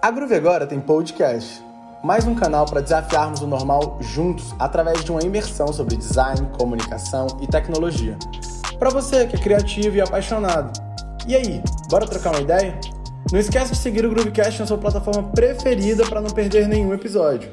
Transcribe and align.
A 0.00 0.10
Groove 0.10 0.34
agora 0.34 0.66
tem 0.66 0.80
podcast, 0.80 1.62
mais 2.02 2.26
um 2.26 2.34
canal 2.34 2.64
para 2.64 2.80
desafiarmos 2.80 3.40
o 3.40 3.46
normal 3.46 3.98
juntos 4.00 4.52
através 4.58 5.04
de 5.04 5.12
uma 5.12 5.22
imersão 5.22 5.72
sobre 5.72 5.96
design, 5.96 6.48
comunicação 6.58 7.26
e 7.40 7.46
tecnologia. 7.46 8.18
Para 8.80 8.90
você 8.90 9.26
que 9.26 9.36
é 9.36 9.38
criativo 9.38 9.96
e 9.96 10.00
apaixonado. 10.00 10.72
E 11.28 11.36
aí, 11.36 11.62
bora 11.88 12.04
trocar 12.04 12.30
uma 12.30 12.40
ideia? 12.40 12.80
Não 13.30 13.38
esquece 13.38 13.72
de 13.72 13.78
seguir 13.78 14.04
o 14.04 14.10
Groovecast 14.10 14.58
na 14.58 14.66
sua 14.66 14.78
plataforma 14.78 15.30
preferida 15.30 16.04
para 16.04 16.20
não 16.20 16.30
perder 16.30 16.66
nenhum 16.66 16.92
episódio. 16.92 17.48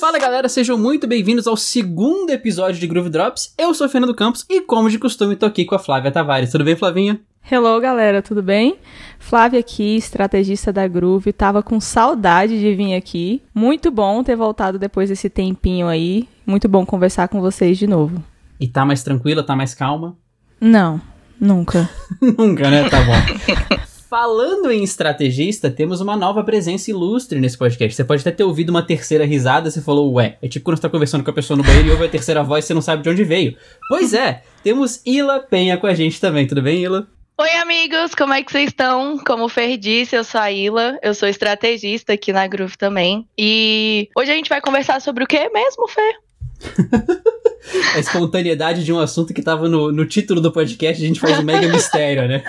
Fala 0.00 0.18
galera, 0.18 0.48
sejam 0.48 0.76
muito 0.76 1.06
bem-vindos 1.06 1.46
ao 1.46 1.56
segundo 1.56 2.30
episódio 2.30 2.80
de 2.80 2.86
Groove 2.88 3.10
Drops. 3.10 3.54
Eu 3.56 3.72
sou 3.72 3.86
o 3.86 3.90
Fernando 3.90 4.16
Campos 4.16 4.44
e, 4.48 4.62
como 4.62 4.90
de 4.90 4.98
costume, 4.98 5.36
tô 5.36 5.46
aqui 5.46 5.64
com 5.64 5.76
a 5.76 5.78
Flávia 5.78 6.10
Tavares. 6.10 6.50
Tudo 6.50 6.64
bem, 6.64 6.74
Flavinha? 6.74 7.20
Hello, 7.48 7.80
galera, 7.80 8.22
tudo 8.22 8.42
bem? 8.42 8.76
Flávia 9.18 9.58
aqui, 9.60 9.96
estrategista 9.96 10.72
da 10.72 10.86
Groove. 10.86 11.32
Tava 11.32 11.62
com 11.62 11.80
saudade 11.80 12.58
de 12.60 12.74
vir 12.74 12.94
aqui. 12.94 13.42
Muito 13.52 13.90
bom 13.90 14.22
ter 14.22 14.36
voltado 14.36 14.78
depois 14.78 15.08
desse 15.08 15.28
tempinho 15.28 15.88
aí. 15.88 16.28
Muito 16.46 16.68
bom 16.68 16.86
conversar 16.86 17.28
com 17.28 17.40
vocês 17.40 17.76
de 17.76 17.86
novo. 17.88 18.22
E 18.60 18.68
tá 18.68 18.84
mais 18.84 19.02
tranquila, 19.02 19.42
tá 19.42 19.56
mais 19.56 19.74
calma? 19.74 20.16
Não, 20.60 21.00
nunca. 21.40 21.90
nunca, 22.22 22.70
né? 22.70 22.88
Tá 22.88 22.98
bom. 23.02 23.76
Falando 24.08 24.70
em 24.70 24.82
estrategista, 24.84 25.70
temos 25.70 26.00
uma 26.00 26.16
nova 26.16 26.44
presença 26.44 26.90
ilustre 26.90 27.40
nesse 27.40 27.56
podcast. 27.58 27.96
Você 27.96 28.04
pode 28.04 28.20
até 28.22 28.30
ter 28.30 28.44
ouvido 28.44 28.70
uma 28.70 28.82
terceira 28.82 29.24
risada, 29.24 29.70
você 29.70 29.80
falou, 29.80 30.12
ué, 30.14 30.36
é 30.42 30.48
tipo 30.48 30.64
quando 30.64 30.76
você 30.76 30.82
tá 30.82 30.88
conversando 30.88 31.24
com 31.24 31.30
a 31.30 31.34
pessoa 31.34 31.56
no 31.56 31.62
banheiro 31.62 31.88
e 31.88 31.90
ouve 31.92 32.04
a 32.04 32.08
terceira 32.08 32.42
voz 32.42 32.64
e 32.64 32.68
você 32.68 32.74
não 32.74 32.82
sabe 32.82 33.02
de 33.02 33.08
onde 33.08 33.24
veio. 33.24 33.56
Pois 33.88 34.12
é, 34.12 34.42
temos 34.62 35.00
Ila 35.06 35.40
Penha 35.40 35.76
com 35.76 35.86
a 35.86 35.94
gente 35.94 36.20
também, 36.20 36.46
tudo 36.46 36.62
bem, 36.62 36.82
Ila? 36.82 37.06
Oi, 37.40 37.52
amigos, 37.52 38.14
como 38.14 38.34
é 38.34 38.42
que 38.42 38.52
vocês 38.52 38.68
estão? 38.68 39.16
Como 39.16 39.44
o 39.44 39.48
Fer 39.48 39.78
disse, 39.78 40.14
eu 40.14 40.22
sou 40.22 40.38
a 40.38 40.52
Ila, 40.52 40.98
eu 41.02 41.14
sou 41.14 41.26
estrategista 41.26 42.12
aqui 42.12 42.34
na 42.34 42.46
Groove 42.46 42.76
também. 42.76 43.26
E 43.38 44.10
hoje 44.14 44.30
a 44.30 44.34
gente 44.34 44.50
vai 44.50 44.60
conversar 44.60 45.00
sobre 45.00 45.24
o 45.24 45.26
que 45.26 45.48
mesmo, 45.48 45.88
Fer? 45.88 46.16
a 47.96 47.98
espontaneidade 47.98 48.84
de 48.84 48.92
um 48.92 48.98
assunto 48.98 49.32
que 49.32 49.40
tava 49.40 49.70
no, 49.70 49.90
no 49.90 50.04
título 50.04 50.38
do 50.38 50.52
podcast, 50.52 51.02
a 51.02 51.06
gente 51.06 51.18
faz 51.18 51.38
um 51.38 51.42
mega 51.42 51.66
mistério, 51.72 52.28
né? 52.28 52.44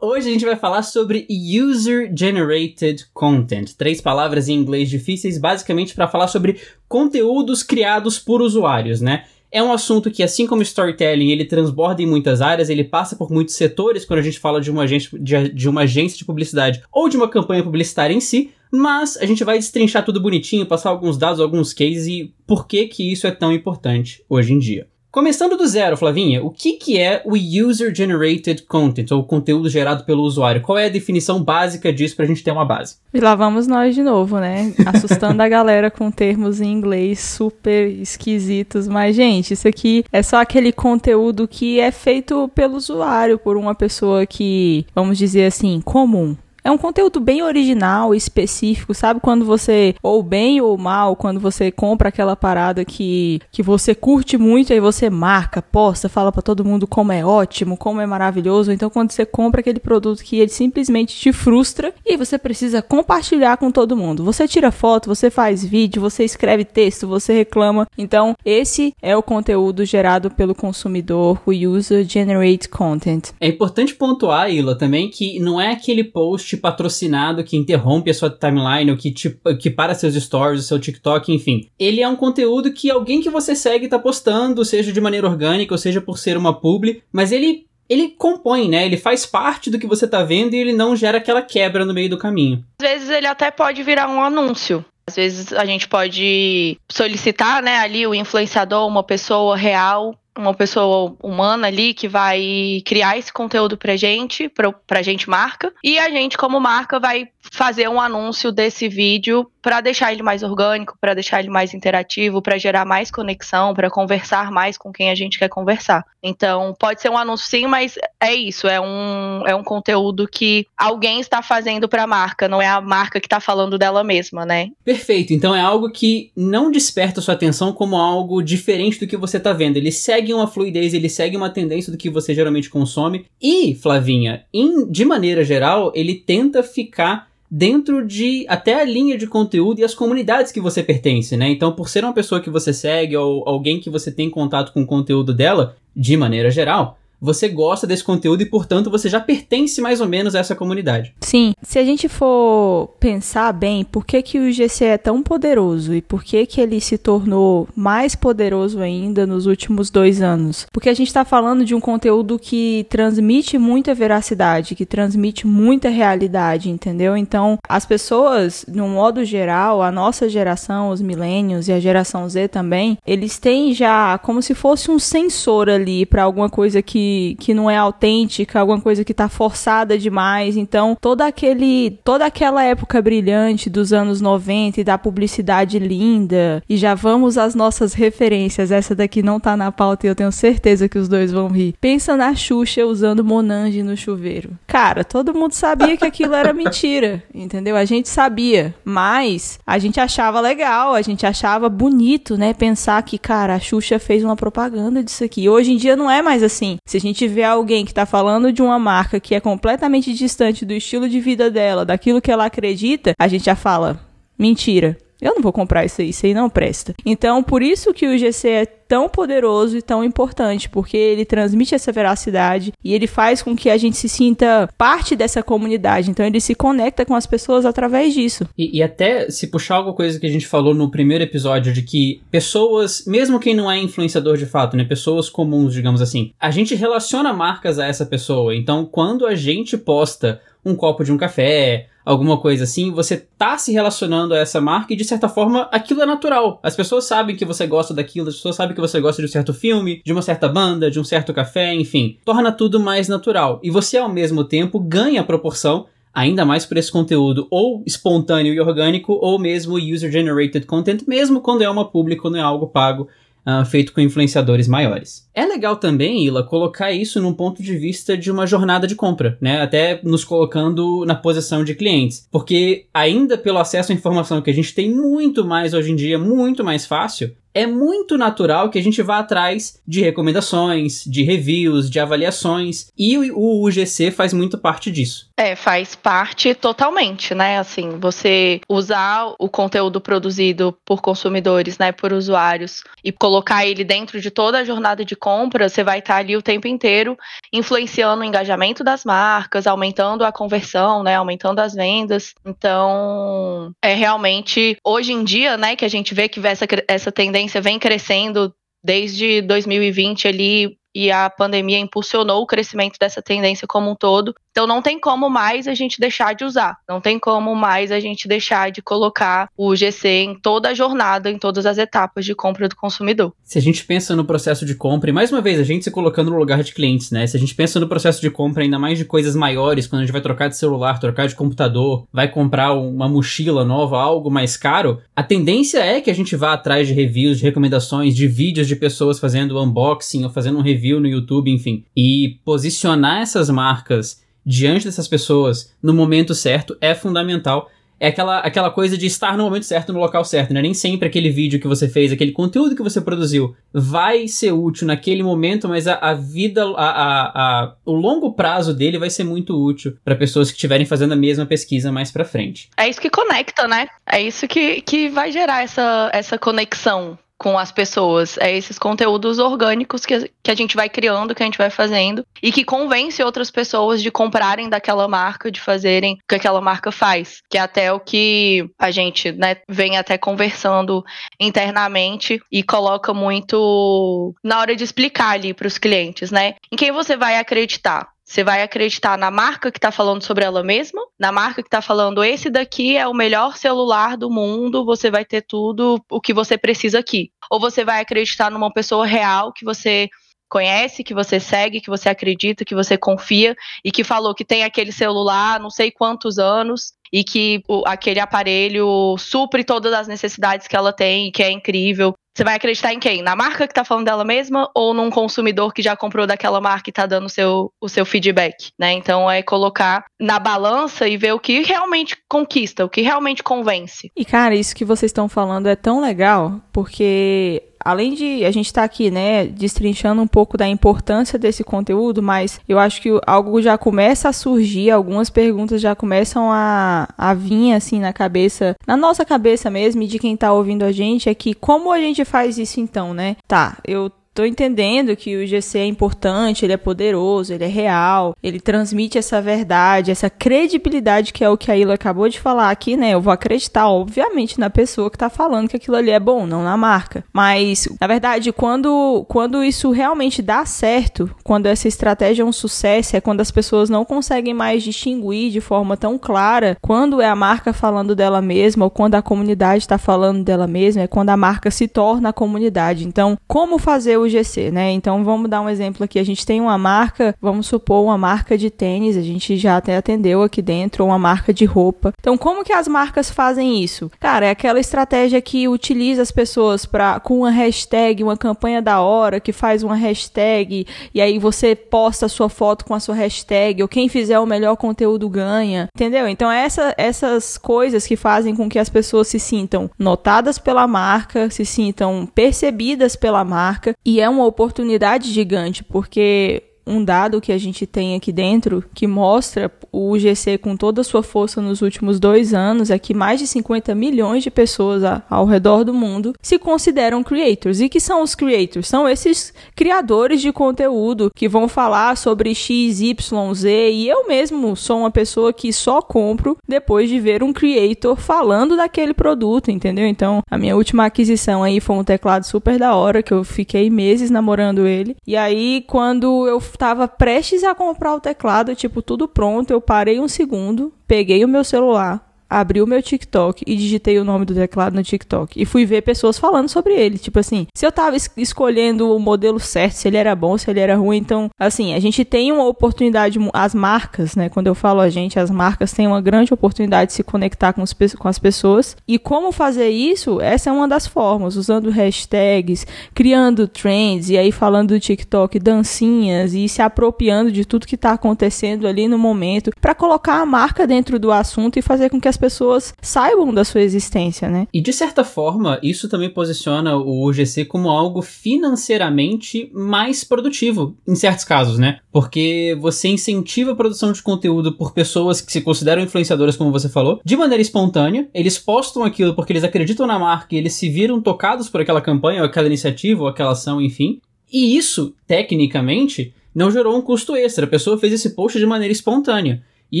Hoje 0.00 0.28
a 0.28 0.32
gente 0.32 0.44
vai 0.44 0.56
falar 0.56 0.82
sobre 0.82 1.24
User 1.30 2.12
Generated 2.12 3.06
Content. 3.14 3.74
Três 3.78 4.00
palavras 4.00 4.48
em 4.48 4.54
inglês 4.54 4.90
difíceis, 4.90 5.38
basicamente 5.38 5.94
para 5.94 6.08
falar 6.08 6.26
sobre 6.26 6.60
conteúdos 6.88 7.62
criados 7.62 8.18
por 8.18 8.42
usuários, 8.42 9.00
né? 9.00 9.24
É 9.54 9.62
um 9.62 9.72
assunto 9.72 10.10
que, 10.10 10.20
assim 10.20 10.48
como 10.48 10.62
storytelling, 10.62 11.30
ele 11.30 11.44
transborda 11.44 12.02
em 12.02 12.06
muitas 12.06 12.40
áreas, 12.40 12.68
ele 12.68 12.82
passa 12.82 13.14
por 13.14 13.30
muitos 13.30 13.54
setores 13.54 14.04
quando 14.04 14.18
a 14.18 14.22
gente 14.22 14.40
fala 14.40 14.60
de 14.60 14.68
uma 14.68 14.82
agência 14.82 15.16
de, 15.16 15.48
de, 15.50 15.68
uma 15.68 15.82
agência 15.82 16.18
de 16.18 16.24
publicidade 16.24 16.82
ou 16.90 17.08
de 17.08 17.16
uma 17.16 17.28
campanha 17.28 17.62
publicitária 17.62 18.12
em 18.12 18.18
si, 18.18 18.50
mas 18.68 19.16
a 19.16 19.24
gente 19.24 19.44
vai 19.44 19.56
destrinchar 19.56 20.04
tudo 20.04 20.20
bonitinho, 20.20 20.66
passar 20.66 20.90
alguns 20.90 21.16
dados, 21.16 21.38
alguns 21.38 21.72
cases 21.72 22.08
e 22.08 22.34
por 22.44 22.66
que 22.66 22.88
que 22.88 23.12
isso 23.12 23.28
é 23.28 23.30
tão 23.30 23.52
importante 23.52 24.24
hoje 24.28 24.52
em 24.52 24.58
dia. 24.58 24.88
Começando 25.14 25.56
do 25.56 25.64
zero, 25.64 25.96
Flavinha, 25.96 26.44
o 26.44 26.50
que, 26.50 26.72
que 26.72 26.98
é 26.98 27.22
o 27.24 27.34
User 27.36 27.94
Generated 27.94 28.64
Content, 28.64 29.12
ou 29.12 29.22
conteúdo 29.22 29.68
gerado 29.68 30.02
pelo 30.02 30.24
usuário? 30.24 30.60
Qual 30.60 30.76
é 30.76 30.86
a 30.86 30.88
definição 30.88 31.40
básica 31.40 31.92
disso 31.92 32.16
pra 32.16 32.26
gente 32.26 32.42
ter 32.42 32.50
uma 32.50 32.64
base? 32.64 32.96
E 33.14 33.20
lá 33.20 33.36
vamos 33.36 33.68
nós 33.68 33.94
de 33.94 34.02
novo, 34.02 34.40
né? 34.40 34.74
Assustando 34.84 35.40
a 35.40 35.48
galera 35.48 35.88
com 35.88 36.10
termos 36.10 36.60
em 36.60 36.72
inglês 36.72 37.20
super 37.20 37.86
esquisitos. 37.92 38.88
Mas, 38.88 39.14
gente, 39.14 39.54
isso 39.54 39.68
aqui 39.68 40.04
é 40.12 40.20
só 40.20 40.38
aquele 40.38 40.72
conteúdo 40.72 41.46
que 41.46 41.78
é 41.78 41.92
feito 41.92 42.50
pelo 42.52 42.74
usuário, 42.74 43.38
por 43.38 43.56
uma 43.56 43.72
pessoa 43.72 44.26
que, 44.26 44.84
vamos 44.92 45.16
dizer 45.16 45.46
assim, 45.46 45.80
comum. 45.80 46.36
É 46.64 46.70
um 46.70 46.78
conteúdo 46.78 47.20
bem 47.20 47.42
original, 47.42 48.14
específico, 48.14 48.94
sabe? 48.94 49.20
Quando 49.20 49.44
você, 49.44 49.94
ou 50.02 50.22
bem 50.22 50.62
ou 50.62 50.78
mal, 50.78 51.14
quando 51.14 51.38
você 51.38 51.70
compra 51.70 52.08
aquela 52.08 52.34
parada 52.34 52.86
que, 52.86 53.38
que 53.52 53.62
você 53.62 53.94
curte 53.94 54.38
muito, 54.38 54.72
aí 54.72 54.80
você 54.80 55.10
marca, 55.10 55.60
posta, 55.60 56.08
fala 56.08 56.32
para 56.32 56.40
todo 56.40 56.64
mundo 56.64 56.86
como 56.86 57.12
é 57.12 57.22
ótimo, 57.22 57.76
como 57.76 58.00
é 58.00 58.06
maravilhoso. 58.06 58.72
Então, 58.72 58.88
quando 58.88 59.10
você 59.10 59.26
compra 59.26 59.60
aquele 59.60 59.78
produto 59.78 60.24
que 60.24 60.38
ele 60.38 60.48
simplesmente 60.48 61.14
te 61.14 61.34
frustra 61.34 61.92
e 62.06 62.16
você 62.16 62.38
precisa 62.38 62.80
compartilhar 62.80 63.58
com 63.58 63.70
todo 63.70 63.94
mundo. 63.94 64.24
Você 64.24 64.48
tira 64.48 64.72
foto, 64.72 65.06
você 65.06 65.30
faz 65.30 65.62
vídeo, 65.62 66.00
você 66.00 66.24
escreve 66.24 66.64
texto, 66.64 67.06
você 67.06 67.34
reclama. 67.34 67.86
Então, 67.98 68.34
esse 68.42 68.94
é 69.02 69.14
o 69.14 69.22
conteúdo 69.22 69.84
gerado 69.84 70.30
pelo 70.30 70.54
consumidor, 70.54 71.42
o 71.44 71.50
User 71.50 72.08
Generate 72.08 72.70
Content. 72.70 73.32
É 73.38 73.48
importante 73.48 73.94
pontuar, 73.94 74.50
Ila, 74.50 74.78
também 74.78 75.10
que 75.10 75.38
não 75.38 75.60
é 75.60 75.70
aquele 75.70 76.04
post 76.04 76.53
patrocinado 76.56 77.44
que 77.44 77.56
interrompe 77.56 78.10
a 78.10 78.14
sua 78.14 78.30
timeline 78.30 78.90
ou 78.90 78.96
que, 78.96 79.10
te, 79.10 79.38
que 79.60 79.70
para 79.70 79.94
seus 79.94 80.14
stories, 80.14 80.64
o 80.64 80.66
seu 80.66 80.78
TikTok, 80.78 81.32
enfim. 81.32 81.68
Ele 81.78 82.00
é 82.00 82.08
um 82.08 82.16
conteúdo 82.16 82.72
que 82.72 82.90
alguém 82.90 83.20
que 83.20 83.30
você 83.30 83.54
segue 83.54 83.88
tá 83.88 83.98
postando, 83.98 84.64
seja 84.64 84.92
de 84.92 85.00
maneira 85.00 85.28
orgânica 85.28 85.74
ou 85.74 85.78
seja 85.78 86.00
por 86.00 86.18
ser 86.18 86.36
uma 86.36 86.52
publi, 86.52 87.02
mas 87.12 87.32
ele 87.32 87.66
ele 87.88 88.14
compõe, 88.16 88.68
né? 88.68 88.86
Ele 88.86 88.96
faz 88.96 89.26
parte 89.26 89.68
do 89.70 89.78
que 89.78 89.86
você 89.86 90.08
tá 90.08 90.22
vendo 90.22 90.54
e 90.54 90.58
ele 90.58 90.72
não 90.72 90.96
gera 90.96 91.18
aquela 91.18 91.42
quebra 91.42 91.84
no 91.84 91.92
meio 91.92 92.08
do 92.08 92.18
caminho. 92.18 92.64
Às 92.80 92.88
vezes 92.88 93.10
ele 93.10 93.26
até 93.26 93.50
pode 93.50 93.82
virar 93.82 94.08
um 94.08 94.22
anúncio. 94.22 94.84
Às 95.06 95.16
vezes 95.16 95.52
a 95.52 95.66
gente 95.66 95.86
pode 95.86 96.78
solicitar, 96.90 97.62
né, 97.62 97.76
ali 97.76 98.06
o 98.06 98.14
influenciador, 98.14 98.86
uma 98.86 99.02
pessoa 99.02 99.54
real, 99.54 100.14
uma 100.36 100.54
pessoa 100.54 101.16
humana 101.22 101.68
ali 101.68 101.94
que 101.94 102.08
vai 102.08 102.82
criar 102.84 103.16
esse 103.16 103.32
conteúdo 103.32 103.76
pra 103.76 103.96
gente, 103.96 104.48
pra, 104.48 104.72
pra 104.72 105.02
gente 105.02 105.28
marca, 105.30 105.72
e 105.82 105.98
a 105.98 106.10
gente, 106.10 106.36
como 106.36 106.60
marca, 106.60 106.98
vai 106.98 107.28
fazer 107.40 107.88
um 107.88 108.00
anúncio 108.00 108.50
desse 108.50 108.88
vídeo 108.88 109.50
para 109.64 109.80
deixar 109.80 110.12
ele 110.12 110.22
mais 110.22 110.42
orgânico, 110.42 110.94
para 111.00 111.14
deixar 111.14 111.40
ele 111.40 111.48
mais 111.48 111.72
interativo, 111.72 112.42
para 112.42 112.58
gerar 112.58 112.84
mais 112.84 113.10
conexão, 113.10 113.72
para 113.72 113.88
conversar 113.88 114.50
mais 114.50 114.76
com 114.76 114.92
quem 114.92 115.08
a 115.08 115.14
gente 115.14 115.38
quer 115.38 115.48
conversar. 115.48 116.04
Então, 116.22 116.76
pode 116.78 117.00
ser 117.00 117.08
um 117.08 117.16
anúncio 117.16 117.48
sim, 117.48 117.66
mas 117.66 117.94
é 118.20 118.34
isso, 118.34 118.68
é 118.68 118.78
um, 118.78 119.42
é 119.46 119.54
um 119.54 119.64
conteúdo 119.64 120.28
que 120.28 120.66
alguém 120.76 121.18
está 121.18 121.40
fazendo 121.40 121.88
para 121.88 122.02
a 122.02 122.06
marca, 122.06 122.46
não 122.46 122.60
é 122.60 122.66
a 122.66 122.78
marca 122.78 123.18
que 123.18 123.26
está 123.26 123.40
falando 123.40 123.78
dela 123.78 124.04
mesma, 124.04 124.44
né? 124.44 124.68
Perfeito. 124.84 125.32
Então 125.32 125.56
é 125.56 125.62
algo 125.62 125.90
que 125.90 126.30
não 126.36 126.70
desperta 126.70 127.22
sua 127.22 127.32
atenção 127.32 127.72
como 127.72 127.96
algo 127.96 128.42
diferente 128.42 129.00
do 129.00 129.06
que 129.06 129.16
você 129.16 129.38
está 129.38 129.54
vendo. 129.54 129.78
Ele 129.78 129.90
segue 129.90 130.34
uma 130.34 130.46
fluidez, 130.46 130.92
ele 130.92 131.08
segue 131.08 131.38
uma 131.38 131.48
tendência 131.48 131.90
do 131.90 131.96
que 131.96 132.10
você 132.10 132.34
geralmente 132.34 132.68
consome. 132.68 133.24
E, 133.40 133.74
Flavinha, 133.76 134.44
em, 134.52 134.86
de 134.90 135.06
maneira 135.06 135.42
geral, 135.42 135.90
ele 135.94 136.14
tenta 136.14 136.62
ficar 136.62 137.32
dentro 137.56 138.04
de 138.04 138.44
até 138.48 138.80
a 138.80 138.84
linha 138.84 139.16
de 139.16 139.28
conteúdo 139.28 139.78
e 139.78 139.84
as 139.84 139.94
comunidades 139.94 140.50
que 140.50 140.60
você 140.60 140.82
pertence, 140.82 141.36
né? 141.36 141.48
Então, 141.48 141.70
por 141.70 141.88
ser 141.88 142.02
uma 142.02 142.12
pessoa 142.12 142.40
que 142.40 142.50
você 142.50 142.72
segue 142.72 143.16
ou 143.16 143.48
alguém 143.48 143.78
que 143.78 143.88
você 143.88 144.10
tem 144.10 144.28
contato 144.28 144.72
com 144.72 144.82
o 144.82 144.86
conteúdo 144.86 145.32
dela, 145.32 145.76
de 145.94 146.16
maneira 146.16 146.50
geral, 146.50 146.98
você 147.24 147.48
gosta 147.48 147.86
desse 147.86 148.04
conteúdo 148.04 148.42
e, 148.42 148.46
portanto, 148.46 148.90
você 148.90 149.08
já 149.08 149.18
pertence 149.18 149.80
mais 149.80 150.00
ou 150.00 150.06
menos 150.06 150.34
a 150.34 150.40
essa 150.40 150.54
comunidade. 150.54 151.14
Sim. 151.22 151.54
Se 151.62 151.78
a 151.78 151.84
gente 151.84 152.06
for 152.08 152.88
pensar 153.00 153.50
bem, 153.52 153.82
por 153.82 154.04
que, 154.04 154.20
que 154.20 154.38
o 154.38 154.52
GC 154.52 154.84
é 154.84 154.98
tão 154.98 155.22
poderoso 155.22 155.94
e 155.94 156.02
por 156.02 156.22
que, 156.22 156.44
que 156.44 156.60
ele 156.60 156.80
se 156.80 156.98
tornou 156.98 157.66
mais 157.74 158.14
poderoso 158.14 158.80
ainda 158.80 159.26
nos 159.26 159.46
últimos 159.46 159.88
dois 159.88 160.20
anos? 160.20 160.66
Porque 160.70 160.90
a 160.90 160.94
gente 160.94 161.06
está 161.06 161.24
falando 161.24 161.64
de 161.64 161.74
um 161.74 161.80
conteúdo 161.80 162.38
que 162.38 162.86
transmite 162.90 163.56
muita 163.56 163.94
veracidade, 163.94 164.74
que 164.74 164.84
transmite 164.84 165.46
muita 165.46 165.88
realidade, 165.88 166.68
entendeu? 166.68 167.16
Então, 167.16 167.56
as 167.66 167.86
pessoas, 167.86 168.66
no 168.68 168.86
modo 168.86 169.24
geral, 169.24 169.80
a 169.80 169.90
nossa 169.90 170.28
geração, 170.28 170.90
os 170.90 171.00
milênios 171.00 171.68
e 171.68 171.72
a 171.72 171.80
geração 171.80 172.28
Z 172.28 172.48
também, 172.48 172.98
eles 173.06 173.38
têm 173.38 173.72
já 173.72 174.18
como 174.18 174.42
se 174.42 174.54
fosse 174.54 174.90
um 174.90 174.98
sensor 174.98 175.70
ali 175.70 176.04
para 176.04 176.22
alguma 176.22 176.50
coisa 176.50 176.82
que 176.82 177.13
que, 177.38 177.54
não 177.54 177.70
é 177.70 177.76
autêntica, 177.76 178.60
alguma 178.60 178.80
coisa 178.80 179.04
que 179.04 179.14
tá 179.14 179.28
forçada 179.28 179.98
demais. 179.98 180.56
Então, 180.56 180.96
toda 181.00 181.26
aquele 181.26 181.98
toda 182.04 182.26
aquela 182.26 182.62
época 182.62 183.00
brilhante 183.00 183.70
dos 183.70 183.92
anos 183.92 184.20
90 184.20 184.80
e 184.80 184.84
da 184.84 184.98
publicidade 184.98 185.78
linda, 185.78 186.62
e 186.68 186.76
já 186.76 186.94
vamos 186.94 187.38
às 187.38 187.54
nossas 187.54 187.94
referências. 187.94 188.70
Essa 188.70 188.94
daqui 188.94 189.22
não 189.22 189.38
tá 189.38 189.56
na 189.56 189.70
pauta 189.70 190.06
e 190.06 190.10
eu 190.10 190.14
tenho 190.14 190.32
certeza 190.32 190.88
que 190.88 190.98
os 190.98 191.08
dois 191.08 191.32
vão 191.32 191.48
rir. 191.48 191.74
Pensa 191.80 192.16
na 192.16 192.34
Xuxa 192.34 192.84
usando 192.84 193.24
Monange 193.24 193.82
no 193.82 193.96
chuveiro. 193.96 194.50
Cara, 194.66 195.04
todo 195.04 195.34
mundo 195.34 195.52
sabia 195.52 195.96
que 195.96 196.04
aquilo 196.04 196.34
era 196.34 196.52
mentira, 196.52 197.22
entendeu? 197.34 197.76
A 197.76 197.84
gente 197.84 198.08
sabia, 198.08 198.74
mas 198.84 199.58
a 199.66 199.78
gente 199.78 200.00
achava 200.00 200.40
legal, 200.40 200.94
a 200.94 201.02
gente 201.02 201.26
achava 201.26 201.68
bonito, 201.68 202.36
né? 202.36 202.52
Pensar 202.52 203.02
que, 203.02 203.18
cara, 203.18 203.54
a 203.54 203.60
Xuxa 203.60 203.98
fez 203.98 204.24
uma 204.24 204.36
propaganda 204.36 205.02
disso 205.02 205.24
aqui. 205.24 205.48
Hoje 205.48 205.72
em 205.72 205.76
dia 205.76 205.96
não 205.96 206.10
é 206.10 206.22
mais 206.22 206.42
assim. 206.42 206.76
Se 206.94 206.98
a 206.98 207.00
gente 207.00 207.26
vê 207.26 207.42
alguém 207.42 207.84
que 207.84 207.90
está 207.90 208.06
falando 208.06 208.52
de 208.52 208.62
uma 208.62 208.78
marca 208.78 209.18
que 209.18 209.34
é 209.34 209.40
completamente 209.40 210.14
distante 210.14 210.64
do 210.64 210.72
estilo 210.72 211.08
de 211.08 211.18
vida 211.18 211.50
dela, 211.50 211.84
daquilo 211.84 212.22
que 212.22 212.30
ela 212.30 212.44
acredita, 212.44 213.14
a 213.18 213.26
gente 213.26 213.46
já 213.46 213.56
fala: 213.56 213.98
mentira. 214.38 214.96
Eu 215.24 215.34
não 215.34 215.42
vou 215.42 215.52
comprar 215.52 215.86
isso 215.86 216.02
aí, 216.02 216.10
isso 216.10 216.26
aí 216.26 216.34
não 216.34 216.50
presta. 216.50 216.94
Então, 217.04 217.42
por 217.42 217.62
isso 217.62 217.94
que 217.94 218.06
o 218.06 218.18
GC 218.18 218.48
é 218.48 218.66
tão 218.66 219.08
poderoso 219.08 219.78
e 219.78 219.82
tão 219.82 220.04
importante, 220.04 220.68
porque 220.68 220.96
ele 220.96 221.24
transmite 221.24 221.74
essa 221.74 221.90
veracidade 221.90 222.72
e 222.82 222.92
ele 222.94 223.06
faz 223.06 223.42
com 223.42 223.56
que 223.56 223.70
a 223.70 223.76
gente 223.76 223.96
se 223.96 224.08
sinta 224.08 224.68
parte 224.76 225.16
dessa 225.16 225.42
comunidade. 225.42 226.10
Então 226.10 226.24
ele 226.24 226.40
se 226.40 226.54
conecta 226.54 227.04
com 227.04 227.14
as 227.14 227.26
pessoas 227.26 227.64
através 227.64 228.12
disso. 228.12 228.46
E, 228.56 228.78
e 228.78 228.82
até 228.82 229.30
se 229.30 229.46
puxar 229.46 229.76
alguma 229.76 229.96
coisa 229.96 230.20
que 230.20 230.26
a 230.26 230.30
gente 230.30 230.46
falou 230.46 230.74
no 230.74 230.90
primeiro 230.90 231.24
episódio 231.24 231.72
de 231.72 231.82
que 231.82 232.22
pessoas, 232.30 233.04
mesmo 233.06 233.40
quem 233.40 233.54
não 233.54 233.70
é 233.70 233.78
influenciador 233.78 234.36
de 234.36 234.46
fato, 234.46 234.76
né, 234.76 234.84
pessoas 234.84 235.28
comuns, 235.30 235.72
digamos 235.72 236.02
assim, 236.02 236.32
a 236.38 236.50
gente 236.50 236.74
relaciona 236.74 237.32
marcas 237.32 237.78
a 237.78 237.86
essa 237.86 238.04
pessoa. 238.04 238.54
Então 238.54 238.84
quando 238.84 239.26
a 239.26 239.34
gente 239.34 239.76
posta 239.76 240.40
um 240.64 240.74
copo 240.74 241.04
de 241.04 241.12
um 241.12 241.16
café, 241.16 241.88
alguma 242.04 242.38
coisa 242.38 242.64
assim, 242.64 242.90
você 242.90 243.16
tá 243.16 243.56
se 243.56 243.72
relacionando 243.72 244.34
a 244.34 244.38
essa 244.38 244.60
marca 244.60 244.92
e 244.92 244.96
de 244.96 245.04
certa 245.04 245.28
forma 245.28 245.68
aquilo 245.72 246.02
é 246.02 246.06
natural. 246.06 246.60
As 246.62 246.76
pessoas 246.76 247.04
sabem 247.04 247.36
que 247.36 247.44
você 247.44 247.66
gosta 247.66 247.94
daquilo, 247.94 248.28
as 248.28 248.36
pessoas 248.36 248.56
sabem 248.56 248.74
que 248.74 248.80
você 248.80 249.00
gosta 249.00 249.22
de 249.22 249.26
um 249.26 249.32
certo 249.32 249.54
filme, 249.54 250.02
de 250.04 250.12
uma 250.12 250.22
certa 250.22 250.48
banda, 250.48 250.90
de 250.90 251.00
um 251.00 251.04
certo 251.04 251.32
café, 251.32 251.74
enfim. 251.74 252.18
Torna 252.24 252.52
tudo 252.52 252.78
mais 252.78 253.08
natural. 253.08 253.60
E 253.62 253.70
você 253.70 253.96
ao 253.96 254.08
mesmo 254.08 254.44
tempo 254.44 254.78
ganha 254.78 255.24
proporção 255.24 255.86
ainda 256.14 256.44
mais 256.44 256.64
por 256.64 256.76
esse 256.76 256.92
conteúdo 256.92 257.48
ou 257.50 257.82
espontâneo 257.84 258.54
e 258.54 258.60
orgânico 258.60 259.14
ou 259.14 259.38
mesmo 259.38 259.74
user 259.76 260.12
generated 260.12 260.64
content, 260.64 261.02
mesmo 261.08 261.40
quando 261.40 261.62
é 261.62 261.68
uma 261.68 261.84
publi, 261.84 262.16
quando 262.16 262.36
é 262.36 262.40
algo 262.40 262.68
pago 262.68 263.08
uh, 263.46 263.64
feito 263.64 263.92
com 263.92 264.00
influenciadores 264.00 264.68
maiores. 264.68 265.28
É 265.34 265.44
legal 265.44 265.76
também, 265.76 266.24
Ila, 266.24 266.42
colocar 266.42 266.92
isso 266.92 267.20
num 267.20 267.32
ponto 267.32 267.62
de 267.62 267.76
vista 267.76 268.16
de 268.16 268.30
uma 268.30 268.46
jornada 268.46 268.86
de 268.86 268.94
compra, 268.94 269.36
né? 269.40 269.60
Até 269.60 270.00
nos 270.02 270.24
colocando 270.24 271.04
na 271.04 271.14
posição 271.14 271.64
de 271.64 271.74
clientes. 271.74 272.26
Porque 272.30 272.86
ainda 272.92 273.36
pelo 273.36 273.58
acesso 273.58 273.92
à 273.92 273.94
informação 273.94 274.42
que 274.42 274.50
a 274.50 274.54
gente 274.54 274.74
tem 274.74 274.90
muito 274.90 275.44
mais 275.44 275.74
hoje 275.74 275.92
em 275.92 275.96
dia, 275.96 276.18
muito 276.18 276.64
mais 276.64 276.86
fácil, 276.86 277.34
é 277.54 277.66
muito 277.66 278.18
natural 278.18 278.68
que 278.68 278.78
a 278.78 278.82
gente 278.82 279.00
vá 279.00 279.20
atrás 279.20 279.80
de 279.86 280.02
recomendações, 280.02 281.04
de 281.06 281.22
reviews, 281.22 281.88
de 281.88 282.00
avaliações, 282.00 282.88
e 282.98 283.16
o 283.30 283.64
UGC 283.64 284.10
faz 284.10 284.32
muito 284.32 284.58
parte 284.58 284.90
disso. 284.90 285.30
É, 285.36 285.54
faz 285.54 285.94
parte 285.94 286.54
totalmente, 286.54 287.34
né? 287.34 287.58
Assim, 287.58 287.98
você 287.98 288.60
usar 288.68 289.34
o 289.38 289.48
conteúdo 289.48 290.00
produzido 290.00 290.76
por 290.84 291.00
consumidores, 291.00 291.78
né, 291.78 291.92
por 291.92 292.12
usuários, 292.12 292.82
e 293.04 293.12
colocar 293.12 293.64
ele 293.66 293.84
dentro 293.84 294.20
de 294.20 294.30
toda 294.30 294.58
a 294.58 294.64
jornada 294.64 295.04
de 295.04 295.14
compra, 295.14 295.68
você 295.68 295.84
vai 295.84 296.00
estar 296.00 296.16
ali 296.16 296.36
o 296.36 296.42
tempo 296.42 296.66
inteiro 296.66 297.16
influenciando 297.52 298.22
o 298.22 298.24
engajamento 298.24 298.82
das 298.82 299.04
marcas, 299.04 299.66
aumentando 299.66 300.24
a 300.24 300.32
conversão, 300.32 301.02
né, 301.02 301.16
aumentando 301.16 301.60
as 301.60 301.74
vendas. 301.74 302.34
Então, 302.44 303.72
é 303.82 303.94
realmente 303.94 304.76
hoje 304.84 305.12
em 305.12 305.22
dia, 305.22 305.56
né, 305.56 305.76
que 305.76 305.84
a 305.84 305.88
gente 305.88 306.14
vê 306.14 306.28
que 306.28 306.44
essa, 306.44 306.66
essa 306.88 307.12
tendência 307.12 307.43
tendência 307.44 307.60
vem 307.60 307.78
crescendo 307.78 308.54
desde 308.82 309.42
2020 309.42 310.28
ali 310.28 310.78
e 310.94 311.10
a 311.10 311.28
pandemia 311.28 311.78
impulsionou 311.78 312.42
o 312.42 312.46
crescimento 312.46 312.98
dessa 312.98 313.20
tendência 313.20 313.66
como 313.66 313.90
um 313.90 313.96
todo. 313.96 314.34
Então 314.54 314.68
não 314.68 314.80
tem 314.80 315.00
como 315.00 315.28
mais 315.28 315.66
a 315.66 315.74
gente 315.74 315.98
deixar 315.98 316.32
de 316.32 316.44
usar, 316.44 316.76
não 316.88 317.00
tem 317.00 317.18
como 317.18 317.56
mais 317.56 317.90
a 317.90 317.98
gente 317.98 318.28
deixar 318.28 318.70
de 318.70 318.80
colocar 318.80 319.48
o 319.56 319.74
GC 319.74 320.08
em 320.08 320.38
toda 320.38 320.68
a 320.68 320.74
jornada, 320.74 321.28
em 321.28 321.38
todas 321.38 321.66
as 321.66 321.76
etapas 321.76 322.24
de 322.24 322.36
compra 322.36 322.68
do 322.68 322.76
consumidor. 322.76 323.32
Se 323.42 323.58
a 323.58 323.60
gente 323.60 323.84
pensa 323.84 324.14
no 324.14 324.24
processo 324.24 324.64
de 324.64 324.76
compra, 324.76 325.10
e 325.10 325.12
mais 325.12 325.32
uma 325.32 325.40
vez, 325.40 325.58
a 325.58 325.64
gente 325.64 325.82
se 325.82 325.90
colocando 325.90 326.30
no 326.30 326.38
lugar 326.38 326.62
de 326.62 326.72
clientes, 326.72 327.10
né? 327.10 327.26
Se 327.26 327.36
a 327.36 327.40
gente 327.40 327.52
pensa 327.52 327.80
no 327.80 327.88
processo 327.88 328.20
de 328.20 328.30
compra 328.30 328.62
ainda 328.62 328.78
mais 328.78 328.96
de 328.96 329.04
coisas 329.04 329.34
maiores, 329.34 329.88
quando 329.88 330.02
a 330.02 330.04
gente 330.04 330.12
vai 330.12 330.22
trocar 330.22 330.46
de 330.46 330.56
celular, 330.56 331.00
trocar 331.00 331.26
de 331.26 331.34
computador, 331.34 332.06
vai 332.12 332.28
comprar 332.28 332.74
uma 332.74 333.08
mochila 333.08 333.64
nova, 333.64 334.00
algo 334.00 334.30
mais 334.30 334.56
caro, 334.56 335.00
a 335.16 335.22
tendência 335.24 335.78
é 335.80 336.00
que 336.00 336.10
a 336.10 336.14
gente 336.14 336.36
vá 336.36 336.52
atrás 336.52 336.86
de 336.86 336.94
reviews, 336.94 337.38
de 337.38 337.44
recomendações, 337.44 338.14
de 338.14 338.28
vídeos 338.28 338.68
de 338.68 338.76
pessoas 338.76 339.18
fazendo 339.18 339.60
unboxing 339.60 340.22
ou 340.22 340.30
fazendo 340.30 340.58
um 340.58 340.62
review 340.62 340.83
no 341.00 341.08
YouTube, 341.08 341.50
enfim. 341.50 341.84
E 341.96 342.38
posicionar 342.44 343.22
essas 343.22 343.48
marcas 343.50 344.22
diante 344.44 344.84
dessas 344.84 345.08
pessoas 345.08 345.74
no 345.82 345.94
momento 345.94 346.34
certo 346.34 346.76
é 346.80 346.94
fundamental. 346.94 347.70
É 347.98 348.08
aquela, 348.08 348.40
aquela 348.40 348.70
coisa 348.70 348.98
de 348.98 349.06
estar 349.06 349.36
no 349.36 349.44
momento 349.44 349.64
certo, 349.64 349.92
no 349.92 350.00
local 350.00 350.24
certo, 350.24 350.52
né? 350.52 350.60
Nem 350.60 350.74
sempre 350.74 351.08
aquele 351.08 351.30
vídeo 351.30 351.60
que 351.60 351.68
você 351.68 351.88
fez, 351.88 352.12
aquele 352.12 352.32
conteúdo 352.32 352.74
que 352.74 352.82
você 352.82 353.00
produziu 353.00 353.56
vai 353.72 354.26
ser 354.26 354.52
útil 354.52 354.86
naquele 354.86 355.22
momento, 355.22 355.68
mas 355.68 355.86
a, 355.86 355.94
a 355.94 356.12
vida, 356.12 356.64
a, 356.64 356.90
a, 356.90 357.62
a, 357.62 357.74
o 357.86 357.92
longo 357.92 358.32
prazo 358.34 358.74
dele 358.74 358.98
vai 358.98 359.08
ser 359.08 359.24
muito 359.24 359.56
útil 359.56 359.96
para 360.04 360.16
pessoas 360.16 360.50
que 360.50 360.56
estiverem 360.56 360.84
fazendo 360.84 361.12
a 361.12 361.16
mesma 361.16 361.46
pesquisa 361.46 361.92
mais 361.92 362.10
para 362.10 362.24
frente. 362.24 362.68
É 362.76 362.88
isso 362.88 363.00
que 363.00 363.08
conecta, 363.08 363.66
né? 363.68 363.86
É 364.04 364.20
isso 364.20 364.46
que, 364.48 364.82
que 364.82 365.08
vai 365.08 365.30
gerar 365.30 365.62
essa, 365.62 366.10
essa 366.12 366.36
conexão 366.36 367.16
com 367.38 367.58
as 367.58 367.72
pessoas. 367.72 368.38
É 368.38 368.54
esses 368.56 368.78
conteúdos 368.78 369.38
orgânicos 369.38 370.06
que, 370.06 370.30
que 370.42 370.50
a 370.50 370.54
gente 370.54 370.76
vai 370.76 370.88
criando, 370.88 371.34
que 371.34 371.42
a 371.42 371.46
gente 371.46 371.58
vai 371.58 371.70
fazendo 371.70 372.24
e 372.42 372.52
que 372.52 372.64
convence 372.64 373.22
outras 373.22 373.50
pessoas 373.50 374.02
de 374.02 374.10
comprarem 374.10 374.68
daquela 374.68 375.08
marca, 375.08 375.50
de 375.50 375.60
fazerem 375.60 376.14
o 376.14 376.18
que 376.28 376.34
aquela 376.34 376.60
marca 376.60 376.90
faz. 376.90 377.40
Que 377.50 377.58
é 377.58 377.60
até 377.60 377.92
o 377.92 378.00
que 378.00 378.68
a 378.78 378.90
gente 378.90 379.32
né, 379.32 379.56
vem 379.68 379.96
até 379.96 380.16
conversando 380.16 381.04
internamente 381.40 382.40
e 382.50 382.62
coloca 382.62 383.12
muito 383.12 384.34
na 384.42 384.60
hora 384.60 384.76
de 384.76 384.84
explicar 384.84 385.30
ali 385.30 385.52
para 385.52 385.66
os 385.66 385.78
clientes, 385.78 386.30
né? 386.30 386.54
Em 386.72 386.76
quem 386.76 386.92
você 386.92 387.16
vai 387.16 387.36
acreditar? 387.36 388.13
Você 388.24 388.42
vai 388.42 388.62
acreditar 388.62 389.18
na 389.18 389.30
marca 389.30 389.70
que 389.70 389.78
está 389.78 389.90
falando 389.90 390.22
sobre 390.22 390.44
ela 390.44 390.62
mesma, 390.62 391.02
na 391.18 391.30
marca 391.30 391.62
que 391.62 391.68
está 391.68 391.82
falando 391.82 392.24
esse 392.24 392.48
daqui 392.48 392.96
é 392.96 393.06
o 393.06 393.12
melhor 393.12 393.56
celular 393.56 394.16
do 394.16 394.30
mundo, 394.30 394.84
você 394.84 395.10
vai 395.10 395.24
ter 395.24 395.42
tudo 395.42 396.02
o 396.10 396.20
que 396.20 396.32
você 396.32 396.56
precisa 396.56 396.98
aqui. 396.98 397.30
Ou 397.50 397.60
você 397.60 397.84
vai 397.84 398.00
acreditar 398.00 398.50
numa 398.50 398.72
pessoa 398.72 399.04
real 399.06 399.52
que 399.52 399.64
você 399.64 400.08
conhece, 400.48 401.04
que 401.04 401.12
você 401.12 401.38
segue, 401.38 401.80
que 401.80 401.90
você 401.90 402.08
acredita, 402.08 402.64
que 402.64 402.74
você 402.74 402.96
confia 402.96 403.54
e 403.84 403.90
que 403.90 404.04
falou 404.04 404.34
que 404.34 404.44
tem 404.44 404.62
aquele 404.62 404.92
celular 404.92 405.58
não 405.60 405.70
sei 405.70 405.90
quantos 405.90 406.38
anos 406.38 406.92
e 407.12 407.24
que 407.24 407.62
o, 407.68 407.82
aquele 407.86 408.20
aparelho 408.20 409.16
supre 409.18 409.64
todas 409.64 409.92
as 409.92 410.08
necessidades 410.08 410.66
que 410.66 410.76
ela 410.76 410.92
tem 410.92 411.28
e 411.28 411.32
que 411.32 411.42
é 411.42 411.50
incrível. 411.50 412.14
Você 412.36 412.42
vai 412.42 412.56
acreditar 412.56 412.92
em 412.92 412.98
quem? 412.98 413.22
Na 413.22 413.36
marca 413.36 413.66
que 413.66 413.72
está 413.72 413.84
falando 413.84 414.06
dela 414.06 414.24
mesma 414.24 414.68
ou 414.74 414.92
num 414.92 415.08
consumidor 415.08 415.72
que 415.72 415.82
já 415.82 415.96
comprou 415.96 416.26
daquela 416.26 416.60
marca 416.60 416.88
e 416.88 416.90
está 416.90 417.06
dando 417.06 417.26
o 417.26 417.28
seu, 417.28 417.72
o 417.80 417.88
seu 417.88 418.04
feedback, 418.04 418.70
né? 418.78 418.92
Então 418.92 419.30
é 419.30 419.42
colocar 419.42 420.04
na 420.20 420.38
balança 420.38 421.06
e 421.06 421.16
ver 421.16 421.32
o 421.32 421.38
que 421.38 421.62
realmente 421.62 422.16
conquista, 422.28 422.84
o 422.84 422.88
que 422.88 423.02
realmente 423.02 423.42
convence. 423.42 424.10
E 424.16 424.24
cara, 424.24 424.54
isso 424.54 424.74
que 424.74 424.84
vocês 424.84 425.10
estão 425.10 425.28
falando 425.28 425.68
é 425.68 425.76
tão 425.76 426.00
legal, 426.00 426.60
porque 426.72 427.62
além 427.84 428.14
de 428.14 428.44
a 428.44 428.50
gente 428.50 428.66
estar 428.66 428.80
tá 428.80 428.84
aqui, 428.84 429.10
né, 429.10 429.46
destrinchando 429.46 430.22
um 430.22 430.26
pouco 430.26 430.56
da 430.56 430.66
importância 430.66 431.38
desse 431.38 431.62
conteúdo, 431.62 432.22
mas 432.22 432.60
eu 432.68 432.78
acho 432.78 433.02
que 433.02 433.10
algo 433.26 433.60
já 433.60 433.76
começa 433.76 434.28
a 434.28 434.32
surgir, 434.32 434.90
algumas 434.90 435.28
perguntas 435.30 435.80
já 435.80 435.94
começam 435.94 436.50
a, 436.50 437.08
a 437.16 437.34
vir 437.34 437.74
assim 437.74 438.00
na 438.00 438.12
cabeça, 438.12 438.74
na 438.86 438.96
nossa 438.96 439.24
cabeça 439.24 439.70
mesmo, 439.70 440.02
e 440.02 440.06
de 440.06 440.18
quem 440.18 440.34
está 440.34 440.52
ouvindo 440.52 440.84
a 440.84 440.92
gente, 440.92 441.28
é 441.28 441.34
que 441.34 441.54
como 441.54 441.92
a 441.92 441.98
gente 441.98 442.24
faz 442.24 442.58
isso 442.58 442.80
então, 442.80 443.12
né? 443.12 443.36
Tá, 443.46 443.78
eu 443.86 444.10
Tô 444.34 444.44
entendendo 444.44 445.14
que 445.14 445.36
o 445.36 445.46
GC 445.46 445.78
é 445.78 445.86
importante, 445.86 446.64
ele 446.64 446.72
é 446.72 446.76
poderoso, 446.76 447.54
ele 447.54 447.62
é 447.62 447.68
real, 447.68 448.34
ele 448.42 448.58
transmite 448.58 449.16
essa 449.16 449.40
verdade, 449.40 450.10
essa 450.10 450.28
credibilidade 450.28 451.32
que 451.32 451.44
é 451.44 451.48
o 451.48 451.56
que 451.56 451.70
a 451.70 451.76
Ila 451.76 451.94
acabou 451.94 452.28
de 452.28 452.40
falar 452.40 452.68
aqui, 452.70 452.96
né? 452.96 453.10
Eu 453.10 453.20
vou 453.20 453.32
acreditar, 453.32 453.88
obviamente, 453.88 454.58
na 454.58 454.68
pessoa 454.68 455.08
que 455.08 455.16
tá 455.16 455.30
falando 455.30 455.68
que 455.68 455.76
aquilo 455.76 455.96
ali 455.96 456.10
é 456.10 456.18
bom, 456.18 456.46
não 456.46 456.64
na 456.64 456.76
marca. 456.76 457.22
Mas, 457.32 457.88
na 458.00 458.08
verdade, 458.08 458.50
quando, 458.50 459.24
quando 459.28 459.62
isso 459.62 459.92
realmente 459.92 460.42
dá 460.42 460.66
certo, 460.66 461.30
quando 461.44 461.66
essa 461.66 461.86
estratégia 461.86 462.42
é 462.42 462.46
um 462.46 462.50
sucesso, 462.50 463.16
é 463.16 463.20
quando 463.20 463.40
as 463.40 463.52
pessoas 463.52 463.88
não 463.88 464.04
conseguem 464.04 464.52
mais 464.52 464.82
distinguir 464.82 465.52
de 465.52 465.60
forma 465.60 465.96
tão 465.96 466.18
clara 466.18 466.76
quando 466.82 467.20
é 467.20 467.28
a 467.28 467.36
marca 467.36 467.72
falando 467.72 468.16
dela 468.16 468.42
mesma 468.42 468.84
ou 468.84 468.90
quando 468.90 469.14
a 469.14 469.22
comunidade 469.22 469.84
está 469.84 469.96
falando 469.96 470.42
dela 470.42 470.66
mesma, 470.66 471.02
é 471.02 471.06
quando 471.06 471.30
a 471.30 471.36
marca 471.36 471.70
se 471.70 471.86
torna 471.86 472.30
a 472.30 472.32
comunidade. 472.32 473.06
Então, 473.06 473.38
como 473.46 473.78
fazer 473.78 474.16
o 474.16 474.23
o 474.24 474.28
GC, 474.28 474.70
né? 474.70 474.90
Então 474.90 475.24
vamos 475.24 475.48
dar 475.48 475.60
um 475.60 475.68
exemplo 475.68 476.04
aqui. 476.04 476.18
A 476.18 476.24
gente 476.24 476.44
tem 476.44 476.60
uma 476.60 476.76
marca, 476.76 477.34
vamos 477.40 477.66
supor 477.66 478.04
uma 478.04 478.18
marca 478.18 478.56
de 478.58 478.70
tênis, 478.70 479.16
a 479.16 479.22
gente 479.22 479.56
já 479.56 479.76
até 479.76 479.96
atendeu 479.96 480.42
aqui 480.42 480.60
dentro, 480.60 481.04
uma 481.04 481.18
marca 481.18 481.52
de 481.52 481.64
roupa. 481.64 482.12
Então 482.18 482.36
como 482.36 482.64
que 482.64 482.72
as 482.72 482.88
marcas 482.88 483.30
fazem 483.30 483.82
isso? 483.82 484.10
Cara, 484.18 484.46
é 484.46 484.50
aquela 484.50 484.80
estratégia 484.80 485.40
que 485.40 485.68
utiliza 485.68 486.22
as 486.22 486.30
pessoas 486.30 486.84
para 486.86 487.20
com 487.20 487.38
uma 487.38 487.50
hashtag, 487.50 488.22
uma 488.22 488.36
campanha 488.36 488.82
da 488.82 489.00
hora, 489.00 489.40
que 489.40 489.52
faz 489.52 489.82
uma 489.82 489.94
hashtag 489.94 490.86
e 491.14 491.20
aí 491.20 491.38
você 491.38 491.74
posta 491.74 492.26
a 492.26 492.28
sua 492.28 492.48
foto 492.48 492.84
com 492.84 492.94
a 492.94 493.00
sua 493.00 493.14
hashtag, 493.14 493.82
ou 493.82 493.88
quem 493.88 494.08
fizer 494.08 494.38
o 494.38 494.46
melhor 494.46 494.76
conteúdo 494.76 495.28
ganha, 495.28 495.88
entendeu? 495.94 496.28
Então 496.28 496.50
essa, 496.50 496.94
essas 496.96 497.56
coisas 497.58 498.06
que 498.06 498.16
fazem 498.16 498.54
com 498.54 498.68
que 498.68 498.78
as 498.78 498.88
pessoas 498.88 499.28
se 499.28 499.38
sintam 499.38 499.90
notadas 499.98 500.58
pela 500.58 500.86
marca, 500.86 501.50
se 501.50 501.64
sintam 501.64 502.26
percebidas 502.26 503.16
pela 503.16 503.44
marca 503.44 503.94
e 504.04 504.13
é 504.20 504.28
uma 504.28 504.44
oportunidade 504.44 505.30
gigante, 505.32 505.82
porque 505.82 506.62
um 506.86 507.04
dado 507.04 507.40
que 507.40 507.52
a 507.52 507.58
gente 507.58 507.86
tem 507.86 508.14
aqui 508.14 508.32
dentro 508.32 508.84
que 508.94 509.06
mostra 509.06 509.70
o 509.90 510.18
GC 510.18 510.58
com 510.58 510.76
toda 510.76 511.00
a 511.00 511.04
sua 511.04 511.22
força 511.22 511.60
nos 511.60 511.82
últimos 511.82 512.20
dois 512.20 512.52
anos 512.52 512.90
é 512.90 512.98
que 512.98 513.14
mais 513.14 513.40
de 513.40 513.46
50 513.46 513.94
milhões 513.94 514.42
de 514.42 514.50
pessoas 514.50 515.02
ao 515.30 515.46
redor 515.46 515.84
do 515.84 515.94
mundo 515.94 516.34
se 516.42 516.58
consideram 516.58 517.22
creators. 517.22 517.80
E 517.80 517.88
que 517.88 518.00
são 518.00 518.22
os 518.22 518.34
creators? 518.34 518.88
São 518.88 519.08
esses 519.08 519.52
criadores 519.74 520.40
de 520.40 520.52
conteúdo 520.52 521.30
que 521.34 521.48
vão 521.48 521.68
falar 521.68 522.16
sobre 522.16 522.54
X, 522.54 523.00
Y, 523.00 523.54
Z. 523.54 523.90
E 523.92 524.08
eu 524.08 524.26
mesmo 524.26 524.76
sou 524.76 525.00
uma 525.00 525.10
pessoa 525.10 525.52
que 525.52 525.72
só 525.72 526.02
compro 526.02 526.56
depois 526.68 527.08
de 527.08 527.18
ver 527.18 527.42
um 527.42 527.52
creator 527.52 528.16
falando 528.16 528.76
daquele 528.76 529.14
produto, 529.14 529.70
entendeu? 529.70 530.06
Então, 530.06 530.42
a 530.50 530.58
minha 530.58 530.76
última 530.76 531.06
aquisição 531.06 531.62
aí 531.62 531.80
foi 531.80 531.96
um 531.96 532.04
teclado 532.04 532.44
super 532.44 532.78
da 532.78 532.94
hora 532.94 533.22
que 533.22 533.32
eu 533.32 533.44
fiquei 533.44 533.88
meses 533.90 534.30
namorando 534.30 534.86
ele. 534.86 535.16
E 535.26 535.36
aí, 535.36 535.84
quando 535.86 536.46
eu 536.46 536.60
tava 536.76 537.08
prestes 537.08 537.64
a 537.64 537.74
comprar 537.74 538.14
o 538.14 538.20
teclado, 538.20 538.74
tipo, 538.74 539.02
tudo 539.02 539.28
pronto, 539.28 539.70
eu 539.70 539.80
parei 539.80 540.20
um 540.20 540.28
segundo, 540.28 540.92
peguei 541.06 541.44
o 541.44 541.48
meu 541.48 541.64
celular, 541.64 542.33
abri 542.54 542.80
o 542.80 542.86
meu 542.86 543.02
TikTok 543.02 543.64
e 543.66 543.76
digitei 543.76 544.18
o 544.18 544.24
nome 544.24 544.44
do 544.44 544.54
teclado 544.54 544.94
no 544.94 545.02
TikTok. 545.02 545.60
E 545.60 545.64
fui 545.64 545.84
ver 545.84 546.02
pessoas 546.02 546.38
falando 546.38 546.68
sobre 546.68 546.94
ele. 546.94 547.18
Tipo 547.18 547.40
assim, 547.40 547.66
se 547.74 547.84
eu 547.84 547.92
tava 547.92 548.16
es 548.16 548.30
escolhendo 548.36 549.14
o 549.14 549.18
modelo 549.18 549.58
certo, 549.58 549.94
se 549.94 550.08
ele 550.08 550.16
era 550.16 550.34
bom, 550.34 550.56
se 550.56 550.70
ele 550.70 550.80
era 550.80 550.96
ruim. 550.96 551.18
Então, 551.18 551.50
assim, 551.58 551.94
a 551.94 552.00
gente 552.00 552.24
tem 552.24 552.52
uma 552.52 552.66
oportunidade, 552.66 553.38
as 553.52 553.74
marcas, 553.74 554.36
né? 554.36 554.48
Quando 554.48 554.68
eu 554.68 554.74
falo 554.74 555.00
a 555.00 555.10
gente, 555.10 555.38
as 555.38 555.50
marcas 555.50 555.92
têm 555.92 556.06
uma 556.06 556.20
grande 556.20 556.54
oportunidade 556.54 557.08
de 557.08 557.14
se 557.14 557.22
conectar 557.22 557.72
com, 557.72 557.82
os, 557.82 557.92
com 557.92 558.28
as 558.28 558.38
pessoas. 558.38 558.96
E 559.06 559.18
como 559.18 559.50
fazer 559.52 559.88
isso? 559.88 560.40
Essa 560.40 560.70
é 560.70 560.72
uma 560.72 560.86
das 560.86 561.06
formas, 561.06 561.56
usando 561.56 561.90
hashtags, 561.90 562.86
criando 563.14 563.66
trends, 563.66 564.30
e 564.30 564.38
aí 564.38 564.52
falando 564.52 564.90
do 564.94 565.00
TikTok, 565.00 565.58
dancinhas, 565.58 566.54
e 566.54 566.68
se 566.68 566.82
apropriando 566.82 567.50
de 567.50 567.64
tudo 567.64 567.86
que 567.86 567.96
tá 567.96 568.12
acontecendo 568.12 568.86
ali 568.86 569.08
no 569.08 569.18
momento, 569.18 569.70
para 569.80 569.94
colocar 569.94 570.40
a 570.40 570.46
marca 570.46 570.86
dentro 570.86 571.18
do 571.18 571.32
assunto 571.32 571.78
e 571.78 571.82
fazer 571.82 572.10
com 572.10 572.20
que 572.20 572.28
as 572.28 572.36
pessoas 572.44 572.92
saibam 573.00 573.54
da 573.54 573.64
sua 573.64 573.80
existência, 573.80 574.50
né? 574.50 574.68
E 574.70 574.78
de 574.78 574.92
certa 574.92 575.24
forma, 575.24 575.80
isso 575.82 576.10
também 576.10 576.28
posiciona 576.28 576.94
o 576.94 577.26
UGC 577.26 577.64
como 577.64 577.88
algo 577.88 578.20
financeiramente 578.20 579.70
mais 579.72 580.24
produtivo, 580.24 580.94
em 581.08 581.14
certos 581.14 581.42
casos, 581.46 581.78
né? 581.78 582.00
Porque 582.12 582.76
você 582.78 583.08
incentiva 583.08 583.72
a 583.72 583.74
produção 583.74 584.12
de 584.12 584.22
conteúdo 584.22 584.76
por 584.76 584.92
pessoas 584.92 585.40
que 585.40 585.50
se 585.50 585.62
consideram 585.62 586.02
influenciadoras, 586.02 586.54
como 586.54 586.70
você 586.70 586.86
falou, 586.86 587.18
de 587.24 587.34
maneira 587.34 587.62
espontânea. 587.62 588.28
Eles 588.34 588.58
postam 588.58 589.04
aquilo 589.04 589.34
porque 589.34 589.54
eles 589.54 589.64
acreditam 589.64 590.06
na 590.06 590.18
marca 590.18 590.54
e 590.54 590.58
eles 590.58 590.74
se 590.74 590.90
viram 590.90 591.22
tocados 591.22 591.70
por 591.70 591.80
aquela 591.80 592.02
campanha, 592.02 592.40
ou 592.42 592.46
aquela 592.46 592.66
iniciativa, 592.66 593.22
ou 593.22 593.28
aquela 593.28 593.52
ação, 593.52 593.80
enfim. 593.80 594.20
E 594.52 594.76
isso, 594.76 595.14
tecnicamente, 595.26 596.34
não 596.54 596.70
gerou 596.70 596.94
um 596.94 597.00
custo 597.00 597.34
extra. 597.34 597.64
A 597.64 597.68
pessoa 597.68 597.96
fez 597.96 598.12
esse 598.12 598.34
post 598.34 598.58
de 598.58 598.66
maneira 598.66 598.92
espontânea. 598.92 599.62
E 599.94 600.00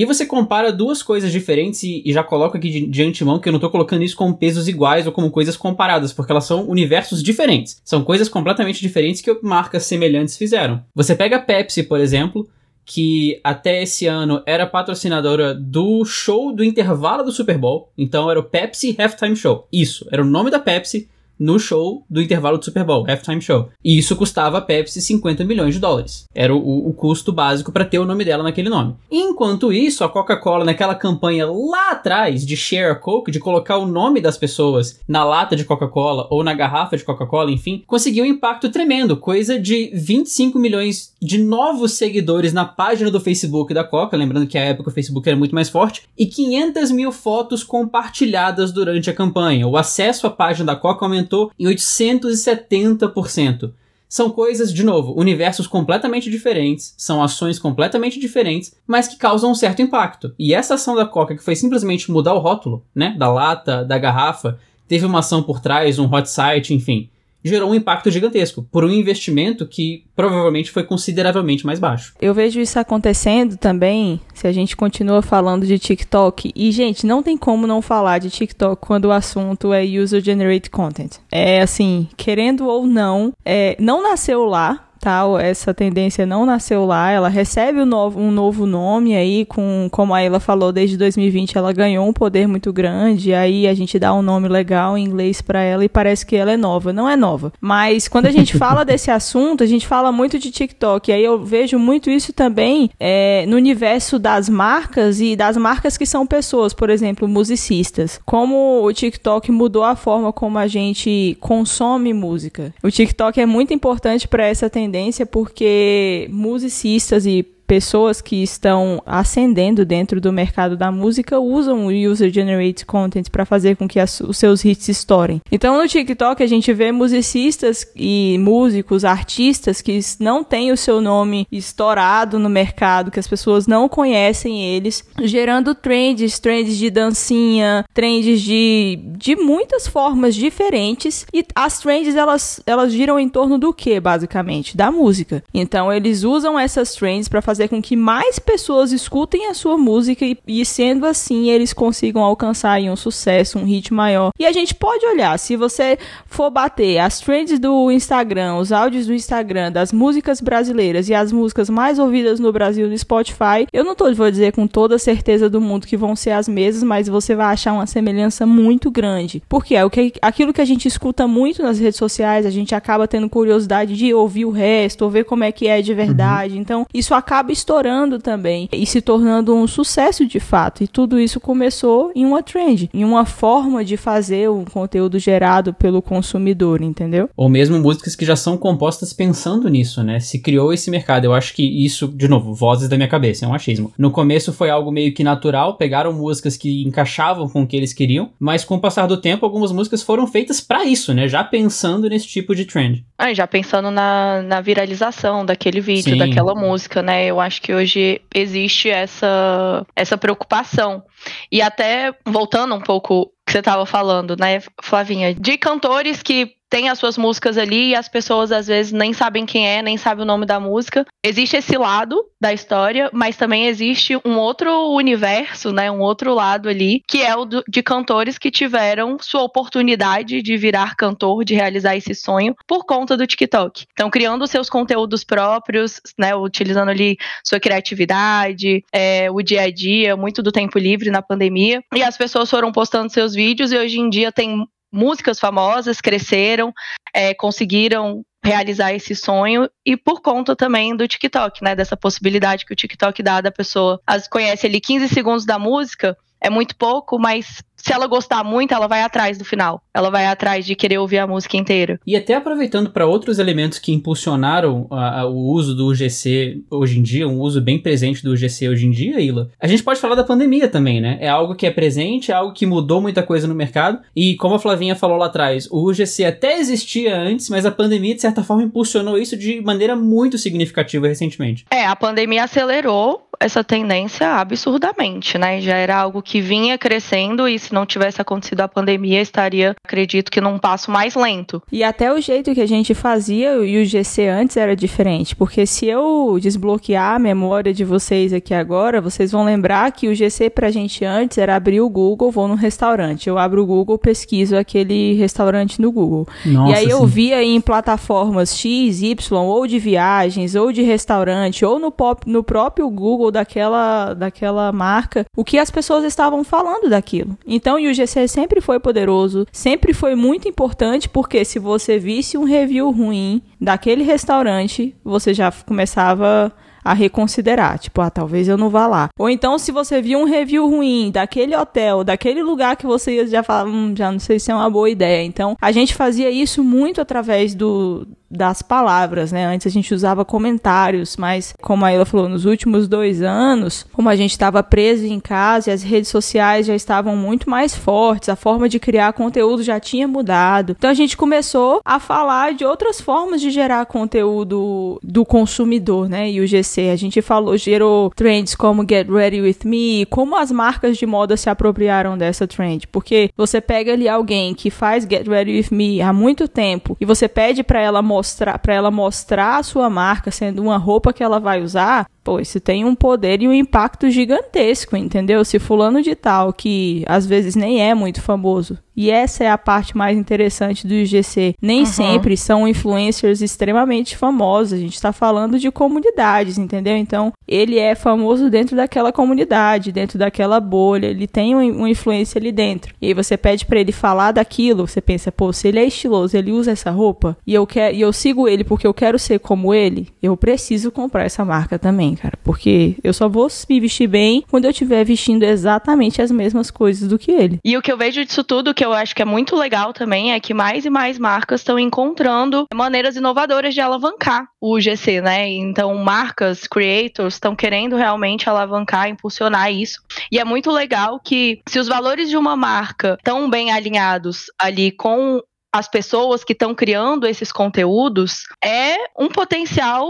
aí 0.00 0.04
você 0.04 0.26
compara 0.26 0.72
duas 0.72 1.04
coisas 1.04 1.30
diferentes 1.30 1.84
e, 1.84 2.02
e 2.04 2.12
já 2.12 2.24
coloco 2.24 2.56
aqui 2.56 2.68
de, 2.68 2.84
de, 2.84 3.02
antemão 3.04 3.38
que 3.38 3.48
eu 3.48 3.52
não 3.52 3.60
tô 3.60 3.70
colocando 3.70 4.02
isso 4.02 4.16
como 4.16 4.36
pesos 4.36 4.66
iguais 4.66 5.06
ou 5.06 5.12
como 5.12 5.30
coisas 5.30 5.56
comparadas, 5.56 6.12
porque 6.12 6.32
elas 6.32 6.46
são 6.46 6.68
universos 6.68 7.22
diferentes. 7.22 7.80
São 7.84 8.02
coisas 8.02 8.28
completamente 8.28 8.80
diferentes 8.80 9.20
que 9.20 9.38
marcas 9.40 9.84
semelhantes 9.84 10.36
fizeram. 10.36 10.82
Você 10.96 11.14
pega 11.14 11.36
a 11.36 11.40
Pepsi, 11.40 11.84
por 11.84 12.00
exemplo, 12.00 12.44
que 12.84 13.40
até 13.44 13.84
esse 13.84 14.08
ano 14.08 14.42
era 14.44 14.66
patrocinadora 14.66 15.54
do 15.54 16.04
show 16.04 16.52
do 16.52 16.64
intervalo 16.64 17.22
do 17.22 17.30
Super 17.30 17.56
Bowl. 17.56 17.92
Então 17.96 18.28
era 18.28 18.40
o 18.40 18.42
Pepsi 18.42 18.96
Halftime 18.98 19.36
Show. 19.36 19.68
Isso, 19.72 20.08
era 20.10 20.22
o 20.22 20.26
nome 20.26 20.50
da 20.50 20.58
Pepsi 20.58 21.08
no 21.38 21.58
show 21.58 22.04
do 22.08 22.22
intervalo 22.22 22.58
do 22.58 22.64
Super 22.64 22.84
Bowl, 22.84 23.04
halftime 23.08 23.40
show. 23.40 23.68
E 23.84 23.98
isso 23.98 24.16
custava 24.16 24.58
a 24.58 24.60
Pepsi 24.60 25.00
50 25.00 25.44
milhões 25.44 25.74
de 25.74 25.80
dólares. 25.80 26.24
Era 26.34 26.54
o, 26.54 26.88
o 26.88 26.92
custo 26.92 27.32
básico 27.32 27.72
para 27.72 27.84
ter 27.84 27.98
o 27.98 28.04
nome 28.04 28.24
dela 28.24 28.42
naquele 28.42 28.68
nome. 28.68 28.94
Enquanto 29.10 29.72
isso, 29.72 30.04
a 30.04 30.08
Coca-Cola, 30.08 30.64
naquela 30.64 30.94
campanha 30.94 31.46
lá 31.46 31.90
atrás 31.90 32.44
de 32.46 32.56
Share 32.56 32.92
a 32.92 32.94
Coke, 32.94 33.30
de 33.30 33.40
colocar 33.40 33.76
o 33.78 33.86
nome 33.86 34.20
das 34.20 34.36
pessoas 34.36 35.00
na 35.08 35.24
lata 35.24 35.56
de 35.56 35.64
Coca-Cola 35.64 36.26
ou 36.30 36.42
na 36.44 36.54
garrafa 36.54 36.96
de 36.96 37.04
Coca-Cola, 37.04 37.50
enfim, 37.50 37.82
conseguiu 37.86 38.24
um 38.24 38.28
impacto 38.28 38.70
tremendo, 38.70 39.16
coisa 39.16 39.58
de 39.58 39.90
25 39.94 40.58
milhões 40.58 41.12
de 41.20 41.38
novos 41.38 41.92
seguidores 41.92 42.52
na 42.52 42.64
página 42.64 43.10
do 43.10 43.20
Facebook 43.20 43.72
da 43.72 43.82
Coca, 43.82 44.16
lembrando 44.16 44.46
que 44.46 44.58
a 44.58 44.64
época 44.64 44.90
o 44.90 44.92
Facebook 44.92 45.28
era 45.28 45.38
muito 45.38 45.54
mais 45.54 45.68
forte, 45.68 46.02
e 46.18 46.26
500 46.26 46.90
mil 46.90 47.10
fotos 47.10 47.64
compartilhadas 47.64 48.72
durante 48.72 49.10
a 49.10 49.14
campanha. 49.14 49.66
O 49.66 49.76
acesso 49.76 50.26
à 50.26 50.30
página 50.30 50.66
da 50.66 50.76
Coca 50.76 51.04
aumentou 51.04 51.23
aumentou 51.24 51.50
em 51.58 51.66
870%. 51.66 53.72
São 54.06 54.28
coisas, 54.30 54.72
de 54.72 54.84
novo, 54.84 55.18
universos 55.18 55.66
completamente 55.66 56.30
diferentes, 56.30 56.94
são 56.96 57.22
ações 57.22 57.58
completamente 57.58 58.20
diferentes, 58.20 58.76
mas 58.86 59.08
que 59.08 59.16
causam 59.16 59.50
um 59.50 59.54
certo 59.54 59.82
impacto. 59.82 60.32
E 60.38 60.54
essa 60.54 60.74
ação 60.74 60.94
da 60.94 61.04
Coca, 61.04 61.34
que 61.34 61.42
foi 61.42 61.56
simplesmente 61.56 62.12
mudar 62.12 62.34
o 62.34 62.38
rótulo, 62.38 62.84
né, 62.94 63.16
da 63.18 63.32
lata, 63.32 63.84
da 63.84 63.98
garrafa, 63.98 64.56
teve 64.86 65.04
uma 65.04 65.18
ação 65.18 65.42
por 65.42 65.60
trás, 65.60 65.98
um 65.98 66.08
hot 66.12 66.30
site, 66.30 66.72
enfim 66.72 67.10
gerou 67.44 67.70
um 67.70 67.74
impacto 67.74 68.10
gigantesco 68.10 68.66
por 68.72 68.84
um 68.84 68.90
investimento 68.90 69.66
que 69.66 70.04
provavelmente 70.16 70.70
foi 70.70 70.82
consideravelmente 70.82 71.66
mais 71.66 71.78
baixo. 71.78 72.14
Eu 72.20 72.32
vejo 72.32 72.58
isso 72.60 72.78
acontecendo 72.78 73.56
também 73.56 74.20
se 74.32 74.46
a 74.46 74.52
gente 74.52 74.76
continua 74.76 75.20
falando 75.20 75.66
de 75.66 75.78
TikTok. 75.78 76.52
E, 76.54 76.72
gente, 76.72 77.06
não 77.06 77.22
tem 77.22 77.36
como 77.36 77.66
não 77.66 77.82
falar 77.82 78.18
de 78.18 78.30
TikTok 78.30 78.80
quando 78.80 79.06
o 79.06 79.12
assunto 79.12 79.72
é 79.72 79.84
user 79.84 80.22
generated 80.22 80.70
content. 80.70 81.16
É 81.30 81.60
assim, 81.60 82.08
querendo 82.16 82.66
ou 82.66 82.86
não, 82.86 83.32
é, 83.44 83.76
não 83.78 84.02
nasceu 84.02 84.44
lá, 84.44 84.88
tal, 85.04 85.38
essa 85.38 85.74
tendência 85.74 86.24
não 86.24 86.46
nasceu 86.46 86.86
lá, 86.86 87.10
ela 87.10 87.28
recebe 87.28 87.78
um 87.78 87.84
novo, 87.84 88.18
um 88.18 88.30
novo 88.30 88.64
nome 88.64 89.14
aí, 89.14 89.44
com, 89.44 89.86
como 89.90 90.14
a 90.14 90.22
ela 90.22 90.40
falou, 90.40 90.72
desde 90.72 90.96
2020 90.96 91.58
ela 91.58 91.74
ganhou 91.74 92.08
um 92.08 92.12
poder 92.12 92.48
muito 92.48 92.72
grande, 92.72 93.34
aí 93.34 93.66
a 93.66 93.74
gente 93.74 93.98
dá 93.98 94.14
um 94.14 94.22
nome 94.22 94.48
legal 94.48 94.96
em 94.96 95.04
inglês 95.04 95.42
para 95.42 95.60
ela 95.62 95.84
e 95.84 95.90
parece 95.90 96.24
que 96.24 96.34
ela 96.34 96.52
é 96.52 96.56
nova. 96.56 96.90
Não 96.90 97.06
é 97.06 97.16
nova. 97.16 97.52
Mas 97.60 98.08
quando 98.08 98.24
a 98.26 98.30
gente 98.30 98.56
fala 98.56 98.82
desse 98.82 99.10
assunto, 99.10 99.62
a 99.62 99.66
gente 99.66 99.86
fala 99.86 100.10
muito 100.10 100.38
de 100.38 100.50
TikTok, 100.50 101.10
e 101.10 101.14
aí 101.14 101.22
eu 101.22 101.44
vejo 101.44 101.78
muito 101.78 102.08
isso 102.08 102.32
também 102.32 102.88
é, 102.98 103.44
no 103.46 103.56
universo 103.56 104.18
das 104.18 104.48
marcas 104.48 105.20
e 105.20 105.36
das 105.36 105.58
marcas 105.58 105.98
que 105.98 106.06
são 106.06 106.26
pessoas, 106.26 106.72
por 106.72 106.88
exemplo, 106.88 107.28
musicistas. 107.28 108.18
Como 108.24 108.82
o 108.82 108.90
TikTok 108.90 109.52
mudou 109.52 109.84
a 109.84 109.96
forma 109.96 110.32
como 110.32 110.56
a 110.56 110.66
gente 110.66 111.36
consome 111.40 112.14
música. 112.14 112.72
O 112.82 112.90
TikTok 112.90 113.38
é 113.38 113.44
muito 113.44 113.74
importante 113.74 114.26
para 114.26 114.46
essa 114.46 114.70
tendência 114.70 114.93
tendência 114.94 115.26
porque 115.26 116.28
musicistas 116.30 117.26
e 117.26 117.42
pessoas 117.74 118.20
que 118.20 118.40
estão 118.40 119.02
ascendendo 119.04 119.84
dentro 119.84 120.20
do 120.20 120.32
mercado 120.32 120.76
da 120.76 120.92
música 120.92 121.40
usam 121.40 121.86
o 121.86 121.90
user 121.90 122.30
generated 122.30 122.86
content 122.86 123.28
para 123.28 123.44
fazer 123.44 123.74
com 123.74 123.88
que 123.88 123.98
as, 123.98 124.20
os 124.20 124.38
seus 124.38 124.64
hits 124.64 124.88
estourem. 124.88 125.40
Então 125.50 125.76
no 125.76 125.88
TikTok 125.88 126.40
a 126.40 126.46
gente 126.46 126.72
vê 126.72 126.92
musicistas 126.92 127.84
e 127.96 128.36
músicos, 128.38 129.04
artistas 129.04 129.80
que 129.80 129.98
não 130.20 130.44
têm 130.44 130.70
o 130.70 130.76
seu 130.76 131.00
nome 131.00 131.48
estourado 131.50 132.38
no 132.38 132.48
mercado, 132.48 133.10
que 133.10 133.18
as 133.18 133.26
pessoas 133.26 133.66
não 133.66 133.88
conhecem 133.88 134.62
eles, 134.62 135.04
gerando 135.22 135.74
trends, 135.74 136.38
trends 136.38 136.76
de 136.76 136.90
dancinha, 136.90 137.84
trends 137.92 138.40
de, 138.40 139.00
de 139.18 139.34
muitas 139.34 139.88
formas 139.88 140.36
diferentes 140.36 141.26
e 141.34 141.44
as 141.56 141.80
trends 141.80 142.14
elas 142.14 142.60
elas 142.64 142.92
giram 142.92 143.18
em 143.18 143.28
torno 143.28 143.58
do 143.58 143.74
que 143.74 143.98
basicamente 143.98 144.76
da 144.76 144.92
música. 144.92 145.42
Então 145.52 145.92
eles 145.92 146.22
usam 146.22 146.56
essas 146.56 146.94
trends 146.94 147.26
para 147.26 147.42
fazer 147.42 147.63
fazer 147.64 147.68
com 147.68 147.82
que 147.82 147.96
mais 147.96 148.38
pessoas 148.38 148.92
escutem 148.92 149.46
a 149.46 149.54
sua 149.54 149.76
música 149.76 150.24
e, 150.24 150.36
e 150.46 150.64
sendo 150.64 151.06
assim 151.06 151.48
eles 151.48 151.72
consigam 151.72 152.22
alcançar 152.22 152.80
um 152.80 152.96
sucesso, 152.96 153.58
um 153.58 153.64
hit 153.64 153.92
maior. 153.92 154.30
E 154.38 154.44
a 154.44 154.52
gente 154.52 154.74
pode 154.74 155.04
olhar, 155.06 155.38
se 155.38 155.56
você 155.56 155.98
for 156.26 156.50
bater 156.50 156.98
as 156.98 157.20
trends 157.20 157.58
do 157.58 157.90
Instagram, 157.90 158.56
os 158.56 158.72
áudios 158.72 159.06
do 159.06 159.14
Instagram, 159.14 159.70
das 159.72 159.92
músicas 159.92 160.40
brasileiras 160.40 161.08
e 161.08 161.14
as 161.14 161.32
músicas 161.32 161.70
mais 161.70 161.98
ouvidas 161.98 162.40
no 162.40 162.52
Brasil 162.52 162.88
no 162.88 162.98
Spotify, 162.98 163.66
eu 163.72 163.84
não 163.84 163.94
tô, 163.94 164.12
vou 164.14 164.30
dizer 164.30 164.52
com 164.52 164.66
toda 164.66 164.98
certeza 164.98 165.48
do 165.48 165.60
mundo 165.60 165.86
que 165.86 165.96
vão 165.96 166.14
ser 166.16 166.32
as 166.32 166.48
mesmas, 166.48 166.82
mas 166.82 167.08
você 167.08 167.34
vai 167.34 167.46
achar 167.46 167.72
uma 167.72 167.86
semelhança 167.86 168.44
muito 168.44 168.90
grande. 168.90 169.42
Porque 169.48 169.74
é 169.74 169.84
o 169.84 169.90
que, 169.90 170.12
aquilo 170.20 170.52
que 170.52 170.60
a 170.60 170.64
gente 170.64 170.86
escuta 170.86 171.26
muito 171.26 171.62
nas 171.62 171.78
redes 171.78 171.98
sociais, 171.98 172.44
a 172.44 172.50
gente 172.50 172.74
acaba 172.74 173.08
tendo 173.08 173.28
curiosidade 173.28 173.96
de 173.96 174.12
ouvir 174.12 174.44
o 174.44 174.50
resto, 174.50 175.02
ou 175.02 175.10
ver 175.10 175.24
como 175.24 175.44
é 175.44 175.52
que 175.52 175.68
é 175.68 175.80
de 175.80 175.94
verdade. 175.94 176.54
Uhum. 176.54 176.60
Então, 176.60 176.86
isso 176.92 177.14
acaba 177.14 177.43
acaba 177.44 177.52
estourando 177.52 178.18
também 178.18 178.68
e 178.72 178.86
se 178.86 179.00
tornando 179.00 179.54
um 179.54 179.66
sucesso 179.66 180.26
de 180.26 180.40
fato. 180.40 180.82
E 180.82 180.88
tudo 180.88 181.20
isso 181.20 181.38
começou 181.38 182.10
em 182.14 182.24
uma 182.24 182.42
trend, 182.42 182.88
em 182.92 183.04
uma 183.04 183.26
forma 183.26 183.84
de 183.84 183.96
fazer 183.96 184.50
um 184.50 184.64
conteúdo 184.64 185.18
gerado 185.18 185.74
pelo 185.74 186.00
consumidor, 186.00 186.82
entendeu? 186.82 187.28
Ou 187.36 187.48
mesmo 187.48 187.78
músicas 187.78 188.16
que 188.16 188.24
já 188.24 188.36
são 188.36 188.56
compostas 188.56 189.12
pensando 189.12 189.68
nisso, 189.68 190.02
né? 190.02 190.18
Se 190.20 190.38
criou 190.38 190.72
esse 190.72 190.90
mercado. 190.90 191.26
Eu 191.26 191.34
acho 191.34 191.54
que 191.54 191.62
isso, 191.84 192.08
de 192.08 192.28
novo, 192.28 192.54
vozes 192.54 192.88
da 192.88 192.96
minha 192.96 193.08
cabeça, 193.08 193.44
é 193.44 193.48
um 193.48 193.54
achismo. 193.54 193.92
No 193.98 194.10
começo 194.10 194.52
foi 194.52 194.70
algo 194.70 194.90
meio 194.90 195.12
que 195.12 195.22
natural, 195.22 195.76
pegaram 195.76 196.12
músicas 196.12 196.56
que 196.56 196.82
encaixavam 196.84 197.48
com 197.48 197.62
o 197.62 197.66
que 197.66 197.76
eles 197.76 197.92
queriam, 197.92 198.30
mas 198.38 198.64
com 198.64 198.76
o 198.76 198.80
passar 198.80 199.06
do 199.06 199.20
tempo, 199.20 199.44
algumas 199.44 199.72
músicas 199.72 200.02
foram 200.02 200.26
feitas 200.26 200.60
para 200.60 200.84
isso, 200.84 201.12
né? 201.12 201.28
Já 201.28 201.44
pensando 201.44 202.08
nesse 202.08 202.26
tipo 202.26 202.54
de 202.54 202.64
trend. 202.64 203.04
Ah, 203.18 203.32
já 203.34 203.46
pensando 203.46 203.90
na, 203.90 204.42
na 204.42 204.60
viralização 204.60 205.44
daquele 205.44 205.80
vídeo, 205.80 206.12
Sim. 206.12 206.18
daquela 206.18 206.54
música, 206.54 207.02
né? 207.02 207.33
Eu 207.34 207.40
acho 207.40 207.60
que 207.60 207.74
hoje 207.74 208.20
existe 208.32 208.88
essa, 208.88 209.84
essa 209.96 210.16
preocupação. 210.16 211.02
E 211.50 211.60
até 211.60 212.14
voltando 212.24 212.74
um 212.76 212.80
pouco 212.80 213.32
que 213.44 213.52
você 213.52 213.58
estava 213.58 213.84
falando, 213.84 214.36
né, 214.38 214.60
Flavinha, 214.82 215.34
de 215.34 215.58
cantores 215.58 216.22
que 216.22 216.54
tem 216.74 216.88
as 216.88 216.98
suas 216.98 217.16
músicas 217.16 217.56
ali 217.56 217.90
e 217.90 217.94
as 217.94 218.08
pessoas 218.08 218.50
às 218.50 218.66
vezes 218.66 218.90
nem 218.90 219.12
sabem 219.12 219.46
quem 219.46 219.64
é, 219.64 219.80
nem 219.80 219.96
sabem 219.96 220.24
o 220.24 220.26
nome 220.26 220.44
da 220.44 220.58
música. 220.58 221.06
Existe 221.24 221.56
esse 221.56 221.78
lado 221.78 222.24
da 222.40 222.52
história, 222.52 223.08
mas 223.12 223.36
também 223.36 223.66
existe 223.66 224.16
um 224.24 224.36
outro 224.36 224.90
universo, 224.90 225.70
né, 225.70 225.88
um 225.88 226.00
outro 226.00 226.34
lado 226.34 226.68
ali, 226.68 227.00
que 227.08 227.22
é 227.22 227.36
o 227.36 227.44
de 227.46 227.80
cantores 227.80 228.38
que 228.38 228.50
tiveram 228.50 229.16
sua 229.20 229.42
oportunidade 229.42 230.42
de 230.42 230.56
virar 230.56 230.96
cantor, 230.96 231.44
de 231.44 231.54
realizar 231.54 231.94
esse 231.94 232.12
sonho 232.12 232.56
por 232.66 232.84
conta 232.84 233.16
do 233.16 233.24
TikTok. 233.24 233.86
Então, 233.92 234.10
criando 234.10 234.44
seus 234.48 234.68
conteúdos 234.68 235.22
próprios, 235.22 236.00
né, 236.18 236.34
utilizando 236.34 236.88
ali 236.88 237.16
sua 237.44 237.60
criatividade, 237.60 238.82
é, 238.92 239.30
o 239.30 239.40
dia 239.42 239.62
a 239.62 239.70
dia, 239.70 240.16
muito 240.16 240.42
do 240.42 240.50
tempo 240.50 240.76
livre 240.76 241.08
na 241.08 241.22
pandemia. 241.22 241.84
E 241.94 242.02
as 242.02 242.16
pessoas 242.16 242.50
foram 242.50 242.72
postando 242.72 243.12
seus 243.12 243.32
vídeos 243.32 243.70
e 243.70 243.78
hoje 243.78 244.00
em 244.00 244.10
dia 244.10 244.32
tem 244.32 244.66
músicas 244.94 245.40
famosas 245.40 246.00
cresceram, 246.00 246.72
é, 247.12 247.34
conseguiram 247.34 248.24
realizar 248.44 248.92
esse 248.92 249.14
sonho 249.14 249.68
e 249.84 249.96
por 249.96 250.20
conta 250.20 250.54
também 250.54 250.94
do 250.94 251.08
TikTok, 251.08 251.64
né? 251.64 251.74
Dessa 251.74 251.96
possibilidade 251.96 252.64
que 252.64 252.72
o 252.72 252.76
TikTok 252.76 253.22
dá 253.22 253.40
da 253.40 253.50
pessoa. 253.50 254.00
As 254.06 254.28
conhece 254.28 254.66
ali 254.66 254.80
15 254.80 255.08
segundos 255.08 255.44
da 255.44 255.58
música, 255.58 256.16
é 256.40 256.50
muito 256.50 256.76
pouco, 256.76 257.18
mas 257.18 257.62
se 257.76 257.92
ela 257.92 258.06
gostar 258.06 258.42
muito, 258.42 258.72
ela 258.72 258.86
vai 258.86 259.02
atrás 259.02 259.36
do 259.36 259.44
final. 259.44 259.82
Ela 259.92 260.10
vai 260.10 260.26
atrás 260.26 260.64
de 260.64 260.74
querer 260.74 260.98
ouvir 260.98 261.18
a 261.18 261.26
música 261.26 261.56
inteira. 261.56 262.00
E 262.06 262.16
até 262.16 262.34
aproveitando 262.34 262.90
para 262.90 263.06
outros 263.06 263.38
elementos 263.38 263.78
que 263.78 263.92
impulsionaram 263.92 264.86
a, 264.90 265.20
a, 265.20 265.26
o 265.26 265.52
uso 265.52 265.74
do 265.74 265.88
UGC 265.88 266.62
hoje 266.70 266.98
em 266.98 267.02
dia, 267.02 267.28
um 267.28 267.38
uso 267.40 267.60
bem 267.60 267.78
presente 267.78 268.22
do 268.22 268.32
UGC 268.32 268.68
hoje 268.68 268.86
em 268.86 268.90
dia, 268.90 269.20
Ila, 269.20 269.50
a 269.60 269.66
gente 269.66 269.82
pode 269.82 270.00
falar 270.00 270.14
da 270.14 270.24
pandemia 270.24 270.68
também, 270.68 271.00
né? 271.00 271.18
É 271.20 271.28
algo 271.28 271.54
que 271.54 271.66
é 271.66 271.70
presente, 271.70 272.30
é 272.30 272.34
algo 272.34 272.54
que 272.54 272.66
mudou 272.66 273.00
muita 273.00 273.22
coisa 273.22 273.46
no 273.46 273.54
mercado. 273.54 274.00
E 274.16 274.34
como 274.36 274.54
a 274.54 274.58
Flavinha 274.58 274.96
falou 274.96 275.18
lá 275.18 275.26
atrás, 275.26 275.68
o 275.70 275.88
UGC 275.88 276.24
até 276.24 276.58
existia 276.58 277.16
antes, 277.16 277.50
mas 277.50 277.66
a 277.66 277.70
pandemia, 277.70 278.14
de 278.14 278.20
certa 278.20 278.42
forma, 278.42 278.62
impulsionou 278.62 279.18
isso 279.18 279.36
de 279.36 279.60
maneira 279.60 279.94
muito 279.94 280.38
significativa 280.38 281.06
recentemente. 281.06 281.66
É, 281.70 281.84
a 281.86 281.94
pandemia 281.94 282.44
acelerou 282.44 283.28
essa 283.38 283.62
tendência 283.62 284.26
absurdamente, 284.36 285.36
né? 285.36 285.60
Já 285.60 285.76
era 285.76 285.96
algo 285.96 286.22
que 286.22 286.40
vinha 286.40 286.78
crescendo 286.78 287.48
e 287.48 287.58
se 287.58 287.73
não 287.74 287.84
tivesse 287.84 288.20
acontecido 288.20 288.60
a 288.60 288.68
pandemia, 288.68 289.20
estaria, 289.20 289.74
acredito 289.84 290.30
que 290.30 290.40
num 290.40 290.58
passo 290.58 290.90
mais 290.90 291.14
lento. 291.14 291.62
E 291.70 291.82
até 291.82 292.12
o 292.12 292.20
jeito 292.20 292.54
que 292.54 292.60
a 292.60 292.66
gente 292.66 292.94
fazia 292.94 293.58
o 293.58 293.84
GC 293.84 294.28
antes 294.28 294.56
era 294.56 294.74
diferente, 294.74 295.36
porque 295.36 295.66
se 295.66 295.86
eu 295.86 296.38
desbloquear 296.40 297.16
a 297.16 297.18
memória 297.18 297.74
de 297.74 297.84
vocês 297.84 298.32
aqui 298.32 298.54
agora, 298.54 299.00
vocês 299.00 299.32
vão 299.32 299.44
lembrar 299.44 299.90
que 299.92 300.08
o 300.08 300.14
GC 300.14 300.50
pra 300.50 300.70
gente 300.70 301.04
antes 301.04 301.38
era 301.38 301.56
abrir 301.56 301.80
o 301.80 301.90
Google, 301.90 302.30
vou 302.30 302.48
no 302.48 302.54
restaurante. 302.54 303.28
Eu 303.28 303.38
abro 303.38 303.62
o 303.62 303.66
Google, 303.66 303.98
pesquiso 303.98 304.56
aquele 304.56 305.14
restaurante 305.14 305.80
no 305.80 305.90
Google. 305.90 306.26
Nossa, 306.44 306.72
e 306.72 306.74
aí 306.74 306.86
sim. 306.86 306.92
eu 306.92 307.06
via 307.06 307.42
em 307.42 307.60
plataformas 307.60 308.56
X, 308.56 309.02
Y, 309.02 309.32
ou 309.32 309.66
de 309.66 309.78
viagens, 309.78 310.54
ou 310.54 310.72
de 310.72 310.82
restaurante, 310.82 311.64
ou 311.64 311.78
no, 311.78 311.90
pop, 311.90 312.28
no 312.30 312.42
próprio 312.42 312.88
Google 312.88 313.30
daquela, 313.30 314.14
daquela 314.14 314.70
marca, 314.72 315.24
o 315.36 315.44
que 315.44 315.58
as 315.58 315.70
pessoas 315.70 316.04
estavam 316.04 316.44
falando 316.44 316.88
daquilo. 316.88 317.36
Então, 317.54 317.76
o 317.76 317.90
UGC 317.90 318.26
sempre 318.26 318.60
foi 318.60 318.80
poderoso, 318.80 319.46
sempre 319.52 319.92
foi 319.92 320.14
muito 320.14 320.48
importante, 320.48 321.08
porque 321.08 321.44
se 321.44 321.58
você 321.58 321.98
visse 321.98 322.36
um 322.36 322.44
review 322.44 322.90
ruim 322.90 323.40
daquele 323.60 324.02
restaurante, 324.02 324.94
você 325.04 325.32
já 325.32 325.52
começava 325.52 326.52
a 326.84 326.92
reconsiderar. 326.92 327.78
Tipo, 327.78 328.02
ah, 328.02 328.10
talvez 328.10 328.46
eu 328.46 328.58
não 328.58 328.68
vá 328.68 328.86
lá. 328.86 329.08
Ou 329.18 329.30
então, 329.30 329.58
se 329.58 329.72
você 329.72 330.02
viu 330.02 330.18
um 330.18 330.24
review 330.24 330.68
ruim 330.68 331.10
daquele 331.10 331.56
hotel, 331.56 332.04
daquele 332.04 332.42
lugar 332.42 332.76
que 332.76 332.86
você 332.86 333.26
já 333.26 333.42
fala, 333.42 333.68
hum, 333.68 333.94
já 333.96 334.12
não 334.12 334.18
sei 334.18 334.38
se 334.38 334.50
é 334.50 334.54
uma 334.54 334.68
boa 334.68 334.90
ideia. 334.90 335.24
Então, 335.24 335.56
a 335.60 335.72
gente 335.72 335.94
fazia 335.94 336.30
isso 336.30 336.62
muito 336.62 337.00
através 337.00 337.54
do, 337.54 338.06
das 338.34 338.62
palavras, 338.62 339.32
né? 339.32 339.46
Antes 339.46 339.66
a 339.66 339.70
gente 339.70 339.94
usava 339.94 340.24
comentários, 340.24 341.16
mas 341.16 341.54
como 341.62 341.84
a 341.84 341.90
Ela 341.90 342.04
falou, 342.04 342.28
nos 342.28 342.44
últimos 342.44 342.88
dois 342.88 343.22
anos, 343.22 343.86
como 343.92 344.08
a 344.08 344.16
gente 344.16 344.32
estava 344.32 344.62
preso 344.62 345.06
em 345.06 345.20
casa 345.20 345.70
e 345.70 345.72
as 345.72 345.82
redes 345.82 346.10
sociais 346.10 346.66
já 346.66 346.74
estavam 346.74 347.16
muito 347.16 347.48
mais 347.48 347.74
fortes, 347.74 348.28
a 348.28 348.36
forma 348.36 348.68
de 348.68 348.78
criar 348.78 349.12
conteúdo 349.12 349.62
já 349.62 349.78
tinha 349.78 350.08
mudado. 350.08 350.74
Então 350.76 350.90
a 350.90 350.94
gente 350.94 351.16
começou 351.16 351.80
a 351.84 351.98
falar 351.98 352.54
de 352.54 352.64
outras 352.64 353.00
formas 353.00 353.40
de 353.40 353.50
gerar 353.50 353.86
conteúdo 353.86 354.98
do 355.02 355.24
consumidor, 355.24 356.08
né? 356.08 356.30
E 356.30 356.40
o 356.40 356.46
GC, 356.46 356.90
a 356.90 356.96
gente 356.96 357.22
falou, 357.22 357.56
gerou 357.56 358.10
trends 358.14 358.54
como 358.54 358.86
Get 358.88 359.08
Ready 359.08 359.40
With 359.40 359.58
Me, 359.64 360.06
como 360.06 360.36
as 360.36 360.50
marcas 360.50 360.96
de 360.96 361.06
moda 361.06 361.36
se 361.36 361.48
apropriaram 361.48 362.18
dessa 362.18 362.46
trend, 362.46 362.86
porque 362.88 363.30
você 363.36 363.60
pega 363.60 363.92
ali 363.92 364.08
alguém 364.08 364.54
que 364.54 364.70
faz 364.70 365.04
Get 365.04 365.26
Ready 365.26 365.52
With 365.52 365.68
Me 365.70 366.02
há 366.02 366.12
muito 366.12 366.48
tempo 366.48 366.96
e 367.00 367.04
você 367.04 367.28
pede 367.28 367.62
para 367.62 367.80
ela 367.80 368.02
mostrar 368.02 368.23
mostrar 368.24 368.58
para 368.58 368.72
ela 368.72 368.90
mostrar 368.90 369.58
a 369.58 369.62
sua 369.62 369.90
marca 369.90 370.30
sendo 370.30 370.62
uma 370.62 370.78
roupa 370.78 371.12
que 371.12 371.22
ela 371.22 371.38
vai 371.38 371.62
usar, 371.62 372.06
pô, 372.24 372.40
isso 372.40 372.58
tem 372.58 372.86
um 372.86 372.94
poder 372.94 373.42
e 373.42 373.46
um 373.46 373.52
impacto 373.52 374.10
gigantesco, 374.10 374.96
entendeu? 374.96 375.44
Se 375.44 375.58
fulano 375.58 376.02
de 376.02 376.14
tal, 376.14 376.52
que 376.54 377.04
às 377.06 377.26
vezes 377.26 377.54
nem 377.54 377.82
é 377.82 377.94
muito 377.94 378.22
famoso, 378.22 378.78
e 378.96 379.10
essa 379.10 379.44
é 379.44 379.50
a 379.50 379.58
parte 379.58 379.96
mais 379.96 380.16
interessante 380.16 380.86
do 380.86 380.94
IGC, 380.94 381.54
nem 381.60 381.80
uhum. 381.80 381.86
sempre 381.86 382.36
são 382.36 382.66
influencers 382.66 383.42
extremamente 383.42 384.16
famosos, 384.16 384.72
a 384.72 384.80
gente 384.80 384.94
está 384.94 385.12
falando 385.12 385.58
de 385.58 385.70
comunidades, 385.70 386.58
entendeu? 386.58 386.96
Então, 386.96 387.32
ele 387.46 387.78
é 387.78 387.94
famoso 387.94 388.48
dentro 388.48 388.76
daquela 388.76 389.12
comunidade, 389.12 389.92
dentro 389.92 390.18
daquela 390.18 390.60
bolha, 390.60 391.08
ele 391.08 391.26
tem 391.26 391.54
uma 391.54 391.90
influência 391.90 392.38
ali 392.38 392.52
dentro. 392.52 392.94
E 393.02 393.08
aí 393.08 393.14
você 393.14 393.36
pede 393.36 393.66
para 393.66 393.80
ele 393.80 393.92
falar 393.92 394.32
daquilo, 394.32 394.86
você 394.86 395.00
pensa, 395.00 395.32
pô, 395.32 395.52
se 395.52 395.68
ele 395.68 395.80
é 395.80 395.84
estiloso, 395.84 396.36
ele 396.36 396.52
usa 396.52 396.70
essa 396.70 396.90
roupa, 396.90 397.36
e 397.46 397.52
eu 397.52 397.66
quero, 397.66 397.94
e 397.94 398.00
eu 398.00 398.12
sigo 398.12 398.48
ele 398.48 398.64
porque 398.64 398.86
eu 398.86 398.94
quero 398.94 399.18
ser 399.18 399.40
como 399.40 399.74
ele, 399.74 400.08
eu 400.22 400.36
preciso 400.36 400.90
comprar 400.92 401.24
essa 401.24 401.44
marca 401.44 401.78
também 401.78 402.13
cara. 402.16 402.38
Porque 402.42 402.96
eu 403.02 403.12
só 403.12 403.28
vou 403.28 403.48
me 403.68 403.80
vestir 403.80 404.06
bem 404.06 404.44
quando 404.50 404.64
eu 404.64 404.70
estiver 404.70 405.04
vestindo 405.04 405.42
exatamente 405.42 406.20
as 406.20 406.30
mesmas 406.30 406.70
coisas 406.70 407.08
do 407.08 407.18
que 407.18 407.30
ele. 407.30 407.58
E 407.64 407.76
o 407.76 407.82
que 407.82 407.92
eu 407.92 407.96
vejo 407.96 408.24
disso 408.24 408.44
tudo, 408.44 408.74
que 408.74 408.84
eu 408.84 408.92
acho 408.92 409.14
que 409.14 409.22
é 409.22 409.24
muito 409.24 409.56
legal 409.56 409.92
também, 409.92 410.32
é 410.32 410.40
que 410.40 410.54
mais 410.54 410.84
e 410.84 410.90
mais 410.90 411.18
marcas 411.18 411.60
estão 411.60 411.78
encontrando 411.78 412.66
maneiras 412.74 413.16
inovadoras 413.16 413.74
de 413.74 413.80
alavancar 413.80 414.46
o 414.60 414.80
GC, 414.80 415.20
né? 415.20 415.48
Então, 415.48 415.94
marcas, 415.96 416.66
creators 416.66 417.34
estão 417.34 417.54
querendo 417.54 417.96
realmente 417.96 418.48
alavancar, 418.48 419.08
impulsionar 419.08 419.72
isso. 419.72 420.00
E 420.30 420.38
é 420.38 420.44
muito 420.44 420.70
legal 420.70 421.20
que, 421.20 421.60
se 421.68 421.78
os 421.78 421.88
valores 421.88 422.28
de 422.28 422.36
uma 422.36 422.56
marca 422.56 423.16
estão 423.18 423.48
bem 423.48 423.72
alinhados 423.72 424.46
ali 424.58 424.90
com 424.90 425.40
as 425.74 425.88
pessoas 425.88 426.44
que 426.44 426.52
estão 426.52 426.72
criando 426.72 427.26
esses 427.26 427.50
conteúdos, 427.50 428.44
é 428.62 428.94
um 429.18 429.28
potencial 429.28 430.06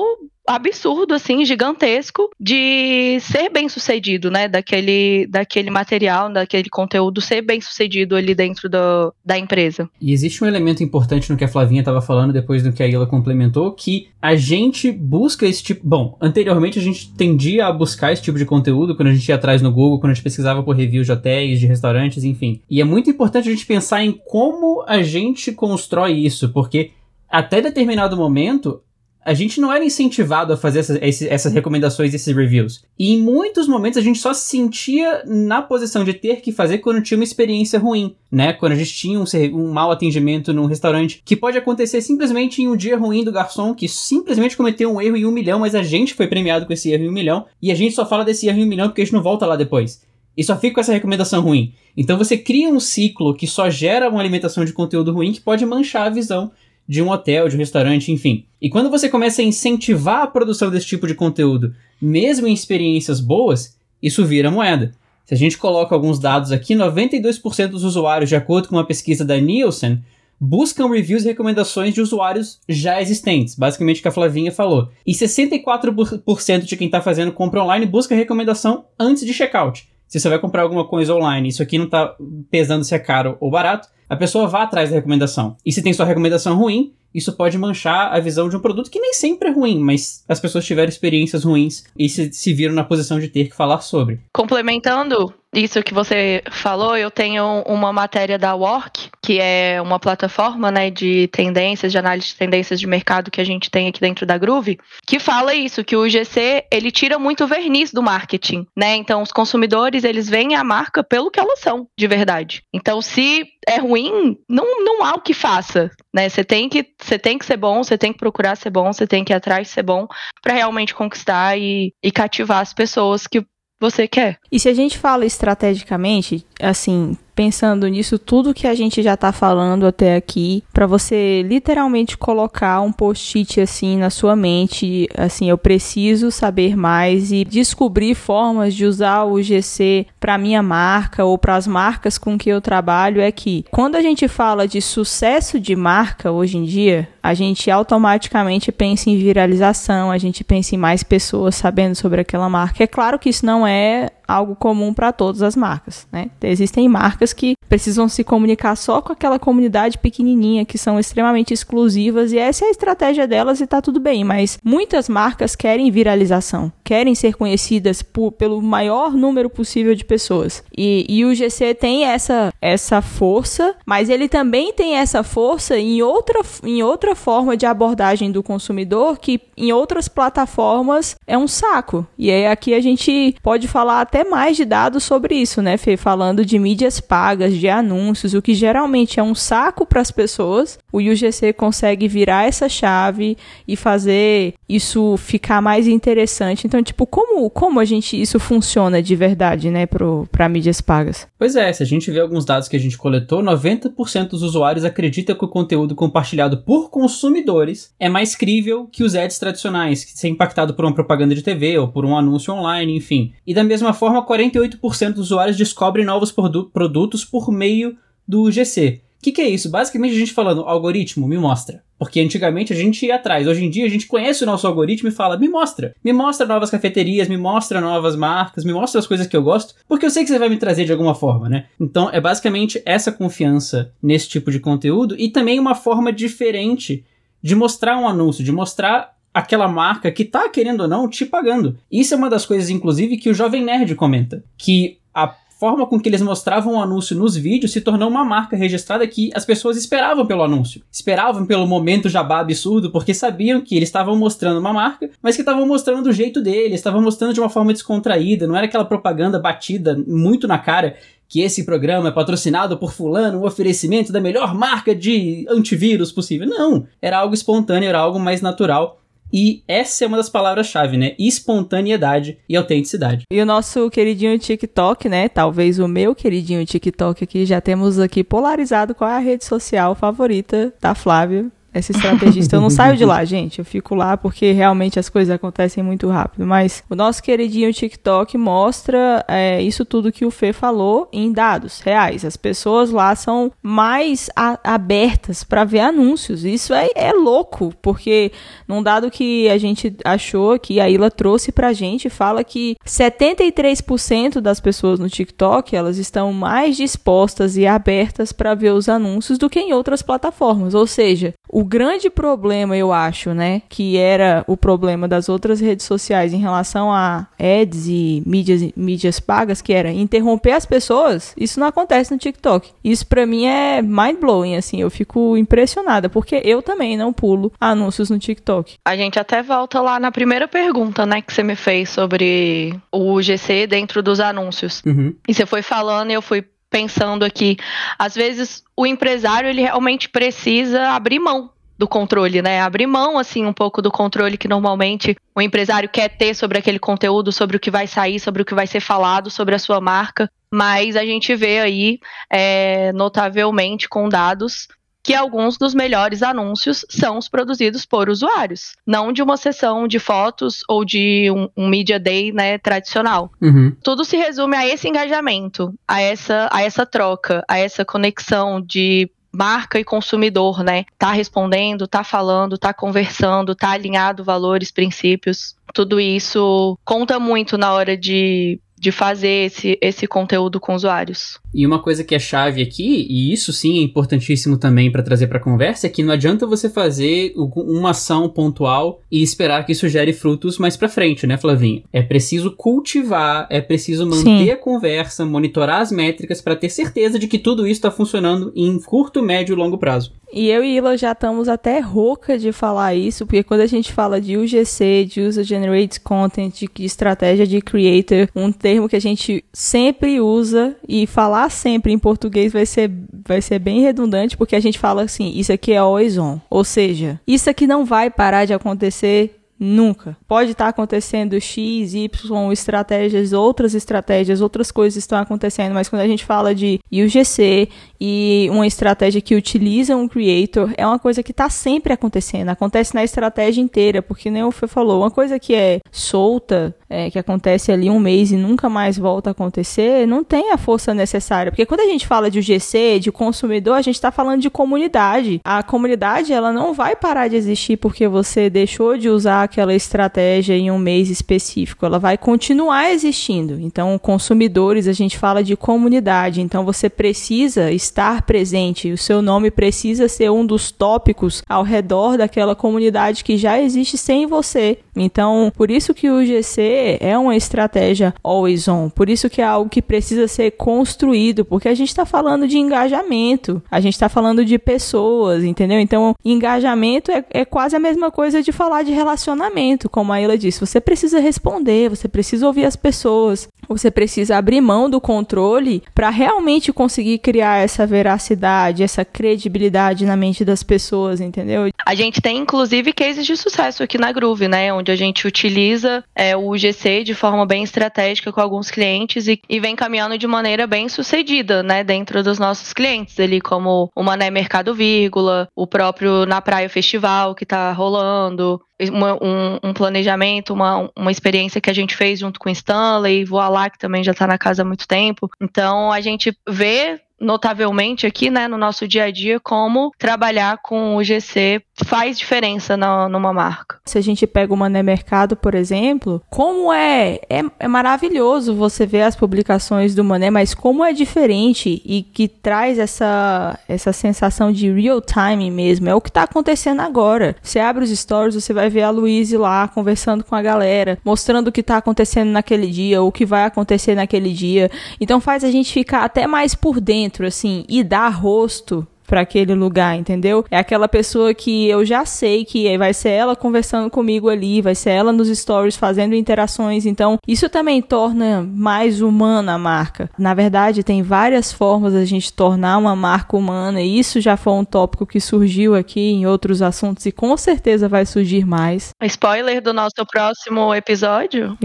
absurdo, 0.47 1.15
assim, 1.15 1.45
gigantesco 1.45 2.31
de 2.39 3.19
ser 3.21 3.51
bem 3.51 3.69
sucedido, 3.69 4.31
né? 4.31 4.49
Daquele, 4.49 5.27
daquele 5.27 5.71
material, 5.71 6.33
daquele 6.33 6.69
conteúdo 6.69 7.21
ser 7.21 7.43
bem 7.43 7.61
sucedido 7.61 8.15
ali 8.17 8.35
dentro 8.35 8.69
do, 8.69 9.15
da 9.25 9.39
empresa. 9.39 9.89
E 10.01 10.13
existe 10.13 10.45
um 10.45 10.47
elemento 10.47 10.83
importante 10.83 11.31
no 11.31 11.37
que 11.37 11.45
a 11.45 11.49
Flavinha 11.49 11.81
estava 11.81 12.03
falando, 12.03 12.33
depois 12.33 12.63
do 12.63 12.73
que 12.73 12.83
a 12.83 12.87
Ila 12.87 13.07
complementou, 13.07 13.73
que 13.73 14.09
a 14.21 14.35
gente 14.35 14.91
busca 14.91 15.47
esse 15.47 15.63
tipo. 15.63 15.81
Bom, 15.87 16.17
anteriormente 16.21 16.79
a 16.79 16.83
gente 16.83 17.13
tendia 17.15 17.67
a 17.67 17.73
buscar 17.73 18.13
esse 18.13 18.23
tipo 18.23 18.39
de 18.39 18.45
conteúdo 18.45 18.95
quando 18.97 19.09
a 19.09 19.15
gente 19.15 19.29
ia 19.29 19.35
atrás 19.35 19.63
no 19.63 19.73
Google, 19.73 19.99
quando 19.99 20.13
a 20.13 20.15
gente 20.15 20.25
pesquisava 20.25 20.63
por 20.63 20.77
reviews 20.77 21.07
de 21.07 21.13
hotéis, 21.13 21.61
de 21.61 21.67
restaurantes, 21.67 22.25
enfim. 22.25 22.61
E 22.69 22.81
é 22.81 22.85
muito 22.85 23.11
importante 23.11 23.49
a 23.49 23.53
gente 23.53 23.67
pensar 23.67 24.05
em 24.05 24.13
como 24.13 24.85
a 24.87 25.03
gente 25.03 25.53
constrói 25.53 26.13
isso, 26.13 26.51
porque 26.51 26.91
até 27.31 27.61
determinado 27.61 28.17
momento 28.17 28.81
a 29.25 29.33
gente 29.33 29.61
não 29.61 29.73
era 29.73 29.85
incentivado 29.85 30.53
a 30.53 30.57
fazer 30.57 30.81
essas, 30.81 31.23
essas 31.23 31.53
recomendações, 31.53 32.13
esses 32.13 32.35
reviews. 32.35 32.85
E 32.99 33.15
em 33.15 33.21
muitos 33.21 33.67
momentos 33.67 33.97
a 33.97 34.03
gente 34.03 34.19
só 34.19 34.35
se 34.35 34.47
sentia 34.47 35.23
na 35.27 35.63
posição 35.63 36.05
de 36.05 36.13
ter 36.13 36.43
que 36.43 36.53
fazer 36.53 36.79
quando 36.79 37.03
tinha 37.03 37.17
uma 37.17 37.25
experiência 37.25 37.79
ruim, 37.79 38.15
né? 38.31 38.53
Quando 38.53 38.73
a 38.73 38.77
gente 38.77 38.93
tinha 38.93 39.19
um, 39.19 39.25
um 39.55 39.73
mau 39.73 39.91
atendimento 39.91 40.53
num 40.53 40.67
restaurante, 40.67 41.23
que 41.25 41.37
pode 41.37 41.57
acontecer 41.57 42.03
simplesmente 42.03 42.61
em 42.61 42.69
um 42.69 42.77
dia 42.77 42.99
ruim 42.99 43.25
do 43.25 43.33
garçom, 43.33 43.75
que 43.75 43.89
simplesmente 43.89 44.57
cometeu 44.57 44.93
um 44.93 45.01
erro 45.01 45.17
em 45.17 45.25
um 45.25 45.31
milhão, 45.31 45.61
mas 45.61 45.75
a 45.75 45.83
gente 45.83 46.15
foi 46.15 46.27
premiado 46.27 46.67
com 46.67 46.73
esse 46.73 46.91
erro 46.91 47.05
em 47.05 47.09
um 47.09 47.13
milhão, 47.13 47.47
e 47.63 47.73
a 47.73 47.75
gente 47.75 47.95
só 47.95 48.05
fala 48.05 48.25
desse 48.25 48.47
erro 48.47 48.59
em 48.59 48.65
um 48.65 48.69
milhão 48.69 48.89
porque 48.89 49.01
a 49.01 49.05
gente 49.05 49.15
não 49.15 49.23
volta 49.23 49.47
lá 49.47 49.57
depois. 49.57 50.03
E 50.37 50.43
só 50.43 50.57
fica 50.57 50.75
com 50.75 50.81
essa 50.81 50.93
recomendação 50.93 51.41
ruim. 51.41 51.73
Então 51.97 52.19
você 52.19 52.37
cria 52.37 52.69
um 52.69 52.81
ciclo 52.81 53.35
que 53.35 53.47
só 53.47 53.71
gera 53.71 54.11
uma 54.11 54.21
alimentação 54.21 54.65
de 54.65 54.73
conteúdo 54.73 55.13
ruim 55.13 55.33
que 55.33 55.41
pode 55.41 55.65
manchar 55.65 56.09
a 56.09 56.11
visão 56.11 56.51
de 56.89 57.03
um 57.03 57.11
hotel, 57.11 57.49
de 57.49 57.57
um 57.57 57.59
restaurante, 57.59 58.13
enfim. 58.13 58.45
E 58.61 58.69
quando 58.69 58.91
você 58.91 59.09
começa 59.09 59.43
a 59.43 59.45
incentivar 59.45 60.23
a 60.23 60.27
produção 60.27 60.71
desse 60.71 60.87
tipo 60.87 61.07
de 61.07 61.15
conteúdo, 61.15 61.75
mesmo 62.01 62.47
em 62.47 62.53
experiências 62.53 63.21
boas, 63.21 63.77
isso 64.03 64.25
vira 64.25 64.51
moeda. 64.51 64.93
Se 65.25 65.33
a 65.33 65.37
gente 65.37 65.57
coloca 65.57 65.95
alguns 65.95 66.19
dados 66.19 66.53
aqui, 66.53 66.75
92% 66.75 67.69
dos 67.69 67.85
usuários, 67.85 68.29
de 68.29 68.37
acordo 68.37 68.69
com 68.69 68.77
uma 68.77 68.87
pesquisa 68.87 69.25
da 69.25 69.39
Nielsen, 69.39 70.03
buscam 70.39 70.91
reviews 70.91 71.25
e 71.25 71.29
recomendações 71.29 71.95
de 71.95 72.03
usuários 72.03 72.61
já 72.69 73.01
existentes, 73.01 73.55
basicamente 73.55 74.01
o 74.01 74.03
que 74.03 74.09
a 74.09 74.13
Flavinha 74.13 74.53
falou. 74.53 74.91
E 75.07 75.13
64% 75.13 76.65
de 76.65 76.77
quem 76.77 76.87
está 76.87 77.01
fazendo 77.01 77.33
compra 77.33 77.63
online 77.63 77.87
busca 77.87 78.15
recomendação 78.15 78.85
antes 78.99 79.25
de 79.25 79.33
checkout. 79.33 79.89
Se 80.15 80.21
você 80.21 80.29
vai 80.29 80.39
comprar 80.39 80.63
alguma 80.63 80.87
coisa 80.87 81.13
online, 81.13 81.49
isso 81.49 81.61
aqui 81.61 81.77
não 81.77 81.87
está 81.87 82.15
pesando 82.49 82.85
se 82.85 82.95
é 82.95 83.01
caro 83.01 83.37
ou 83.41 83.51
barato, 83.51 83.89
a 84.09 84.15
pessoa 84.15 84.47
vá 84.47 84.63
atrás 84.63 84.89
da 84.89 84.95
recomendação. 84.95 85.57
E 85.67 85.73
se 85.73 85.83
tem 85.83 85.93
sua 85.93 86.07
recomendação 86.07 86.57
ruim, 86.57 86.93
isso 87.13 87.33
pode 87.33 87.59
manchar 87.59 88.15
a 88.15 88.21
visão 88.21 88.49
de 88.49 88.57
um 88.57 88.61
produto 88.61 88.93
que 88.93 89.01
nem 89.01 89.13
sempre 89.13 89.49
é 89.49 89.53
ruim, 89.53 89.81
mas 89.81 90.25
as 90.29 90.39
pessoas 90.39 90.65
tiveram 90.65 90.89
experiências 90.89 91.43
ruins 91.43 91.83
e 91.99 92.09
se, 92.09 92.33
se 92.33 92.55
viram 92.55 92.75
na 92.75 92.85
posição 92.85 93.19
de 93.19 93.27
ter 93.27 93.47
que 93.49 93.57
falar 93.57 93.81
sobre. 93.81 94.21
Complementando 94.33 95.35
isso 95.55 95.83
que 95.83 95.95
você 95.95 96.43
falou, 96.51 96.97
eu 96.97 97.11
tenho 97.11 97.63
uma 97.67 97.93
matéria 97.93 98.39
da 98.39 98.55
Work, 98.55 99.11
que 99.23 99.41
é 99.41 99.81
uma 99.81 99.99
plataforma 99.99 100.71
né, 100.71 100.91
de 100.91 101.29
tendências, 101.29 101.93
de 101.93 101.99
análise 101.99 102.29
de 102.29 102.35
tendências 102.37 102.81
de 102.81 102.87
mercado 102.87 103.31
que 103.31 103.41
a 103.41 103.45
gente 103.45 103.71
tem 103.71 103.89
aqui 103.89 104.01
dentro 104.01 104.27
da 104.27 104.37
Groove, 104.37 104.79
que 105.07 105.19
fala 105.19 105.55
isso, 105.55 105.85
que 105.85 105.97
o 105.97 106.09
GC 106.09 106.65
ele 106.71 106.91
tira 106.91 107.19
muito 107.19 107.47
verniz 107.47 107.93
do 107.93 108.03
marketing, 108.03 108.67
né? 108.77 108.97
Então 108.97 109.23
os 109.23 109.33
consumidores 109.33 110.05
eles 110.05 110.29
veem 110.29 110.55
a 110.55 110.65
marca 110.65 111.03
pelo 111.03 111.31
que 111.31 111.41
elas 111.41 111.61
são, 111.61 111.87
de 111.99 112.07
verdade. 112.07 112.63
Então 112.73 113.01
se 113.01 113.47
é 113.67 113.79
ruim, 113.79 114.37
não, 114.49 114.85
não 114.85 115.05
há 115.05 115.15
o 115.15 115.21
que 115.21 115.33
faça, 115.33 115.91
né? 116.13 116.29
Você 116.29 116.45
tem 116.45 116.69
que 116.69 116.85
você 117.01 117.19
tem 117.19 117.39
que 117.39 117.47
ser 117.47 117.57
bom, 117.57 117.83
você 117.83 117.97
tem 117.97 118.13
que 118.13 118.19
procurar 118.19 118.57
ser 118.57 118.71
bom, 118.71 118.93
você 118.93 119.07
tem 119.07 119.25
que 119.25 119.33
ir 119.33 119.37
atrás 119.37 119.69
de 119.69 119.73
ser 119.73 119.83
bom 119.83 120.07
para 120.43 120.55
realmente 120.55 120.95
conquistar 120.95 121.59
e, 121.59 121.93
e 122.03 122.11
cativar 122.11 122.61
as 122.61 122.75
pessoas 122.75 123.27
que 123.27 123.45
você 123.81 124.09
quer. 124.09 124.39
E 124.51 124.59
se 124.59 124.69
a 124.69 124.75
gente 124.75 124.99
fala 124.99 125.27
estrategicamente, 125.27 126.47
assim, 126.61 127.17
pensando 127.35 127.87
nisso 127.89 128.19
tudo 128.19 128.55
que 128.55 128.67
a 128.67 128.75
gente 128.75 129.03
já 129.03 129.15
está 129.15 129.33
falando 129.33 129.87
até 129.87 130.17
aqui, 130.17 130.63
para 130.73 130.87
você 130.87 131.43
literalmente 131.43 132.17
colocar 132.17 132.81
um 132.81 132.93
post-it 132.93 133.61
assim 133.61 133.99
na 133.99 134.11
sua 134.11 134.37
mente, 134.37 135.09
assim, 135.17 135.51
eu 135.51 135.59
preciso 135.59 136.31
saber 136.31 136.77
mais 136.77 137.33
e 137.33 137.45
descobrir 137.45 138.15
formas 138.15 138.75
de 138.75 138.85
usar 138.87 139.25
o 139.25 139.43
GC 139.43 140.07
para 140.21 140.39
minha 140.39 140.63
marca 140.63 141.25
ou 141.25 141.37
para 141.37 141.57
as 141.57 141.67
marcas 141.67 142.19
com 142.19 142.39
que 142.39 142.49
eu 142.49 142.61
trabalho 142.61 143.21
é 143.21 143.31
que 143.33 143.65
quando 143.71 143.97
a 143.97 144.03
gente 144.03 144.29
fala 144.29 144.67
de 144.67 144.81
sucesso 144.81 145.59
de 145.59 145.75
marca 145.75 146.31
hoje 146.31 146.57
em 146.57 146.65
dia, 146.65 147.09
a 147.23 147.35
gente 147.35 147.71
automaticamente 147.71 148.71
pensa 148.71 149.11
em 149.11 149.17
viralização, 149.17 150.11
a 150.11 150.19
gente 150.19 150.45
pensa 150.45 150.75
em 150.75 150.79
mais 150.79 151.03
pessoas 151.03 151.55
sabendo 151.55 151.95
sobre 151.95 152.21
aquela 152.21 152.49
marca. 152.49 152.85
É 152.85 152.87
claro 152.87 153.19
que 153.19 153.31
isso 153.31 153.45
não 153.45 153.67
é 153.67 154.11
algo 154.27 154.55
comum 154.55 154.93
para 154.93 155.13
todas 155.13 155.43
as 155.43 155.57
marcas, 155.57 156.07
né? 156.13 156.31
Existem 156.43 156.89
marcas 156.89 157.33
que 157.33 157.55
precisam 157.69 158.09
se 158.09 158.23
comunicar 158.23 158.77
só 158.77 159.01
com 159.01 159.13
aquela 159.13 159.39
comunidade 159.39 159.99
pequenininha, 159.99 160.65
que 160.65 160.79
são 160.79 160.99
extremamente 160.99 161.53
exclusivas 161.53 162.33
e 162.33 162.39
essa 162.39 162.65
é 162.65 162.69
a 162.69 162.71
estratégia 162.71 163.27
delas 163.27 163.61
e 163.61 163.67
tá 163.67 163.81
tudo 163.81 164.01
bem, 164.01 164.25
mas 164.25 164.59
muitas 164.63 165.09
marcas 165.09 165.57
querem 165.57 165.91
viralização, 165.91 166.73
querem 166.83 167.15
ser 167.15 167.35
conhecidas 167.35 168.03
por, 168.03 168.33
pelo 168.33 168.61
maior 168.63 169.13
número 169.13 169.51
possível 169.51 169.95
de 169.95 170.05
pessoas. 170.05 170.63
E, 170.77 171.07
e 171.09 171.25
o 171.25 171.35
GC 171.35 171.75
tem 171.75 172.05
essa, 172.05 172.53
essa 172.61 173.03
força, 173.03 173.75
mas 173.85 174.09
ele 174.09 174.29
também 174.29 174.73
tem 174.73 174.97
essa 174.97 175.23
força 175.23 175.77
em 175.77 176.03
outra, 176.03 176.41
em 176.63 176.83
outra 176.83 177.15
forma 177.15 177.57
de 177.57 177.67
abordagem 177.67 178.31
do 178.31 178.43
consumidor 178.43 179.19
que 179.19 179.41
em 179.57 179.73
outras 179.73 180.09
plataformas 180.09 181.17
é 181.27 181.37
um 181.37 181.49
saco. 181.49 182.07
E 182.19 182.31
aí 182.31 182.47
aqui 182.47 182.75
a 182.75 182.81
gente 182.81 183.35
pode 183.43 183.69
falar 183.69 184.01
até 184.15 184.23
mais 184.23 184.57
de 184.57 184.65
dados 184.65 185.03
sobre 185.03 185.35
isso, 185.35 185.61
né, 185.61 185.77
Fê? 185.77 185.97
Falando 185.97 186.45
de 186.45 186.57
mídias 186.57 187.01
pagas, 187.01 187.53
de 187.53 187.69
anúncios, 187.69 188.33
o 188.33 188.41
que 188.41 188.55
geralmente 188.55 189.19
é 189.19 189.23
um 189.25 189.35
saco 189.35 189.85
para 189.85 190.01
as 190.01 190.13
pessoas, 190.13 190.79
o 190.95 190.99
UGC 190.99 191.53
consegue 191.53 192.07
virar 192.09 192.47
essa 192.47 192.69
chave 192.69 193.37
e 193.67 193.77
fazer 193.77 194.55
isso 194.69 195.17
ficar 195.17 195.61
mais 195.61 195.87
interessante. 195.87 196.67
Então, 196.67 196.83
tipo, 196.83 197.07
como, 197.07 197.51
como 197.51 197.81
a 197.81 197.85
gente 197.85 198.21
isso 198.21 198.39
funciona 198.39 199.03
de 199.03 199.17
verdade, 199.17 199.71
né, 199.71 199.87
para 199.87 200.49
mídias 200.49 200.81
pagas? 200.81 201.27
Pois 201.39 201.57
é, 201.57 201.73
se 201.73 201.83
a 201.83 201.87
gente 201.87 202.11
vê 202.11 202.21
alguns 202.21 202.45
dados 202.45 202.69
que 202.69 202.77
a 202.77 202.81
gente 202.81 202.97
coletou, 202.97 203.43
90% 203.43 204.29
dos 204.29 204.43
usuários 204.43 204.85
acreditam 204.85 205.37
que 205.37 205.45
o 205.45 205.49
conteúdo 205.49 205.95
compartilhado 205.95 206.59
por 206.59 206.89
consumidores 206.89 207.93
é 207.99 208.09
mais 208.09 208.35
crível 208.35 208.89
que 208.91 209.03
os 209.03 209.15
ads 209.15 209.39
tradicionais, 209.39 210.05
que 210.05 210.17
ser 210.17 210.29
impactado 210.29 210.75
por 210.75 210.85
uma 210.85 210.95
propaganda 210.95 211.35
de 211.35 211.43
TV 211.43 211.77
ou 211.79 211.89
por 211.89 212.05
um 212.05 212.17
anúncio 212.17 212.55
online, 212.55 212.97
enfim. 212.97 213.33
E 213.47 213.53
da 213.53 213.65
mesma 213.65 213.93
forma, 213.93 214.05
forma, 214.05 214.27
48% 214.27 215.15
dos 215.15 215.27
usuários 215.27 215.57
descobrem 215.57 216.05
novos 216.05 216.31
produ 216.31 216.71
produtos 216.71 217.25
por 217.25 217.51
meio 217.51 217.97
do 218.27 218.51
GC. 218.51 219.01
Que, 219.25 219.33
que 219.33 219.41
é 219.41 219.49
isso? 219.49 219.71
Basicamente 219.71 220.15
a 220.15 220.19
gente 220.19 220.35
falando, 220.35 220.61
algoritmo, 220.67 221.27
me 221.27 221.39
mostra. 221.39 221.83
Porque 221.99 222.21
antigamente 222.21 222.75
a 222.75 222.77
gente 222.77 223.07
ia 223.07 223.15
atrás. 223.15 223.47
Hoje 223.47 223.65
em 223.65 223.71
dia 223.71 223.87
a 223.87 223.89
gente 223.89 224.07
conhece 224.07 224.43
o 224.43 224.47
nosso 224.47 224.67
algoritmo 224.67 225.09
e 225.09 225.13
fala, 225.13 225.39
me 225.39 225.49
mostra. 225.49 225.95
Me 226.05 226.13
mostra 226.13 226.47
novas 226.47 226.69
cafeterias, 226.69 227.27
me 227.27 227.39
mostra 227.39 227.81
novas 227.81 228.17
marcas, 228.17 228.67
me 228.67 228.73
mostra 228.75 228.99
as 228.99 229.07
coisas 229.07 229.27
que 229.27 229.35
eu 229.35 229.43
gosto, 229.43 229.75
porque 229.89 230.05
eu 230.05 230.11
sei 230.11 230.25
que 230.25 230.29
você 230.29 230.39
vai 230.39 230.51
me 230.51 230.59
trazer 230.59 230.85
de 230.85 230.93
alguma 230.93 231.15
forma, 231.15 231.49
né? 231.49 231.65
Então 231.81 232.11
é 232.13 232.21
basicamente 232.21 232.83
essa 232.85 233.11
confiança 233.11 233.95
nesse 234.03 234.29
tipo 234.29 234.51
de 234.51 234.61
conteúdo 234.61 235.17
e 235.19 235.31
também 235.31 235.59
uma 235.59 235.75
forma 235.75 236.13
diferente 236.13 237.03
de 237.43 237.55
mostrar 237.55 237.97
um 237.97 238.07
anúncio, 238.07 238.45
de 238.45 238.53
mostrar 238.53 239.17
aquela 239.33 239.67
marca 239.67 240.13
que 240.13 240.27
tá, 240.27 240.51
querendo 240.51 240.83
ou 240.83 240.89
não, 240.89 241.09
te 241.09 241.25
pagando. 241.25 241.79
Isso 241.91 242.13
é 242.13 242.17
uma 242.19 242.29
das 242.29 242.45
coisas, 242.45 242.69
inclusive, 242.69 243.17
que 243.17 243.31
o 243.31 243.35
Jovem 243.35 243.65
Nerd 243.65 243.95
comenta. 243.95 244.45
Que 244.59 244.99
a 245.15 245.35
forma 245.65 245.87
com 245.87 245.99
que 245.99 246.11
eles 246.11 246.21
mostravam 246.21 246.75
o 246.75 246.79
anúncio 246.79 247.17
nos 247.17 247.35
vídeos 247.35 247.73
se 247.73 247.81
tornou 247.81 248.11
uma 248.11 248.23
marca 248.23 248.55
registrada 248.55 249.09
que 249.09 249.31
as 249.35 249.47
pessoas 249.47 249.79
esperavam 249.79 250.27
pelo 250.27 250.43
anúncio. 250.43 250.83
Esperavam 250.93 251.47
pelo 251.47 251.67
momento 251.67 252.07
jabá 252.07 252.41
absurdo, 252.41 252.91
porque 252.91 253.15
sabiam 253.15 253.63
que 253.63 253.75
eles 253.75 253.89
estavam 253.89 254.15
mostrando 254.15 254.61
uma 254.61 254.75
marca, 254.75 255.09
mas 255.23 255.37
que 255.37 255.41
estavam 255.41 255.67
mostrando 255.67 256.03
do 256.03 256.13
jeito 256.13 256.43
deles, 256.43 256.75
estavam 256.75 257.01
mostrando 257.01 257.33
de 257.33 257.41
uma 257.41 257.49
forma 257.49 257.73
descontraída, 257.73 258.47
não 258.47 258.55
era 258.55 258.67
aquela 258.67 258.85
propaganda 258.85 259.39
batida 259.39 259.99
muito 260.07 260.47
na 260.47 260.59
cara 260.59 260.97
que 261.27 261.41
esse 261.41 261.65
programa 261.65 262.11
é 262.11 262.13
patrocinado 262.13 262.77
por 262.77 262.93
fulano, 262.93 263.41
um 263.41 263.47
oferecimento 263.47 264.13
da 264.13 264.21
melhor 264.21 264.55
marca 264.55 264.95
de 264.95 265.47
antivírus 265.49 266.13
possível. 266.13 266.47
Não, 266.47 266.87
era 267.01 267.17
algo 267.17 267.33
espontâneo, 267.33 267.89
era 267.89 268.01
algo 268.01 268.21
mais 268.21 268.43
natural 268.43 269.01
e 269.33 269.63
essa 269.67 270.05
é 270.05 270.07
uma 270.07 270.17
das 270.17 270.29
palavras-chave, 270.29 270.97
né? 270.97 271.15
Espontaneidade 271.19 272.39
e 272.49 272.57
autenticidade. 272.57 273.25
E 273.31 273.41
o 273.41 273.47
nosso 273.47 273.91
queridinho 273.91 274.39
TikTok, 274.39 275.09
né? 275.09 275.29
Talvez 275.29 275.79
o 275.79 275.89
meu 275.89 276.15
queridinho 276.15 276.65
TikTok 276.65 277.25
aqui, 277.25 277.45
já 277.45 277.61
temos 277.61 277.99
aqui 277.99 278.23
polarizado 278.23 278.95
qual 278.95 279.11
é 279.11 279.17
a 279.17 279.19
rede 279.19 279.45
social 279.45 279.95
favorita 279.95 280.73
da 280.81 280.95
Flávia 280.95 281.51
essa 281.75 281.91
estrategista. 281.91 282.57
Eu 282.57 282.61
não 282.61 282.71
saio 282.71 282.97
de 282.97 283.05
lá, 283.05 283.23
gente. 283.27 283.59
Eu 283.59 283.65
fico 283.65 283.95
lá 283.97 284.17
porque 284.17 284.53
realmente 284.53 284.99
as 284.99 285.09
coisas 285.09 285.35
acontecem 285.35 285.83
muito 285.83 286.09
rápido. 286.09 286.47
Mas 286.47 286.85
o 286.89 286.95
nosso 286.95 287.23
queridinho 287.23 287.73
TikTok 287.73 288.39
mostra 288.39 289.25
é, 289.27 289.61
isso 289.61 289.85
tudo 289.85 290.13
que 290.13 290.25
o 290.25 290.31
Fê 290.31 290.53
falou 290.53 291.09
em 291.13 291.33
dados 291.33 291.81
reais. 291.81 292.25
As 292.25 292.37
pessoas 292.37 292.91
lá 292.91 293.15
são 293.17 293.51
mais 293.61 294.31
a, 294.37 294.59
abertas 294.63 295.43
para 295.43 295.65
ver 295.65 295.81
anúncios. 295.81 296.45
Isso 296.45 296.73
é, 296.73 296.89
é 296.95 297.13
louco, 297.13 297.75
porque 297.83 298.31
num 298.69 298.83
dado 298.83 299.11
que 299.11 299.49
a 299.49 299.59
gente 299.59 299.97
achou 300.05 300.59
que 300.59 300.79
a 300.79 300.89
Ila 300.89 301.11
trouxe 301.11 301.51
pra 301.51 301.73
gente, 301.73 302.09
fala 302.09 302.45
que 302.45 302.77
73% 302.87 304.41
das 304.41 304.61
pessoas 304.61 305.01
no 305.01 305.09
TikTok 305.09 305.75
elas 305.75 305.99
estão 305.99 306.33
mais 306.33 306.77
dispostas 306.77 307.57
e 307.57 307.67
abertas 307.67 308.31
para 308.31 308.55
ver 308.55 308.73
os 308.73 308.89
anúncios 308.89 309.39
do 309.39 309.51
que 309.51 309.59
em 309.59 309.73
outras 309.73 310.03
plataformas. 310.03 310.75
Ou 310.75 310.87
seja, 310.87 311.35
o 311.55 311.63
grande 311.63 312.11
problema, 312.11 312.77
eu 312.77 312.93
acho, 312.93 313.33
né, 313.33 313.63
que 313.69 313.97
era 313.97 314.45
o 314.49 314.57
problema 314.57 315.07
das 315.07 315.29
outras 315.29 315.61
redes 315.61 315.87
sociais 315.87 316.33
em 316.33 316.39
relação 316.39 316.93
a 316.93 317.29
ads 317.39 317.87
e 317.87 318.25
mídias, 318.27 318.73
mídias 318.77 319.21
pagas, 319.21 319.63
que 319.63 319.73
era 319.73 319.93
interromper 319.93 320.51
as 320.51 320.67
pessoas, 320.67 321.33
isso 321.39 321.61
não 321.61 321.69
acontece 321.69 322.11
no 322.13 322.19
TikTok. 322.19 322.73
Isso 322.83 323.07
para 323.07 323.25
mim 323.25 323.47
é 323.47 323.81
mind 323.81 324.19
blowing, 324.19 324.57
assim, 324.57 324.81
eu 324.81 324.91
fico 324.91 325.37
impressionada, 325.37 326.09
porque 326.09 326.43
eu 326.45 326.61
também 326.61 326.97
não 326.97 327.13
pulo 327.13 327.53
anúncios 327.61 328.11
no 328.11 328.19
TikTok. 328.19 328.75
A 328.85 328.97
gente 328.97 329.21
até 329.21 329.41
volta 329.41 329.81
lá 329.81 330.01
na 330.01 330.11
primeira 330.11 330.49
pergunta, 330.49 331.07
né, 331.07 331.23
que 331.23 331.33
você 331.33 331.45
me 331.45 331.55
fez 331.55 331.89
sobre 331.89 332.75
o 332.91 333.23
GC 333.23 333.69
dentro 333.69 334.03
dos 334.03 334.19
anúncios. 334.19 334.83
Uhum. 334.85 335.15
E 335.29 335.33
você 335.33 335.47
foi 335.47 335.63
falando 335.63 336.11
e 336.11 336.15
eu 336.15 336.23
fui 336.23 336.45
pensando 336.75 337.25
aqui, 337.25 337.57
às 337.97 338.17
vezes 338.17 338.65
o 338.77 338.85
empresário 338.85 339.49
ele 339.49 339.63
realmente 339.63 340.09
precisa 340.09 340.89
abrir 340.89 341.21
mão 341.21 341.51
do 341.79 341.87
controle, 341.87 342.43
né? 342.43 342.61
Abrir 342.61 342.89
mão 342.89 343.17
assim 343.17 343.47
um 343.47 343.53
pouco 343.53 343.81
do 343.81 343.93
controle 343.93 344.37
que 344.37 344.49
normalmente 344.49 345.17
o 345.37 345.41
empresário 345.41 345.89
quer 345.89 346.09
ter 346.09 346.35
sobre 346.35 346.59
aquele 346.59 346.81
conteúdo, 346.81 347.31
sobre 347.31 347.57
o 347.57 347.61
que 347.61 347.71
vai 347.71 347.87
sair, 347.87 348.19
sobre 348.19 348.43
o 348.43 348.45
que 348.45 348.57
vai 348.57 348.67
ser 348.67 348.81
falado, 348.81 349.31
sobre 349.31 349.55
a 349.55 349.59
sua 349.61 349.81
marca. 349.81 350.29
Mas 350.53 350.97
a 350.97 351.05
gente 351.05 351.33
vê 351.37 351.61
aí 351.61 352.01
é, 352.29 352.93
notavelmente 352.93 353.89
com 353.89 354.09
dados 354.09 354.67
que 355.05 355.15
alguns 355.15 355.59
dos 355.59 355.75
melhores 355.75 356.23
anúncios 356.23 356.85
são 356.89 357.19
os 357.19 357.29
produzidos 357.29 357.85
por 357.85 358.09
usuários, 358.09 358.75
não 358.87 359.13
de 359.13 359.23
uma 359.23 359.37
sessão 359.37 359.87
de 359.87 359.99
fotos 359.99 360.65
ou 360.67 360.83
de 360.83 361.31
um, 361.31 361.49
um 361.55 361.69
media 361.69 362.01
day, 362.01 362.33
né, 362.33 362.57
tradicional. 362.57 363.31
Uhum. 363.41 363.77
Tudo 363.83 364.03
se 364.03 364.17
resume 364.17 364.57
a 364.57 364.67
esse 364.67 364.89
engajamento, 364.89 365.75
a 365.87 366.01
essa, 366.01 366.49
a 366.51 366.63
essa 366.63 366.87
troca, 366.87 367.45
a 367.47 367.59
essa 367.59 367.85
conexão 367.85 368.63
de 368.63 369.11
marca 369.31 369.79
e 369.79 369.85
consumidor, 369.85 370.63
né? 370.63 370.85
Tá 370.97 371.13
respondendo, 371.13 371.87
tá 371.87 372.03
falando, 372.03 372.57
tá 372.57 372.73
conversando, 372.73 373.55
tá 373.55 373.71
alinhado 373.71 374.25
valores, 374.25 374.71
princípios. 374.71 375.57
Tudo 375.75 376.01
isso 376.01 376.79
conta 376.85 377.19
muito 377.19 377.59
na 377.59 377.73
hora 377.73 377.97
de, 377.97 378.61
de 378.85 378.93
fazer 378.93 379.47
esse, 379.47 379.79
esse 379.81 380.07
conteúdo 380.07 380.61
com 380.61 380.75
usuários. 380.75 381.39
E 381.55 381.67
uma 381.67 381.79
coisa 381.79 382.05
que 382.05 382.15
é 382.15 382.19
chave 382.19 382.61
aqui, 382.61 383.07
e 383.09 383.33
isso 383.33 383.51
sim 383.51 383.79
é 383.79 383.83
importantíssimo 383.83 384.59
também 384.59 384.93
para 384.93 385.03
trazer 385.03 385.27
para 385.27 385.41
conversa, 385.41 385.87
é 385.87 385.91
que 385.91 386.03
não 386.03 386.13
adianta 386.13 386.47
você 386.47 386.69
fazer 386.69 387.33
uma 387.35 387.91
ação 387.91 388.29
pontual 388.29 389.01
e 389.11 389.23
esperar 389.23 389.65
que 389.65 389.73
isso 389.73 389.89
gere 389.89 390.13
frutos 390.13 390.59
mais 390.59 390.77
para 390.77 390.87
frente, 390.87 391.27
né, 391.27 391.39
Flavinho? 391.39 391.83
É 391.95 392.03
preciso 392.03 392.51
cultivar, 392.51 393.47
é 393.49 393.63
preciso 393.63 394.05
manter 394.05 394.23
sim. 394.23 394.51
a 394.51 394.57
conversa, 394.57 395.25
monitorar 395.25 395.81
as 395.81 395.91
métricas 395.91 396.43
para 396.43 396.55
ter 396.55 396.69
certeza 396.69 397.19
de 397.19 397.27
que 397.27 397.39
tudo 397.39 397.67
isso 397.67 397.79
está 397.79 397.91
funcionando 397.91 398.53
em 398.55 398.79
curto, 398.81 399.23
médio 399.23 399.55
e 399.55 399.57
longo 399.57 399.79
prazo. 399.79 400.13
E 400.37 400.51
eu 400.51 400.65
e 400.65 400.77
Ila 400.77 400.97
já 400.97 401.13
estamos 401.13 401.49
até 401.49 401.79
rouca 401.79 402.37
de 402.37 402.51
falar 402.51 402.93
isso, 402.93 403.25
porque 403.25 403.45
quando 403.45 403.61
a 403.61 403.67
gente 403.67 403.93
fala 403.93 404.21
de 404.21 404.37
UGC, 404.37 405.05
de 405.09 405.21
User 405.21 405.45
Generated 405.45 406.01
Content, 406.01 406.65
de 406.75 406.85
estratégia 406.85 407.47
de 407.47 407.61
creator, 407.61 408.29
um 408.35 408.51
termo 408.51 408.74
que 408.89 408.97
a 408.97 409.01
gente 409.01 409.45
sempre 409.53 410.21
usa 410.21 410.77
e 410.89 411.07
falar 411.07 411.51
sempre 411.51 411.93
em 411.93 411.99
português 411.99 412.53
vai 412.53 412.67
ser, 412.67 412.91
vai 413.27 413.41
ser 413.41 413.59
bem 413.59 413.81
redundante, 413.81 414.37
porque 414.37 414.57
a 414.57 414.61
gente 414.61 414.79
fala 414.79 415.03
assim, 415.03 415.33
isso 415.35 415.53
aqui 415.53 415.73
é 415.73 415.79
always 415.79 416.19
on. 416.19 416.39
Ou 416.51 416.65
seja, 416.65 417.21
isso 417.27 417.49
aqui 417.49 417.67
não 417.67 417.85
vai 417.85 418.11
parar 418.11 418.45
de 418.45 418.53
acontecer 418.53 419.44
Nunca. 419.65 420.15
Pode 420.29 420.51
estar 420.51 420.69
acontecendo 420.69 421.41
X, 421.41 421.95
Y, 421.95 422.53
estratégias, 422.53 423.33
outras 423.33 423.75
estratégias, 423.75 424.43
outras 424.43 424.71
coisas 424.71 424.99
estão 424.99 425.17
acontecendo, 425.17 425.73
mas 425.73 425.89
quando 425.89 426.03
a 426.03 426.07
gente 426.07 426.23
fala 426.23 426.55
de 426.55 426.79
UGC 426.93 427.71
e 427.99 428.47
uma 428.51 428.67
estratégia 428.67 429.23
que 429.23 429.35
utiliza 429.35 429.97
um 429.97 430.07
creator, 430.07 430.71
é 430.77 430.87
uma 430.87 430.99
coisa 430.99 431.23
que 431.23 431.31
está 431.31 431.49
sempre 431.49 431.95
acontecendo. 431.95 432.51
Acontece 432.51 432.95
na 432.95 433.03
estratégia 433.03 433.63
inteira, 433.63 434.03
porque 434.03 434.31
nem 434.31 434.43
o 434.43 434.51
Fê 434.51 434.67
falou, 434.67 435.01
uma 435.01 435.11
coisa 435.11 435.39
que 435.39 435.55
é 435.55 435.81
solta, 435.91 436.77
é, 436.91 437.11
que 437.11 437.19
acontece 437.19 437.73
ali 437.73 437.89
um 437.89 437.99
mês 437.99 438.33
e 438.33 438.37
nunca 438.37 438.69
mais 438.69 438.99
volta 438.99 439.31
a 439.31 439.33
acontecer, 439.33 440.07
não 440.07 440.23
tem 440.23 440.53
a 440.53 440.59
força 440.59 440.93
necessária. 440.93 441.51
Porque 441.51 441.65
quando 441.65 441.81
a 441.81 441.87
gente 441.87 442.07
fala 442.07 442.31
de 442.31 442.39
UGC, 442.39 442.99
de 443.01 443.11
consumidor, 443.11 443.77
a 443.77 443.83
gente 443.83 443.95
está 443.95 444.13
falando 444.13 444.43
de 444.43 444.51
comunidade. 444.51 445.41
A 445.43 445.63
comunidade, 445.63 446.35
ela 446.35 446.53
não 446.53 446.75
vai 446.75 446.95
parar 446.95 447.29
de 447.29 447.37
existir 447.37 447.79
porque 447.79 448.07
você 448.07 448.51
deixou 448.51 448.99
de 448.99 449.09
usar 449.09 449.49
aquela 449.55 449.73
estratégia 449.73 450.57
em 450.57 450.69
um 450.71 450.79
mês 450.79 451.09
específico, 451.09 451.87
ela 451.87 452.01
vai 452.01 452.19
continuar 452.19 452.91
existindo. 452.91 453.61
Então, 453.61 453.97
consumidores, 453.99 454.89
a 454.89 454.93
gente 454.93 455.17
fala 455.17 455.45
de 455.45 455.57
comunidade, 455.57 456.41
então 456.41 456.65
você 456.65 456.91
precisa 456.91 457.71
estar 457.71 458.23
presente, 458.23 458.91
o 458.91 458.99
seu 458.99 459.23
nome 459.23 459.53
precisa 459.53 460.09
ser 460.09 460.31
um 460.31 460.45
dos 460.45 460.73
tópicos 460.73 461.43
ao 461.49 461.63
redor 461.63 462.19
daquela 462.19 462.57
comunidade 462.57 463.23
que 463.23 463.37
já 463.37 463.61
existe 463.61 463.97
sem 463.97 464.27
você. 464.27 464.79
Então, 464.97 465.53
por 465.57 465.71
isso 465.71 465.95
que 465.95 466.11
o 466.11 466.25
GC 466.25 466.99
é 467.01 467.17
uma 467.17 467.37
estratégia 467.37 468.13
always 468.23 468.67
on, 468.67 468.89
por 468.89 469.09
isso 469.09 469.31
que 469.31 469.41
é 469.41 469.45
algo 469.45 469.71
que 469.71 469.81
precisa 469.81 470.27
ser 470.27 470.53
construído, 470.53 471.45
porque 471.45 471.69
a 471.69 471.75
gente 471.75 471.89
está 471.89 472.05
falando 472.05 472.49
de 472.49 472.59
engajamento, 472.59 473.63
a 473.71 473.81
gente 473.81 473.95
está 473.95 474.09
falando 474.09 474.45
de 474.45 474.59
pessoas, 474.59 475.45
entendeu? 475.45 475.79
Então, 475.79 476.15
engajamento 476.25 477.13
é, 477.13 477.25
é 477.31 477.45
quase 477.45 477.77
a 477.77 477.81
mesma 477.81 478.11
coisa 478.11 478.43
de 478.43 478.51
falar 478.51 478.83
de 478.83 478.91
relacionamento 478.91 479.34
relacionamento, 479.35 479.89
como 479.89 480.13
a 480.13 480.21
Ila 480.21 480.39
disse. 480.39 480.61
Você 480.61 480.81
precisa 480.81 481.19
responder, 481.19 481.91
você 481.91 482.09
precisa 482.09 482.47
ouvir 482.47 482.65
as 482.65 482.77
pessoas, 482.77 483.49
você 483.69 483.91
precisa 483.91 484.37
abrir 484.37 484.61
mão 484.61 484.89
do 484.89 485.01
controle 485.01 485.83
para 485.95 486.11
realmente 486.11 486.73
conseguir 486.73 487.19
criar 487.19 487.63
essa 487.63 487.87
veracidade, 487.87 488.83
essa 488.83 489.05
credibilidade 489.05 490.07
na 490.07 490.17
mente 490.17 490.45
das 490.45 490.63
pessoas, 490.63 491.21
entendeu? 491.21 491.71
A 491.85 491.95
gente 491.95 492.21
tem 492.21 492.39
inclusive 492.39 492.93
cases 492.93 493.27
de 493.27 493.37
sucesso 493.37 493.83
aqui 493.83 493.99
na 493.99 494.13
Groove, 494.13 494.49
né? 494.49 494.73
Onde 494.73 494.91
a 494.91 494.97
gente 494.97 495.27
utiliza 495.27 496.05
é, 496.15 496.37
o 496.37 496.51
UGC 496.51 497.05
de 497.05 497.15
forma 497.15 497.47
bem 497.47 497.63
estratégica 497.63 498.33
com 498.33 498.41
alguns 498.41 498.71
clientes 498.71 499.29
e, 499.29 499.41
e, 499.49 499.61
vem 499.61 499.77
caminhando 499.77 500.17
de 500.19 500.27
maneira 500.27 500.67
bem 500.67 500.89
sucedida, 500.89 501.63
né? 501.63 501.85
Dentro 501.85 502.23
dos 502.23 502.39
nossos 502.39 502.73
clientes, 502.73 503.19
ali 503.19 503.41
como 503.41 503.91
o 503.95 504.03
Mané 504.03 504.31
Mercado 504.31 504.75
Vírgula, 504.75 505.49
o 505.55 505.67
próprio 505.67 506.27
Na 506.27 506.41
Praia 506.41 506.69
Festival 506.69 507.35
que 507.35 507.45
está 507.45 507.73
rolando, 507.73 508.61
um, 508.81 509.69
um, 509.69 509.73
planejamento, 509.73 510.53
uma, 510.53 510.91
uma 510.97 511.11
experiência 511.11 511.61
que 511.61 511.71
a 511.71 511.75
gente 511.75 511.95
fez 511.95 512.19
junto 512.19 512.41
com 512.41 512.49
o 512.49 512.53
Stanley, 512.53 513.25
Voa 513.25 513.49
lá, 513.55 513.71
que 513.71 513.79
também 513.79 514.05
já 514.05 514.13
está 514.13 514.27
na 514.27 514.37
casa 514.37 514.63
há 514.63 514.65
muito 514.65 514.87
tempo. 514.87 515.31
Então 515.41 515.91
a 515.91 516.01
gente 516.01 516.37
vê 516.49 517.01
notavelmente 517.21 518.07
aqui, 518.07 518.29
né, 518.29 518.47
no 518.49 518.59
nosso 518.59 518.87
dia 518.87 519.05
a 519.05 519.11
dia, 519.11 519.41
como 519.41 519.93
trabalhar 519.99 520.59
com 520.63 520.97
o 520.97 521.03
GC 521.03 521.63
faz 521.83 522.19
diferença 522.19 522.77
na, 522.77 523.09
numa 523.09 523.33
marca. 523.33 523.79
Se 523.85 523.99
a 523.99 524.01
gente 524.01 524.27
pega 524.27 524.53
o 524.53 524.57
Mané 524.57 524.83
Mercado, 524.83 525.35
por 525.35 525.55
exemplo, 525.55 526.23
como 526.31 526.73
é, 526.73 527.21
é, 527.29 527.43
é 527.59 527.69
maravilhoso 527.69 528.55
você 528.55 528.87
ver 528.87 529.03
as 529.03 529.17
publicações 529.17 529.95
do 529.95 530.05
Mané, 530.05 530.31
mas 530.31 530.55
como 530.55 530.85
é 530.85 530.93
diferente 530.93 531.83
e 531.85 532.03
que 532.03 532.29
traz 532.29 532.79
essa, 532.79 533.59
essa 533.69 533.93
sensação 533.93 534.53
de 534.53 534.71
real 534.71 535.01
time 535.01 535.51
mesmo, 535.51 535.89
é 535.89 535.95
o 535.95 536.01
que 536.01 536.11
está 536.11 536.23
acontecendo 536.23 536.81
agora. 536.81 537.37
Você 537.43 537.59
abre 537.59 537.85
os 537.85 537.91
stories, 537.91 538.35
você 538.35 538.53
vai 538.53 538.71
ver 538.71 538.83
a 538.83 538.91
Luíse 538.91 539.37
lá 539.37 539.67
conversando 539.67 540.23
com 540.23 540.35
a 540.35 540.43
galera, 540.43 540.99
mostrando 541.05 541.49
o 541.49 541.53
que 541.53 541.61
está 541.61 541.79
acontecendo 541.79 542.31
naquele 542.31 542.69
dia, 542.69 543.03
o 543.03 543.11
que 543.11 543.27
vai 543.27 543.45
acontecer 543.45 543.95
naquele 543.95 544.33
dia. 544.33 544.71
Então 545.01 545.21
faz 545.21 545.43
a 545.43 545.51
gente 545.51 545.73
ficar 545.73 546.05
até 546.05 546.27
mais 546.27 546.55
por 546.55 546.81
dentro, 546.81 547.27
assim, 547.27 547.65
e 547.69 547.83
dar 547.83 548.09
rosto 548.09 548.87
para 549.15 549.21
aquele 549.21 549.55
lugar, 549.55 549.97
entendeu? 549.97 550.45
É 550.51 550.59
aquela 550.59 550.89
pessoa 550.89 551.33
que 551.33 551.69
eu 551.69 551.85
já 551.85 552.05
sei 552.05 552.45
que 552.45 552.77
vai 552.77 552.93
ser 552.93 553.11
ela 553.11 553.37
conversando 553.37 553.89
comigo 553.89 554.29
ali, 554.29 554.61
vai 554.61 554.75
ser 554.75 554.91
ela 554.91 555.13
nos 555.13 555.29
stories 555.29 555.77
fazendo 555.77 556.17
interações. 556.17 556.85
Então, 556.85 557.17
isso 557.25 557.49
também 557.49 557.81
torna 557.81 558.43
mais 558.43 559.01
humana 559.01 559.55
a 559.55 559.59
marca. 559.59 560.11
Na 560.19 560.35
verdade, 560.35 560.83
tem 560.83 561.01
várias 561.01 561.53
formas 561.53 561.93
da 561.93 562.05
gente 562.05 562.33
tornar 562.33 562.77
uma 562.77 562.97
marca 562.97 563.37
humana, 563.37 563.81
e 563.81 564.01
isso 564.01 564.21
já 564.21 564.37
foi 564.37 564.55
um 564.55 564.65
tópico 564.65 565.07
que 565.07 565.21
surgiu 565.21 565.77
aqui 565.77 566.01
em 566.01 566.27
outros 566.27 566.61
assuntos 566.61 567.07
e 567.07 567.13
com 567.13 567.37
certeza 567.37 567.89
vai 567.89 568.05
surgir 568.05 568.45
mais. 568.45 568.91
Spoiler 569.01 569.63
do 569.63 569.73
nosso 569.73 570.05
próximo 570.11 570.75
episódio? 570.75 571.57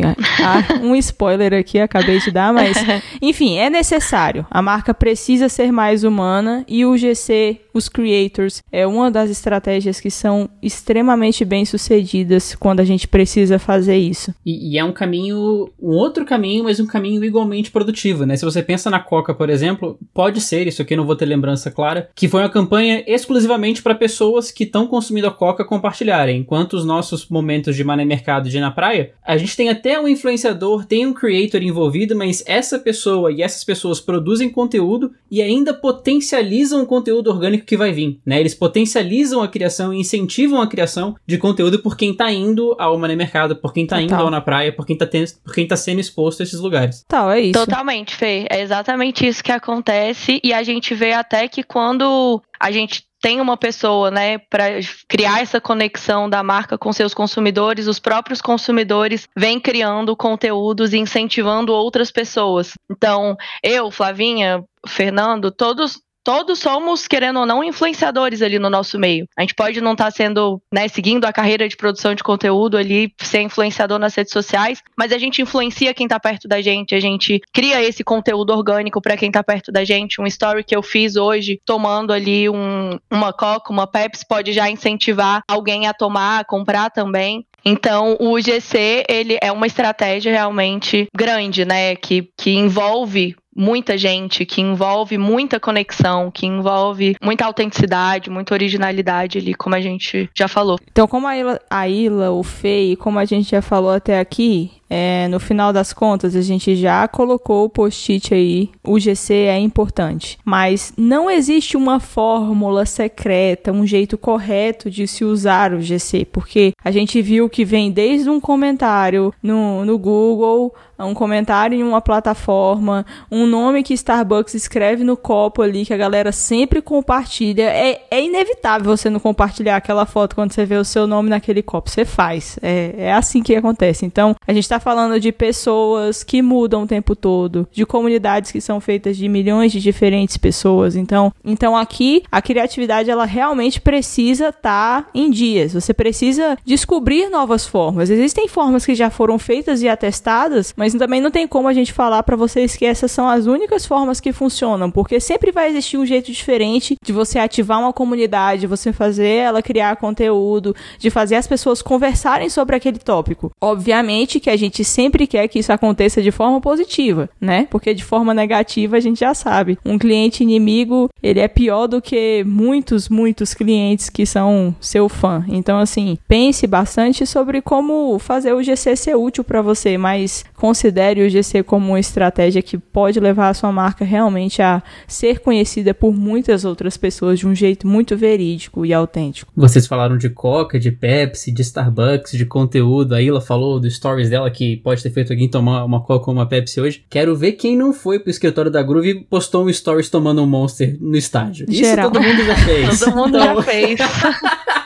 Ah, 0.45 0.81
um 0.83 0.95
spoiler 0.97 1.55
aqui 1.55 1.79
acabei 1.79 2.19
de 2.19 2.29
dar, 2.29 2.53
mas 2.53 2.77
enfim, 3.19 3.57
é 3.57 3.71
necessário. 3.71 4.45
A 4.51 4.62
marca 4.62 4.93
precisa 4.93 5.49
ser 5.49 5.71
mais 5.71 6.03
humana 6.03 6.63
e 6.67 6.85
o 6.85 6.95
GC 6.95 7.38
os 7.73 7.88
creators 7.88 8.62
é 8.71 8.86
uma 8.86 9.10
das 9.10 9.30
estratégias 9.30 9.99
que 9.99 10.12
são 10.12 10.49
extremamente 10.62 11.45
bem 11.45 11.65
sucedidas 11.65 12.56
quando 12.56 12.80
a 12.80 12.84
gente 12.84 13.08
precisa 13.08 13.58
fazer 13.58 13.97
isso. 13.97 14.34
E, 14.45 14.73
e, 14.73 14.78
é 14.78 14.84
um 14.84 14.91
caminho, 14.91 15.69
um 15.82 15.95
outro 15.95 16.25
caminho, 16.25 16.63
mas 16.63 16.80
um 16.80 16.86
caminho 16.86 17.23
igualmente 17.23 17.71
produtivo, 17.71 18.25
né? 18.25 18.36
Se 18.36 18.45
você 18.45 18.62
pensa 18.62 18.89
na 18.89 18.99
Coca, 18.99 19.34
por 19.34 19.49
exemplo, 19.49 19.97
pode 20.13 20.41
ser, 20.41 20.67
isso 20.67 20.82
aqui 20.82 20.95
não 20.95 21.06
vou 21.06 21.15
ter 21.15 21.25
lembrança 21.25 21.71
clara, 21.71 22.10
que 22.15 22.28
foi 22.28 22.41
uma 22.41 22.49
campanha 22.49 23.04
exclusivamente 23.08 23.82
para 23.82 23.95
pessoas 23.95 24.52
que 24.52 24.63
estão 24.63 24.88
consumindo 24.88 25.28
a 25.28 25.32
Coca 25.32 25.63
compartilharem. 25.63 26.39
Enquanto 26.39 26.73
os 26.73 26.86
nossos 26.86 27.28
momentos 27.30 27.75
de 27.75 27.84
mané 27.84 28.06
mercado 28.06 28.49
de 28.49 28.58
ir 28.58 28.62
na 28.62 28.71
praia, 28.71 29.13
a 29.25 29.38
gente 29.38 29.56
tem 29.56 29.69
até 29.69 29.99
um 29.99 30.08
influenciador, 30.08 30.86
tem 30.86 31.06
um 31.06 31.13
creator 31.13 31.62
envolvido, 31.62 32.15
mas 32.15 32.43
essa 32.45 32.80
pessoa 32.80 33.32
e 33.32 33.41
essas 33.41 33.63
pessoas 33.63 33.99
produzem 33.99 34.49
conteúdo 34.49 35.12
e 35.30 35.41
ainda 35.41 35.73
potencializam 35.73 36.82
o 36.82 36.86
conteúdo 36.86 37.18
conteúdo 37.19 37.32
orgânico 37.32 37.65
que 37.65 37.77
vai 37.77 37.91
vir, 37.91 38.19
né? 38.25 38.39
Eles 38.39 38.55
potencializam 38.55 39.41
a 39.41 39.47
criação 39.47 39.93
e 39.93 39.99
incentivam 39.99 40.62
a 40.62 40.67
criação 40.67 41.15
de 41.27 41.38
conteúdo 41.38 41.79
por 41.79 41.95
quem 41.97 42.15
tá 42.15 42.32
indo 42.32 42.75
ao 42.79 42.97
Money 42.97 43.15
Mercado, 43.15 43.55
por 43.55 43.73
quem 43.73 43.86
tá 43.86 43.97
Total. 43.97 44.05
indo 44.05 44.23
ao 44.23 44.32
na 44.32 44.41
praia, 44.41 44.73
por 44.73 44.86
quem 44.86 44.97
tá, 44.97 45.05
tendo, 45.05 45.29
por 45.43 45.53
quem 45.53 45.67
tá 45.67 45.75
sendo 45.75 45.99
exposto 45.99 46.41
a 46.41 46.43
esses 46.43 46.60
lugares. 46.60 47.03
Tal, 47.08 47.29
é 47.32 47.41
isso. 47.41 47.53
Totalmente, 47.53 48.15
Fê. 48.15 48.45
É 48.49 48.62
exatamente 48.62 49.27
isso 49.27 49.43
que 49.43 49.51
acontece. 49.51 50.39
E 50.43 50.53
a 50.53 50.63
gente 50.63 50.93
vê 50.93 51.13
até 51.13 51.47
que 51.47 51.63
quando 51.63 52.41
a 52.60 52.71
gente 52.71 53.03
tem 53.21 53.41
uma 53.41 53.58
pessoa, 53.58 54.10
né, 54.10 54.38
para 54.38 54.79
criar 55.08 55.41
essa 55.41 55.60
conexão 55.60 56.29
da 56.29 56.41
marca 56.41 56.77
com 56.77 56.93
seus 56.93 57.13
consumidores, 57.13 57.86
os 57.86 57.99
próprios 57.99 58.41
consumidores 58.41 59.27
vêm 59.38 59.60
criando 59.60 60.15
conteúdos 60.15 60.93
e 60.93 60.97
incentivando 60.97 61.73
outras 61.73 62.12
pessoas. 62.12 62.73
Então, 62.89 63.36
eu, 63.62 63.91
Flavinha, 63.91 64.63
Fernando, 64.88 65.51
todos 65.51 65.99
todos 66.30 66.60
somos, 66.60 67.08
querendo 67.08 67.39
ou 67.39 67.46
não, 67.48 67.63
influenciadores 67.63 68.44
ali 68.44 68.60
no 68.60 68.70
nosso 68.70 69.00
meio. 69.00 69.28
A 69.36 69.42
gente 69.42 69.56
pode 69.56 69.82
não 69.82 69.94
estar 69.94 70.12
sendo, 70.12 70.62
né, 70.72 70.88
seguindo 70.88 71.26
a 71.26 71.34
carreira 71.34 71.68
de 71.68 71.76
produção 71.76 72.13
de 72.13 72.22
conteúdo 72.22 72.78
ali, 72.78 73.12
ser 73.18 73.42
influenciador 73.42 73.98
nas 73.98 74.13
redes 74.13 74.32
sociais, 74.32 74.84
mas 74.96 75.12
a 75.12 75.18
gente 75.18 75.42
influencia 75.42 75.92
quem 75.92 76.08
tá 76.08 76.20
perto 76.20 76.48
da 76.48 76.62
gente, 76.62 76.94
a 76.94 77.00
gente 77.00 77.42
cria 77.52 77.82
esse 77.82 78.04
conteúdo 78.04 78.54
orgânico 78.54 79.02
para 79.02 79.18
quem 79.18 79.32
tá 79.32 79.44
perto 79.44 79.72
da 79.72 79.84
gente. 79.84 80.22
Um 80.22 80.28
story 80.28 80.63
que 80.63 80.76
eu 80.76 80.84
fiz 80.84 81.15
hoje, 81.15 81.60
tomando 81.65 82.13
ali 82.13 82.48
um, 82.48 83.00
uma 83.10 83.34
Coca, 83.34 83.74
uma 83.74 83.88
Pepsi, 83.88 84.24
pode 84.24 84.54
já 84.54 84.70
incentivar 84.70 85.42
alguém 85.50 85.88
a 85.88 85.96
tomar, 85.96 86.42
a 86.42 86.46
comprar 86.46 86.92
também. 86.92 87.44
Então, 87.65 88.15
o 88.20 88.39
GC, 88.39 89.04
ele 89.10 89.39
é 89.42 89.52
uma 89.52 89.65
estratégia 89.65 90.32
realmente 90.32 91.08
grande, 91.12 91.65
né, 91.65 91.96
que, 91.96 92.30
que 92.38 92.52
envolve 92.52 93.36
muita 93.60 93.98
gente, 93.98 94.45
que 94.45 94.62
envolve 94.62 95.17
muita 95.17 95.60
conexão, 95.60 96.32
que 96.32 96.48
envolve 96.48 97.17
muita 97.22 97.45
autenticidade, 97.45 98.30
muita 98.30 98.54
originalidade 98.54 99.38
ali, 99.38 99.54
como 99.54 99.76
a 99.76 99.82
gente 99.82 100.30
já 100.34 100.48
falou. 100.48 100.80
Então, 100.89 101.06
como 101.06 101.28
a 101.28 101.38
Ilha, 101.38 101.62
a 101.69 101.88
Ilha 101.89 102.32
o 102.32 102.41
e 102.63 102.95
como 102.95 103.19
a 103.19 103.26
gente 103.26 103.52
já 103.52 103.62
falou 103.62 103.91
até 103.91 104.19
aqui, 104.19 104.72
é, 104.89 105.28
no 105.28 105.39
final 105.39 105.71
das 105.71 105.93
contas, 105.93 106.36
a 106.36 106.41
gente 106.41 106.75
já 106.75 107.08
colocou 107.08 107.65
o 107.65 107.69
post-it 107.69 108.34
aí. 108.34 108.69
O 108.84 108.99
GC 108.99 109.34
é 109.34 109.60
importante. 109.60 110.39
Mas 110.43 110.91
não 110.97 111.30
existe 111.30 111.78
uma 111.78 111.99
fórmula 111.99 112.86
secreta, 112.86 113.71
um 113.71 113.86
jeito 113.86 114.17
correto 114.17 114.89
de 114.89 115.08
se 115.08 115.23
usar 115.23 115.73
o 115.73 115.82
GC. 115.82 116.25
Porque 116.25 116.73
a 116.84 116.91
gente 116.91 117.21
viu 117.21 117.49
que 117.49 117.63
vem 117.63 117.91
desde 117.91 118.30
um 118.30 118.39
comentário 118.39 119.34
no, 119.43 119.86
no 119.86 119.97
Google, 119.97 120.73
um 121.06 121.13
comentário 121.13 121.78
em 121.78 121.84
uma 121.84 122.02
plataforma, 122.02 123.06
um 123.32 123.45
nome 123.45 123.84
que 123.84 123.93
Starbucks 123.93 124.54
escreve 124.54 125.04
no 125.04 125.15
copo 125.15 125.62
ali, 125.62 125.86
que 125.86 125.93
a 125.93 125.97
galera 125.97 126.32
sempre 126.32 126.82
compartilha. 126.82 127.63
É, 127.63 128.02
é 128.12 128.23
inevitável 128.23 128.86
você 128.86 129.10
não 129.10 129.19
compartilhar 129.19 129.78
aquela 129.78 130.06
foto 130.06 130.36
quando 130.36 130.52
você 130.52 130.65
vê 130.65 130.75
o 130.75 130.86
seu 130.86 131.08
nome 131.08 131.30
naquele 131.30 131.62
copo. 131.62 131.89
Você 131.89 132.06
faz. 132.06 132.58
É, 132.62 132.93
é 132.97 133.13
assim 133.13 133.41
que 133.41 133.56
acontece. 133.56 134.06
Então, 134.06 134.36
a 134.45 134.54
gente 134.54 134.63
está 134.63 134.79
falando 134.80 135.20
de 135.20 135.32
pessoas 135.32 136.24
que 136.24 136.42
mudam 136.42 136.84
o 136.84 136.88
tempo 136.88 137.15
todo, 137.15 137.68
de 137.72 137.86
comunidades 137.86 138.52
que 138.52 138.62
são 138.62 138.80
feitas 138.80 139.18
de 139.18 139.28
milhões 139.28 139.72
de 139.72 139.80
diferentes 139.80 140.38
pessoas. 140.38 140.96
Então, 140.96 141.34
então 141.44 141.76
aqui 141.76 142.24
a 142.32 142.42
criatividade 142.42 143.10
ela 143.10 143.26
realmente 143.26 143.82
precisa 143.82 144.50
estar 144.50 145.04
tá 145.04 145.10
em 145.13 145.30
dias. 145.30 145.74
Você 145.74 145.94
precisa 145.94 146.58
descobrir 146.65 147.30
novas 147.30 147.68
formas. 147.68 148.10
Existem 148.10 148.48
formas 148.48 148.86
que 148.86 148.96
já 148.96 149.10
foram 149.10 149.39
feitas 149.39 149.82
e 149.82 149.89
atestadas, 149.89 150.74
mas 150.76 150.94
também 150.94 151.22
não 151.22 151.32
tem 151.32 151.48
como 151.48 151.68
a 151.68 151.74
gente 151.74 151.94
falar 151.94 152.24
para 152.24 152.36
vocês 152.36 152.76
que 152.76 152.86
essas 152.86 153.12
são 153.12 153.28
as 153.28 153.46
únicas 153.46 153.86
formas 153.86 154.20
que 154.20 154.32
funcionam, 154.32 154.92
porque 154.92 155.20
sempre 155.20 155.52
vai 155.52 155.70
existir 155.70 155.98
um 155.98 156.06
jeito 156.06 156.32
diferente 156.32 156.96
de 157.04 157.13
você 157.13 157.39
ativar 157.39 157.80
uma 157.80 157.94
comunidade, 157.94 158.62
de 158.62 158.68
você 158.68 158.94
fazer 158.94 159.28
ela 159.28 159.62
criar 159.62 159.96
conteúdo, 159.96 160.76
de 160.98 161.10
fazer 161.10 161.36
as 161.36 161.48
pessoas 161.48 161.82
conversarem 161.82 162.50
sobre 162.50 162.76
aquele 162.76 163.00
tópico. 163.00 163.52
Obviamente 163.60 164.39
que 164.39 164.50
a 164.50 164.58
gente 164.58 164.68
sempre 164.84 165.27
quer 165.27 165.47
que 165.47 165.60
isso 165.60 165.71
aconteça 165.71 166.21
de 166.21 166.32
forma 166.32 166.62
positiva, 166.62 167.29
né? 167.39 167.67
Porque 167.69 167.93
de 167.93 168.03
forma 168.03 168.34
negativa 168.34 168.97
a 168.97 168.99
gente 168.99 169.19
já 169.19 169.34
sabe. 169.34 169.77
Um 169.86 169.97
cliente 169.97 170.43
inimigo, 170.43 171.10
ele 171.21 171.39
é 171.39 171.47
pior 171.47 171.88
do 171.88 172.01
que 172.01 172.43
muitos, 172.45 173.10
muitos 173.10 173.53
clientes 173.53 174.10
que 174.10 174.25
são 174.25 174.75
seu 174.79 175.10
fã. 175.10 175.43
Então, 175.47 175.79
assim, 175.79 176.17
pense 176.27 176.65
bastante 176.67 177.25
sobre 177.25 177.62
como 177.62 178.17
fazer 178.19 178.53
o 178.53 178.63
GC 178.63 178.95
ser 178.95 179.15
útil 179.15 179.43
para 179.43 179.62
você, 179.62 179.97
mas 179.97 180.45
considere 180.55 181.25
o 181.25 181.29
GC 181.29 181.63
como 181.63 181.89
uma 181.89 181.99
estratégia 181.99 182.62
que 182.62 182.77
pode 182.77 183.19
levar 183.19 183.49
a 183.49 183.53
sua 183.53 183.71
marca 183.71 184.05
realmente 184.05 184.62
a 184.62 184.82
ser 185.08 185.39
conhecida 185.39 185.93
por 185.93 186.13
muitas 186.13 186.65
outras 186.65 186.97
pessoas 186.97 187.39
de 187.39 187.47
um 187.47 187.55
jeito 187.55 187.88
muito 187.88 188.15
verídico 188.15 188.86
e 188.86 188.93
autêntico. 188.93 189.51
Vocês 189.55 189.88
falaram 189.88 190.17
de 190.17 190.29
Coca, 190.29 190.79
de 190.79 190.91
Pepsi, 190.91 191.51
de 191.51 191.62
Starbucks, 191.62 192.32
de 192.32 192.45
conteúdo. 192.45 193.15
A 193.15 193.21
Ila 193.21 193.41
falou 193.41 193.79
do 193.79 193.89
stories 193.89 194.29
dela 194.29 194.49
que 194.51 194.59
pode 194.84 195.04
ter 195.04 195.12
feito 195.12 195.32
alguém 195.34 195.50
tomar 195.50 195.84
uma 195.86 196.02
Coca 196.02 196.30
ou 196.30 196.34
uma 196.36 196.45
Pepsi 196.48 196.80
hoje. 196.82 197.04
Quero 197.10 197.36
ver 197.36 197.54
quem 197.54 197.76
não 197.78 197.93
foi 197.93 198.19
pro 198.19 198.30
escritório 198.30 198.72
da 198.72 198.82
Groove 198.82 199.10
e 199.10 199.24
postou 199.24 199.65
um 199.65 199.72
stories 199.74 200.10
tomando 200.10 200.41
um 200.41 200.45
Monster 200.48 200.98
no 201.00 201.15
estádio. 201.17 201.65
Geral. 201.69 202.10
Isso 202.10 202.13
todo 202.13 202.24
mundo 202.24 202.43
já 202.45 202.56
fez. 202.56 203.00
Todo 203.10 203.15
mundo 203.15 203.38
Então, 203.38 203.56
já 203.56 203.62
fez. 203.62 204.00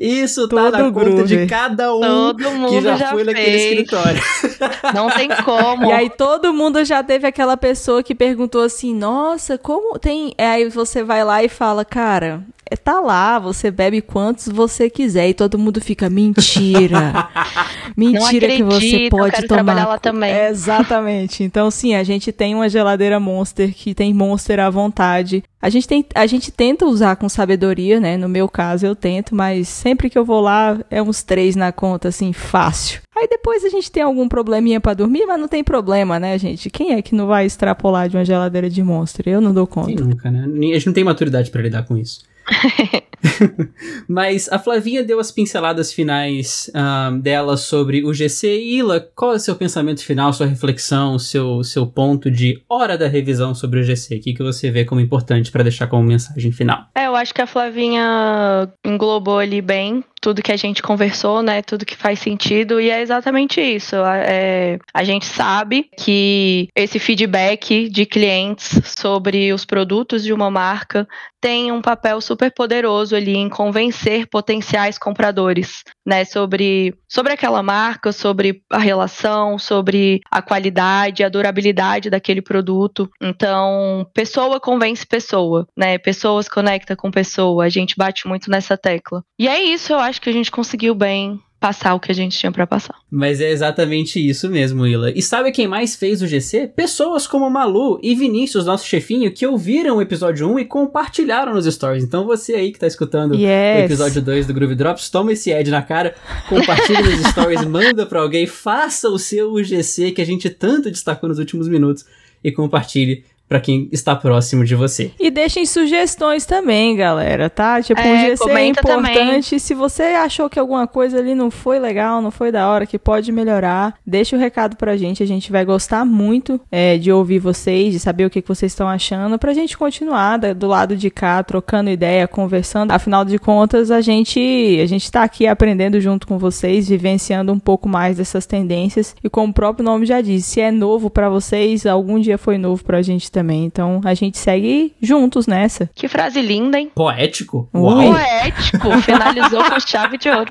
Isso 0.00 0.48
tá 0.48 0.56
Todo 0.56 0.72
na 0.72 0.78
conta 0.92 1.04
Groove. 1.04 1.24
de 1.26 1.46
cada 1.46 1.94
um 1.94 2.00
Todo 2.00 2.50
mundo 2.52 2.70
que 2.70 2.80
já, 2.80 2.96
já 2.96 3.10
foi 3.10 3.24
naquele 3.24 3.58
fez. 3.58 3.70
escritório. 3.72 4.22
Não 4.94 5.10
tem 5.10 5.28
como. 5.44 5.86
E 5.86 5.92
aí 5.92 6.10
todo 6.10 6.52
mundo 6.52 6.84
já 6.84 7.02
teve 7.02 7.26
aquela 7.26 7.56
pessoa 7.56 8.02
que 8.02 8.14
perguntou 8.14 8.62
assim: 8.62 8.94
"Nossa, 8.94 9.58
como 9.58 9.98
tem?" 9.98 10.34
É, 10.38 10.50
Aí 10.50 10.68
você 10.68 11.02
vai 11.02 11.24
lá 11.24 11.42
e 11.44 11.48
fala: 11.48 11.84
"Cara, 11.84 12.42
tá 12.76 13.00
lá, 13.00 13.38
você 13.38 13.70
bebe 13.70 14.00
quantos 14.00 14.48
você 14.48 14.88
quiser." 14.88 15.28
E 15.28 15.34
todo 15.34 15.58
mundo 15.58 15.80
fica: 15.80 16.08
"Mentira. 16.10 17.28
Mentira 17.96 18.48
que 18.48 18.62
você 18.62 18.76
acredito, 18.76 19.02
eu 19.02 19.10
pode 19.10 19.34
quero 19.34 19.48
tomar." 19.48 19.64
trabalhar 19.64 19.88
lá 19.88 19.98
também. 19.98 20.30
É, 20.30 20.48
exatamente. 20.48 21.42
Então, 21.42 21.70
sim, 21.70 21.94
a 21.94 22.02
gente 22.02 22.32
tem 22.32 22.54
uma 22.54 22.68
geladeira 22.68 23.20
Monster 23.20 23.74
que 23.74 23.94
tem 23.94 24.12
Monster 24.14 24.60
à 24.60 24.70
vontade. 24.70 25.42
A 25.62 25.68
gente, 25.68 25.86
tem, 25.86 26.04
a 26.14 26.26
gente 26.26 26.50
tenta 26.50 26.86
usar 26.86 27.16
com 27.16 27.28
sabedoria, 27.28 28.00
né? 28.00 28.16
No 28.16 28.28
meu 28.28 28.48
caso, 28.48 28.86
eu 28.86 28.96
tento, 28.96 29.34
mas 29.34 29.68
sempre 29.68 30.08
que 30.08 30.16
eu 30.16 30.24
vou 30.24 30.40
lá, 30.40 30.78
é 30.90 31.02
uns 31.02 31.22
três 31.22 31.54
na 31.54 31.70
conta, 31.70 32.08
assim, 32.08 32.32
fácil. 32.32 33.02
Aí 33.14 33.28
depois 33.28 33.62
a 33.62 33.68
gente 33.68 33.90
tem 33.92 34.02
algum 34.02 34.26
probleminha 34.26 34.80
pra 34.80 34.94
dormir, 34.94 35.26
mas 35.26 35.38
não 35.38 35.48
tem 35.48 35.62
problema, 35.62 36.18
né, 36.18 36.38
gente? 36.38 36.70
Quem 36.70 36.94
é 36.94 37.02
que 37.02 37.14
não 37.14 37.26
vai 37.26 37.44
extrapolar 37.44 38.08
de 38.08 38.16
uma 38.16 38.24
geladeira 38.24 38.70
de 38.70 38.82
Monster? 38.82 39.28
Eu 39.28 39.42
não 39.42 39.52
dou 39.52 39.66
conta. 39.66 39.88
Quem 39.88 39.96
nunca, 39.96 40.30
né? 40.30 40.44
A 40.46 40.74
gente 40.74 40.86
não 40.86 40.94
tem 40.94 41.04
maturidade 41.04 41.50
pra 41.50 41.60
lidar 41.60 41.82
com 41.82 41.94
isso. 41.94 42.22
Mas 44.08 44.50
a 44.50 44.58
Flavinha 44.58 45.04
deu 45.04 45.20
as 45.20 45.30
pinceladas 45.30 45.92
finais 45.92 46.70
ah, 46.74 47.10
dela 47.20 47.56
sobre 47.56 48.04
o 48.04 48.12
GC. 48.12 48.60
Ila, 48.60 49.00
qual 49.14 49.32
é 49.32 49.36
o 49.36 49.40
seu 49.40 49.54
pensamento 49.54 50.04
final, 50.04 50.32
sua 50.32 50.46
reflexão, 50.46 51.18
seu, 51.18 51.62
seu 51.62 51.86
ponto 51.86 52.30
de 52.30 52.62
hora 52.68 52.96
da 52.96 53.08
revisão 53.08 53.54
sobre 53.54 53.80
o 53.80 53.82
GC? 53.82 54.16
O 54.16 54.20
que, 54.20 54.34
que 54.34 54.42
você 54.42 54.70
vê 54.70 54.84
como 54.84 55.00
importante 55.00 55.50
pra 55.50 55.62
deixar 55.62 55.86
como 55.86 56.02
mensagem 56.02 56.52
final? 56.52 56.86
É, 56.94 57.06
eu 57.06 57.16
acho 57.16 57.34
que 57.34 57.42
a 57.42 57.46
Flavinha 57.46 58.68
englobou 58.84 59.38
ali 59.38 59.60
bem 59.60 60.04
tudo 60.20 60.42
que 60.42 60.52
a 60.52 60.56
gente 60.56 60.82
conversou, 60.82 61.42
né? 61.42 61.62
Tudo 61.62 61.86
que 61.86 61.96
faz 61.96 62.18
sentido. 62.18 62.80
E 62.80 62.90
é 62.90 63.00
exatamente 63.00 63.60
isso. 63.60 63.96
É, 63.96 64.78
a 64.92 65.02
gente 65.02 65.26
sabe 65.26 65.88
que 65.98 66.68
esse 66.76 66.98
feedback 66.98 67.88
de 67.88 68.04
clientes 68.04 68.80
sobre 68.84 69.52
os 69.52 69.64
produtos 69.64 70.22
de 70.22 70.32
uma 70.32 70.50
marca 70.50 71.08
tem 71.40 71.72
um 71.72 71.80
papel 71.80 72.20
super 72.20 72.52
poderoso 72.52 73.16
ali 73.16 73.34
em 73.34 73.48
convencer 73.48 74.26
potenciais 74.26 74.98
compradores, 74.98 75.82
né? 76.06 76.24
Sobre, 76.24 76.94
sobre 77.08 77.32
aquela 77.32 77.62
marca, 77.62 78.12
sobre 78.12 78.62
a 78.70 78.78
relação, 78.78 79.58
sobre 79.58 80.20
a 80.30 80.42
qualidade, 80.42 81.24
a 81.24 81.28
durabilidade 81.28 82.10
daquele 82.10 82.42
produto. 82.42 83.08
Então, 83.20 84.06
pessoa 84.14 84.60
convence 84.60 85.06
pessoa, 85.06 85.66
né? 85.76 85.98
Pessoas 85.98 86.48
conecta 86.48 86.96
com 86.96 87.10
pessoa. 87.10 87.64
A 87.64 87.68
gente 87.68 87.94
bate 87.96 88.26
muito 88.26 88.50
nessa 88.50 88.76
tecla. 88.76 89.22
E 89.38 89.48
é 89.48 89.62
isso, 89.62 89.92
eu 89.92 89.98
acho 89.98 90.20
que 90.20 90.30
a 90.30 90.32
gente 90.32 90.50
conseguiu 90.50 90.94
bem 90.94 91.40
passar 91.60 91.94
o 91.94 92.00
que 92.00 92.10
a 92.10 92.14
gente 92.14 92.38
tinha 92.38 92.50
pra 92.50 92.66
passar. 92.66 92.94
Mas 93.10 93.38
é 93.40 93.50
exatamente 93.50 94.18
isso 94.18 94.48
mesmo, 94.48 94.86
Ila. 94.86 95.10
E 95.14 95.20
sabe 95.20 95.52
quem 95.52 95.68
mais 95.68 95.94
fez 95.94 96.22
o 96.22 96.26
GC? 96.26 96.68
Pessoas 96.74 97.26
como 97.26 97.48
Malu 97.50 98.00
e 98.02 98.14
Vinícius, 98.14 98.64
nosso 98.64 98.86
chefinho, 98.86 99.30
que 99.30 99.46
ouviram 99.46 99.98
o 99.98 100.02
episódio 100.02 100.50
1 100.50 100.58
e 100.60 100.64
compartilharam 100.64 101.52
nos 101.54 101.66
stories. 101.66 102.02
Então 102.02 102.24
você 102.24 102.54
aí 102.54 102.72
que 102.72 102.78
tá 102.78 102.86
escutando 102.86 103.32
o 103.32 103.36
Yes. 103.36 103.84
episódio 103.84 104.22
2 104.22 104.46
do 104.46 104.54
Groove 104.54 104.74
Drops, 104.74 105.10
toma 105.10 105.32
esse 105.34 105.52
ad 105.52 105.70
na 105.70 105.82
cara, 105.82 106.14
compartilha 106.48 107.02
nos 107.02 107.20
stories, 107.26 107.62
manda 107.68 108.06
pra 108.06 108.20
alguém, 108.22 108.46
faça 108.46 109.10
o 109.10 109.18
seu 109.18 109.52
UGC 109.52 110.12
que 110.12 110.22
a 110.22 110.26
gente 110.26 110.48
tanto 110.48 110.90
destacou 110.90 111.28
nos 111.28 111.38
últimos 111.38 111.68
minutos 111.68 112.06
e 112.42 112.50
compartilhe 112.50 113.22
para 113.50 113.60
quem 113.60 113.88
está 113.90 114.14
próximo 114.14 114.64
de 114.64 114.76
você. 114.76 115.10
E 115.18 115.28
deixem 115.28 115.66
sugestões 115.66 116.46
também, 116.46 116.94
galera, 116.94 117.50
tá? 117.50 117.82
Tipo, 117.82 118.00
É, 118.00 118.04
um 118.12 118.20
GC 118.20 118.48
é 118.48 118.66
importante. 118.66 119.12
também. 119.12 119.42
Se 119.42 119.74
você 119.74 120.04
achou 120.04 120.48
que 120.48 120.56
alguma 120.56 120.86
coisa 120.86 121.18
ali 121.18 121.34
não 121.34 121.50
foi 121.50 121.80
legal, 121.80 122.22
não 122.22 122.30
foi 122.30 122.52
da 122.52 122.68
hora, 122.70 122.86
que 122.86 122.96
pode 122.96 123.32
melhorar, 123.32 123.94
deixa 124.06 124.36
o 124.36 124.38
recado 124.38 124.76
pra 124.76 124.96
gente. 124.96 125.20
A 125.20 125.26
gente 125.26 125.50
vai 125.50 125.64
gostar 125.64 126.04
muito 126.04 126.60
é, 126.70 126.96
de 126.96 127.10
ouvir 127.10 127.40
vocês, 127.40 127.92
de 127.92 127.98
saber 127.98 128.24
o 128.24 128.30
que, 128.30 128.40
que 128.40 128.46
vocês 128.46 128.70
estão 128.70 128.86
achando, 128.88 129.36
pra 129.36 129.52
gente 129.52 129.76
continuar 129.76 130.36
da- 130.36 130.52
do 130.52 130.68
lado 130.68 130.96
de 130.96 131.10
cá, 131.10 131.42
trocando 131.42 131.90
ideia, 131.90 132.28
conversando. 132.28 132.92
Afinal 132.92 133.24
de 133.24 133.36
contas, 133.36 133.90
a 133.90 134.00
gente, 134.00 134.78
a 134.80 134.86
gente 134.86 135.10
tá 135.10 135.24
aqui 135.24 135.48
aprendendo 135.48 136.00
junto 136.00 136.24
com 136.24 136.38
vocês, 136.38 136.88
vivenciando 136.88 137.52
um 137.52 137.58
pouco 137.58 137.88
mais 137.88 138.16
dessas 138.18 138.46
tendências. 138.46 139.16
E 139.24 139.28
como 139.28 139.50
o 139.50 139.54
próprio 139.54 139.84
nome 139.84 140.06
já 140.06 140.20
diz, 140.20 140.44
se 140.46 140.60
é 140.60 140.70
novo 140.70 141.10
pra 141.10 141.28
vocês, 141.28 141.84
algum 141.84 142.20
dia 142.20 142.38
foi 142.38 142.56
novo 142.56 142.84
pra 142.84 143.02
gente 143.02 143.28
também. 143.28 143.39
Então 143.64 144.00
a 144.04 144.14
gente 144.14 144.38
segue 144.38 144.94
juntos 145.00 145.46
nessa. 145.46 145.88
Que 145.94 146.08
frase 146.08 146.40
linda, 146.40 146.78
hein? 146.78 146.90
Poético? 146.94 147.68
Uau! 147.74 148.12
Poético. 148.12 148.90
Finalizou 149.02 149.64
com 149.64 149.80
chave 149.80 150.18
de 150.18 150.28
ouro. 150.28 150.50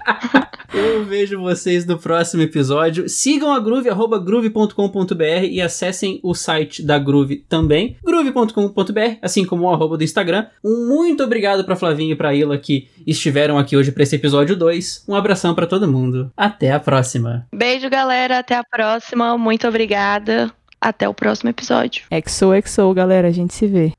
Eu 0.74 1.04
vejo 1.04 1.40
vocês 1.40 1.86
no 1.86 1.98
próximo 1.98 2.44
episódio. 2.44 3.10
Sigam 3.10 3.52
a 3.52 3.60
Groove, 3.60 3.90
arroba 3.90 4.20
groove.com.br 4.20 5.46
e 5.50 5.62
acessem 5.62 6.20
o 6.24 6.34
site 6.34 6.84
da 6.84 7.00
Groove 7.00 7.38
também, 7.50 7.98
groove.com.br, 8.04 9.18
assim 9.22 9.46
como 9.46 9.64
o 9.64 9.74
arroba 9.74 9.98
do 9.98 10.04
Instagram. 10.04 10.46
Um 10.64 10.88
muito 10.88 11.24
obrigado 11.24 11.64
pra 11.64 11.76
Flavinha 11.76 12.14
e 12.14 12.16
pra 12.16 12.34
Ila 12.34 12.58
que 12.58 12.88
estiveram 13.06 13.58
aqui 13.58 13.76
hoje 13.76 13.92
pra 13.92 14.04
esse 14.04 14.16
episódio 14.16 14.56
2. 14.56 15.06
Um 15.08 15.16
abração 15.16 15.56
pra 15.56 15.66
todo 15.66 15.92
mundo. 15.92 16.32
Até 16.38 16.72
a 16.72 16.80
próxima. 16.80 17.48
Beijo, 17.54 17.90
galera. 17.90 18.40
Até 18.40 18.56
a 18.56 18.64
próxima. 18.64 19.38
Muito 19.38 19.68
obrigada. 19.68 20.52
Até 20.82 21.08
o 21.10 21.14
próximo 21.14 21.50
episódio. 21.50 22.06
XOXO, 22.28 22.94
galera, 22.94 23.28
a 23.28 23.32
gente 23.32 23.54
se 23.54 23.68
vê. 23.68 23.94